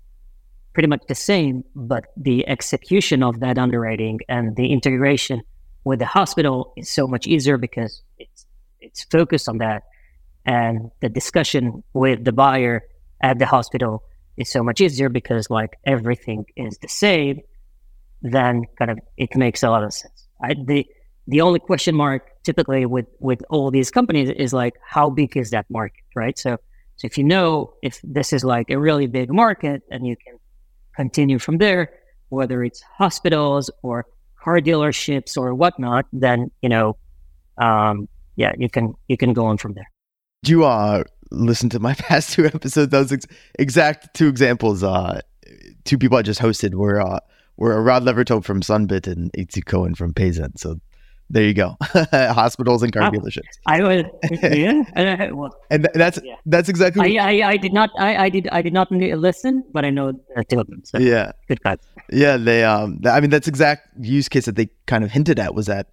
pretty 0.74 0.88
much 0.88 1.04
the 1.08 1.16
same, 1.16 1.64
but 1.76 2.06
the 2.16 2.48
execution 2.48 3.24
of 3.24 3.40
that 3.40 3.58
underwriting 3.58 4.20
and 4.30 4.56
the 4.56 4.72
integration 4.72 5.42
with 5.84 6.00
the 6.00 6.06
hospital 6.06 6.74
is 6.78 6.90
so 6.90 7.08
much 7.08 7.28
easier 7.28 7.58
because 7.58 8.04
it's 8.20 8.46
it's 8.80 9.04
focused 9.06 9.48
on 9.48 9.58
that. 9.60 9.84
And 10.46 10.92
the 11.02 11.10
discussion 11.10 11.84
with 11.94 12.24
the 12.26 12.32
buyer 12.32 12.84
at 13.22 13.38
the 13.40 13.46
hospital 13.46 14.04
is 14.38 14.50
so 14.50 14.64
much 14.64 14.82
easier 14.82 15.10
because 15.10 15.50
like 15.50 15.78
everything 15.86 16.46
is 16.56 16.78
the 16.80 16.88
same, 16.88 17.42
then 18.22 18.66
kind 18.78 18.92
of 18.92 19.00
it 19.18 19.36
makes 19.36 19.64
a 19.64 19.70
lot 19.70 19.84
of 19.84 19.94
sense. 19.94 20.28
I, 20.44 20.54
the 20.54 20.86
the 21.28 21.42
only 21.42 21.60
question 21.60 21.96
mark 21.96 22.24
typically 22.44 22.86
with 22.86 23.06
with 23.20 23.42
all 23.50 23.72
these 23.72 23.92
companies 23.92 24.30
is 24.30 24.54
like 24.54 24.74
how 24.88 25.10
big 25.10 25.38
is 25.38 25.52
that 25.52 25.66
market, 25.70 26.04
right? 26.16 26.38
So 26.38 26.58
so 27.02 27.08
if 27.08 27.18
you 27.18 27.24
know 27.24 27.74
if 27.82 28.00
this 28.04 28.32
is 28.32 28.44
like 28.44 28.70
a 28.70 28.78
really 28.78 29.08
big 29.08 29.34
market 29.34 29.82
and 29.90 30.06
you 30.06 30.16
can 30.16 30.38
continue 30.96 31.40
from 31.40 31.58
there, 31.58 31.90
whether 32.30 32.64
it's 32.64 32.84
hospitals 32.96 33.72
or 33.82 34.06
car 34.40 34.60
dealerships 34.60 35.36
or 35.36 35.56
whatnot, 35.56 36.06
then 36.14 36.52
you 36.62 36.70
know, 36.70 36.98
um, 37.58 38.08
yeah, 38.36 38.54
you 38.56 38.70
can 38.70 38.94
you 39.08 39.18
can 39.18 39.34
go 39.34 39.48
on 39.48 39.58
from 39.58 39.74
there. 39.74 39.90
Do 40.44 40.52
you 40.52 40.64
uh 40.64 41.04
listen 41.32 41.70
to 41.70 41.80
my 41.80 41.94
past 42.08 42.34
two 42.34 42.46
episodes? 42.46 42.92
Those 42.92 43.12
ex- 43.12 43.26
exact 43.58 44.14
two 44.14 44.28
examples. 44.28 44.84
Uh, 44.84 45.22
two 45.86 45.98
people 45.98 46.20
I 46.20 46.22
just 46.22 46.40
hosted 46.40 46.76
were 46.76 47.02
uh 47.02 47.20
were 47.58 47.82
Rod 47.82 48.04
Levertov 48.04 48.44
from 48.44 48.62
Sunbit 48.62 49.08
and 49.08 49.34
Itzi 49.34 49.66
Cohen 49.66 49.96
from 49.96 50.14
Payzen. 50.14 50.56
So 50.60 50.80
there 51.32 51.44
you 51.44 51.54
go. 51.54 51.78
Hospitals 52.12 52.84
and 52.84 52.92
car 52.92 53.10
dealerships. 53.10 53.58
I 53.66 53.82
would, 53.82 54.12
yeah. 54.44 55.32
Well, 55.32 55.56
and 55.70 55.88
that's 55.94 56.20
yeah. 56.24 56.36
that's 56.46 56.68
exactly. 56.68 57.18
I, 57.18 57.30
I, 57.30 57.50
I 57.52 57.58
did 57.58 57.72
not 57.72 57.90
I, 57.98 58.26
I 58.26 58.30
did 58.30 58.50
I 58.52 58.62
did 58.62 58.74
not 58.74 58.92
listen, 58.92 59.64
but 59.72 59.86
I 59.86 59.92
know 59.92 60.12
two 60.50 60.60
of 60.60 60.68
them. 60.68 60.82
So 60.84 61.00
yeah, 61.00 61.32
good 61.48 61.64
guys. 61.64 61.78
Yeah, 62.12 62.36
they 62.36 62.66
um. 62.66 63.00
I 63.06 63.22
mean, 63.22 63.30
that's 63.30 63.48
exact 63.48 63.88
use 64.00 64.28
case 64.28 64.46
that 64.46 64.58
they 64.58 64.70
kind 64.88 65.06
of 65.06 65.12
hinted 65.12 65.40
at 65.40 65.56
was 65.56 65.68
that 65.68 65.88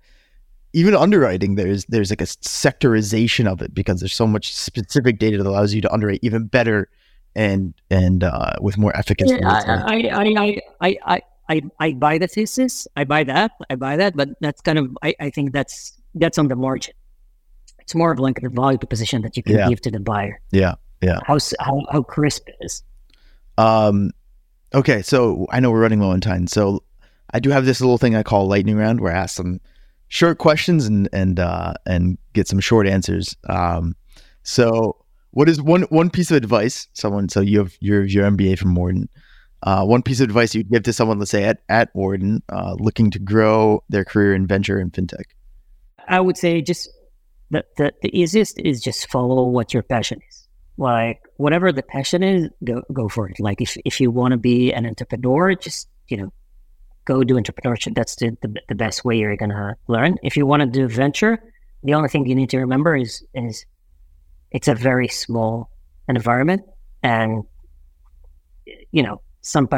even 0.73 0.95
underwriting 0.95 1.55
there's 1.55 1.85
there's 1.87 2.11
like 2.11 2.21
a 2.21 2.25
sectorization 2.25 3.47
of 3.47 3.63
it 3.63 3.73
because 3.73 4.01
there's 4.01 4.15
so 4.15 4.27
much 4.27 4.53
specific 4.55 5.21
data 5.21 5.39
that 5.39 5.47
allows 5.47 5.73
you 5.73 5.81
to 5.81 5.93
underwrite 5.93 6.21
even 6.23 6.47
better 6.47 6.89
and 7.37 7.75
and 7.91 8.25
uh, 8.25 8.55
with 8.61 8.77
more 8.77 8.95
efficacy. 8.97 9.37
Yeah, 9.41 9.85
I, 9.87 10.09
I, 10.09 10.21
I, 10.21 10.61
I, 10.81 10.99
I 11.07 11.23
I, 11.49 11.63
I 11.81 11.93
buy 11.93 12.19
the 12.19 12.29
thesis. 12.29 12.87
I 12.97 13.05
buy 13.05 13.25
that. 13.25 13.53
I 13.71 13.77
buy 13.77 13.97
that. 13.97 14.17
But 14.17 14.31
that's 14.41 14.61
kind 14.61 14.79
of 14.79 14.97
I, 15.03 15.15
I 15.21 15.31
think 15.31 15.53
that's 15.53 15.99
that's 16.15 16.39
on 16.39 16.49
the 16.49 16.57
margin. 16.57 16.95
It's 17.81 17.95
more 17.95 18.13
of 18.13 18.19
like 18.19 18.41
the 18.41 18.49
value 18.51 18.79
proposition 18.79 19.23
that 19.23 19.37
you 19.37 19.43
can 19.43 19.57
yeah. 19.57 19.69
give 19.69 19.81
to 19.83 19.91
the 19.91 20.01
buyer. 20.01 20.41
Yeah. 20.51 20.75
Yeah. 21.01 21.21
How 21.25 21.39
how 21.61 21.83
how 21.91 22.03
crisp 22.03 22.49
it 22.49 22.57
is. 22.61 22.83
Um, 23.57 24.13
okay, 24.75 25.03
so 25.03 25.47
I 25.51 25.61
know 25.61 25.71
we're 25.71 25.81
running 25.81 26.01
low 26.01 26.11
on 26.11 26.21
time, 26.21 26.47
so 26.47 26.83
I 27.33 27.41
do 27.41 27.51
have 27.51 27.65
this 27.65 27.81
little 27.81 27.99
thing 27.99 28.15
I 28.15 28.23
call 28.23 28.47
lightning 28.47 28.77
round, 28.77 29.01
where 29.01 29.15
I 29.15 29.19
ask 29.19 29.37
some 29.37 29.61
short 30.09 30.39
questions 30.39 30.87
and 30.87 31.09
and 31.13 31.41
uh, 31.41 31.75
and 31.87 32.19
get 32.33 32.49
some 32.49 32.61
short 32.61 32.87
answers. 32.87 33.37
Um, 33.49 33.95
so 34.43 35.05
what 35.31 35.49
is 35.49 35.61
one 35.61 35.83
one 35.83 36.11
piece 36.11 36.31
of 36.31 36.37
advice 36.37 36.89
someone? 36.95 37.29
So 37.29 37.41
you 37.41 37.59
have 37.59 37.77
your 37.81 38.05
your 38.05 38.29
MBA 38.31 38.59
from 38.59 38.75
Wharton. 38.75 39.09
Uh, 39.63 39.85
one 39.85 40.03
piece 40.03 40.21
of 40.21 40.25
advice 40.25 40.55
you'd 40.55 40.71
give 40.71 40.85
to 40.85 40.93
someone, 40.93 41.19
let's 41.19 41.31
say 41.31 41.45
at 41.45 41.63
at 41.69 41.91
Wharton, 41.95 42.43
uh, 42.49 42.75
looking 42.79 43.11
to 43.11 43.19
grow 43.19 43.83
their 43.89 44.05
career 44.05 44.35
in 44.35 44.47
venture 44.47 44.79
and 44.79 44.93
fintech. 44.93 45.25
I 46.07 46.21
would 46.21 46.37
say 46.37 46.63
just 46.63 46.89
the, 47.51 47.65
the 47.77 47.93
the 48.03 48.19
easiest 48.19 48.61
is 48.61 48.81
just 48.81 49.11
follow 49.11 49.49
what 49.49 49.75
your 49.75 49.83
passion 49.83 50.21
is. 50.29 50.47
Like 50.77 51.21
whatever 51.37 51.73
the 51.73 51.83
passion 51.83 52.23
is, 52.23 52.49
go 52.65 52.83
go 52.93 53.09
for 53.09 53.29
it. 53.29 53.41
Like 53.41 53.61
if 53.61 53.77
if 53.85 54.01
you 54.01 54.11
want 54.11 54.33
to 54.33 54.39
be 54.39 54.73
an 54.73 54.87
entrepreneur, 54.87 55.55
just 55.55 55.89
you 56.07 56.17
know, 56.17 56.33
go 57.05 57.25
do 57.25 57.35
entrepreneurship. 57.35 57.95
That's 57.95 58.15
the, 58.17 58.37
the 58.43 58.55
the 58.69 58.75
best 58.77 59.05
way 59.05 59.19
you're 59.19 59.37
gonna 59.37 59.77
learn. 59.89 60.19
If 60.23 60.37
you 60.37 60.47
want 60.47 60.61
to 60.61 60.67
do 60.67 60.87
venture, 60.87 61.43
the 61.83 61.95
only 61.95 62.09
thing 62.09 62.27
you 62.27 62.35
need 62.37 62.51
to 62.51 62.59
remember 62.59 62.97
is 62.97 63.25
is 63.35 63.67
it's 64.53 64.69
a 64.69 64.75
very 64.75 65.09
small 65.09 65.69
environment, 66.09 66.63
and 67.03 67.43
you 68.93 69.03
know, 69.03 69.21
some, 69.41 69.69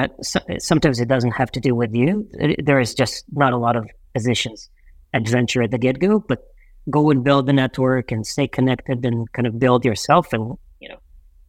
sometimes 0.58 1.00
it 1.00 1.08
doesn't 1.08 1.32
have 1.32 1.50
to 1.52 1.61
do 1.61 1.74
with 1.74 1.94
you. 1.94 2.28
There 2.62 2.80
is 2.80 2.94
just 2.94 3.24
not 3.32 3.52
a 3.52 3.56
lot 3.56 3.76
of 3.76 3.86
positions. 4.14 4.68
Adventure 5.12 5.62
at 5.62 5.70
the 5.70 5.78
get 5.78 5.98
go, 5.98 6.20
but 6.20 6.44
go 6.88 7.11
and 7.11 7.22
build 7.22 7.46
the 7.46 7.52
network 7.52 8.11
and 8.11 8.26
stay 8.26 8.48
connected 8.48 9.04
and 9.04 9.30
kind 9.32 9.46
of 9.46 9.58
build 9.58 9.84
yourself 9.84 10.32
and 10.32 10.56
you 10.80 10.88
know 10.88 10.98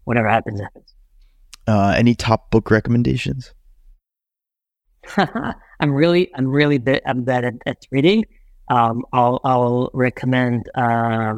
whatever 0.03 0.28
happens 0.28 0.59
happens. 0.59 0.93
Uh, 1.68 1.93
any 1.95 2.16
top 2.16 2.49
book 2.51 2.72
recommendations? 2.72 3.53
I'm 5.18 5.93
really 5.93 6.32
i'm 6.36 6.47
really 6.47 6.78
bit, 6.78 7.01
i'm 7.05 7.24
bad 7.24 7.45
at, 7.45 7.53
at 7.66 7.78
reading. 7.91 8.26
Um, 8.68 9.03
I'll, 9.12 9.41
I'll 9.43 9.89
recommend 9.93 10.70
uh, 10.76 11.36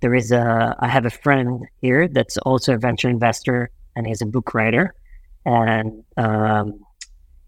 there 0.00 0.14
is 0.14 0.32
a 0.32 0.76
i 0.80 0.88
have 0.88 1.06
a 1.06 1.10
friend 1.10 1.62
here 1.80 2.08
that's 2.08 2.36
also 2.38 2.74
a 2.74 2.78
venture 2.78 3.08
investor 3.08 3.70
and 3.96 4.06
he's 4.06 4.20
a 4.20 4.26
book 4.26 4.54
writer 4.54 4.94
and 5.44 6.04
um, 6.16 6.80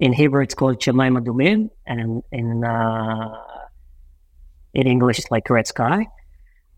in 0.01 0.13
hebrew 0.13 0.43
it's 0.43 0.55
called 0.55 0.81
Shamay 0.81 1.17
Madumim 1.17 1.71
and 1.87 2.23
in 2.33 2.65
uh, 2.65 3.35
in 4.75 4.87
English, 4.87 5.21
it's 5.21 5.31
like 5.31 5.49
Red 5.49 5.67
Sky, 5.67 6.07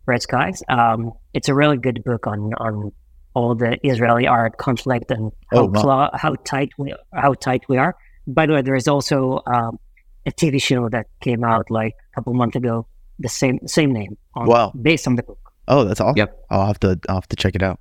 Red 0.05 0.23
Skies. 0.23 0.63
Um, 0.69 1.13
it's 1.33 1.49
a 1.49 1.55
really 1.55 1.79
good 1.79 2.05
book 2.05 2.27
on 2.27 2.53
on 2.55 2.93
all 3.35 3.55
the 3.55 3.79
Israeli 3.83 4.27
art 4.27 4.59
conflict 4.59 5.11
and 5.11 5.33
how 5.51 5.59
oh, 5.59 5.67
wow. 5.67 6.11
how 6.15 6.35
tight 6.45 6.71
we 6.79 6.95
how 7.13 7.35
tight 7.35 7.63
we 7.69 7.79
are. 7.79 7.97
By 8.27 8.47
the 8.47 8.55
way, 8.55 8.63
there 8.63 8.75
is 8.75 8.89
also 8.89 9.43
um, 9.47 9.79
a 10.27 10.31
TV 10.31 10.61
show 10.61 10.89
that 10.91 11.07
came 11.21 11.43
out 11.45 11.71
like 11.71 11.95
a 12.13 12.15
couple 12.15 12.35
months 12.35 12.57
ago, 12.57 12.87
the 13.19 13.29
same 13.29 13.67
same 13.67 13.93
name. 13.93 14.17
On, 14.35 14.47
wow, 14.47 14.73
based 14.81 15.07
on 15.07 15.17
the 15.17 15.23
book. 15.23 15.39
Oh, 15.69 15.85
that's 15.85 16.01
awesome. 16.01 16.19
Yep. 16.19 16.47
I'll 16.51 16.67
have 16.67 16.81
to 16.81 17.01
I'll 17.09 17.17
have 17.17 17.29
to 17.29 17.37
check 17.37 17.55
it 17.55 17.63
out. 17.63 17.81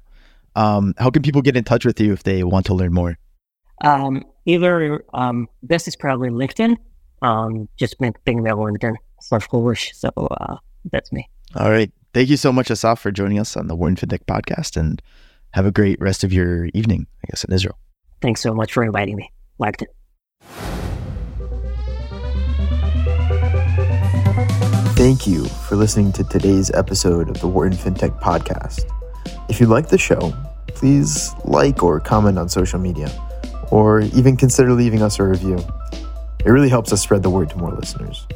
Um, 0.55 0.93
how 0.97 1.09
can 1.09 1.21
people 1.21 1.41
get 1.41 1.57
in 1.57 1.65
touch 1.65 1.83
with 1.85 1.99
you 1.99 2.13
if 2.13 2.23
they 2.23 2.43
want 2.45 2.67
to 2.67 2.73
learn 2.73 2.93
more? 2.93 3.17
Um, 3.83 4.23
either 4.45 5.03
um, 5.13 5.47
best 5.63 5.87
is 5.87 5.95
probably 5.95 6.29
LinkedIn. 6.29 6.77
Um, 7.21 7.67
just 7.77 7.99
ping 7.99 8.13
me 8.43 8.49
on 8.49 8.57
LinkedIn. 8.57 8.95
Asaf 9.19 9.49
Horesh. 9.49 9.93
So 9.93 10.09
uh, 10.15 10.57
that's 10.91 11.11
me. 11.11 11.27
All 11.55 11.69
right. 11.69 11.91
Thank 12.13 12.29
you 12.29 12.37
so 12.37 12.51
much, 12.51 12.71
Asaf, 12.71 12.99
for 12.99 13.11
joining 13.11 13.39
us 13.39 13.57
on 13.57 13.67
the 13.67 13.75
Wharton 13.75 13.97
FinTech 13.97 14.25
podcast 14.25 14.77
and 14.77 15.01
have 15.51 15.65
a 15.65 15.71
great 15.71 15.99
rest 15.99 16.23
of 16.23 16.31
your 16.31 16.65
evening, 16.73 17.07
I 17.23 17.27
guess, 17.29 17.43
in 17.43 17.53
Israel. 17.53 17.77
Thanks 18.21 18.41
so 18.41 18.53
much 18.53 18.73
for 18.73 18.83
inviting 18.83 19.15
me. 19.15 19.31
Liked 19.57 19.81
it. 19.81 19.89
Thank 24.95 25.27
you 25.27 25.45
for 25.45 25.75
listening 25.75 26.13
to 26.13 26.23
today's 26.23 26.71
episode 26.71 27.29
of 27.29 27.41
the 27.41 27.47
Wharton 27.47 27.77
FinTech 27.77 28.19
podcast. 28.21 28.89
If 29.49 29.59
you 29.59 29.67
like 29.67 29.89
the 29.89 29.97
show, 29.97 30.33
please 30.67 31.33
like 31.43 31.83
or 31.83 31.99
comment 31.99 32.39
on 32.39 32.47
social 32.47 32.79
media, 32.79 33.09
or 33.71 34.01
even 34.01 34.37
consider 34.37 34.71
leaving 34.73 35.01
us 35.01 35.19
a 35.19 35.23
review. 35.23 35.57
It 36.45 36.49
really 36.49 36.69
helps 36.69 36.93
us 36.93 37.01
spread 37.01 37.23
the 37.23 37.29
word 37.29 37.49
to 37.51 37.57
more 37.57 37.71
listeners. 37.71 38.27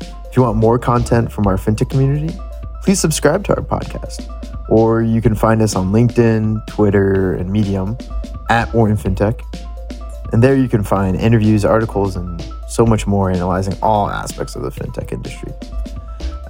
If 0.00 0.36
you 0.36 0.42
want 0.42 0.56
more 0.56 0.78
content 0.78 1.30
from 1.30 1.46
our 1.46 1.56
fintech 1.56 1.90
community, 1.90 2.34
please 2.82 3.00
subscribe 3.00 3.44
to 3.44 3.56
our 3.56 3.62
podcast. 3.62 4.26
Or 4.68 5.02
you 5.02 5.20
can 5.20 5.34
find 5.34 5.62
us 5.62 5.74
on 5.76 5.92
LinkedIn, 5.92 6.66
Twitter, 6.66 7.34
and 7.34 7.50
Medium 7.50 7.96
at 8.50 8.72
Wharton 8.74 8.96
FinTech. 8.96 9.40
And 10.32 10.42
there 10.42 10.56
you 10.56 10.68
can 10.68 10.82
find 10.82 11.16
interviews, 11.16 11.64
articles, 11.64 12.16
and 12.16 12.42
so 12.68 12.84
much 12.84 13.06
more 13.06 13.30
analyzing 13.30 13.74
all 13.82 14.10
aspects 14.10 14.56
of 14.56 14.62
the 14.62 14.70
fintech 14.70 15.12
industry. 15.12 15.52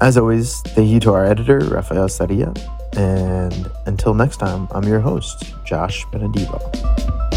As 0.01 0.17
always, 0.17 0.61
thank 0.63 0.89
you 0.89 1.01
to 1.01 1.13
our 1.13 1.25
editor, 1.25 1.59
Rafael 1.59 2.09
Saria. 2.09 2.53
And 2.97 3.71
until 3.87 4.15
next 4.15 4.39
time, 4.39 4.69
I'm 4.73 4.85
your 4.85 5.01
host, 5.01 5.55
Josh 5.65 6.05
Benadiva. 6.07 7.28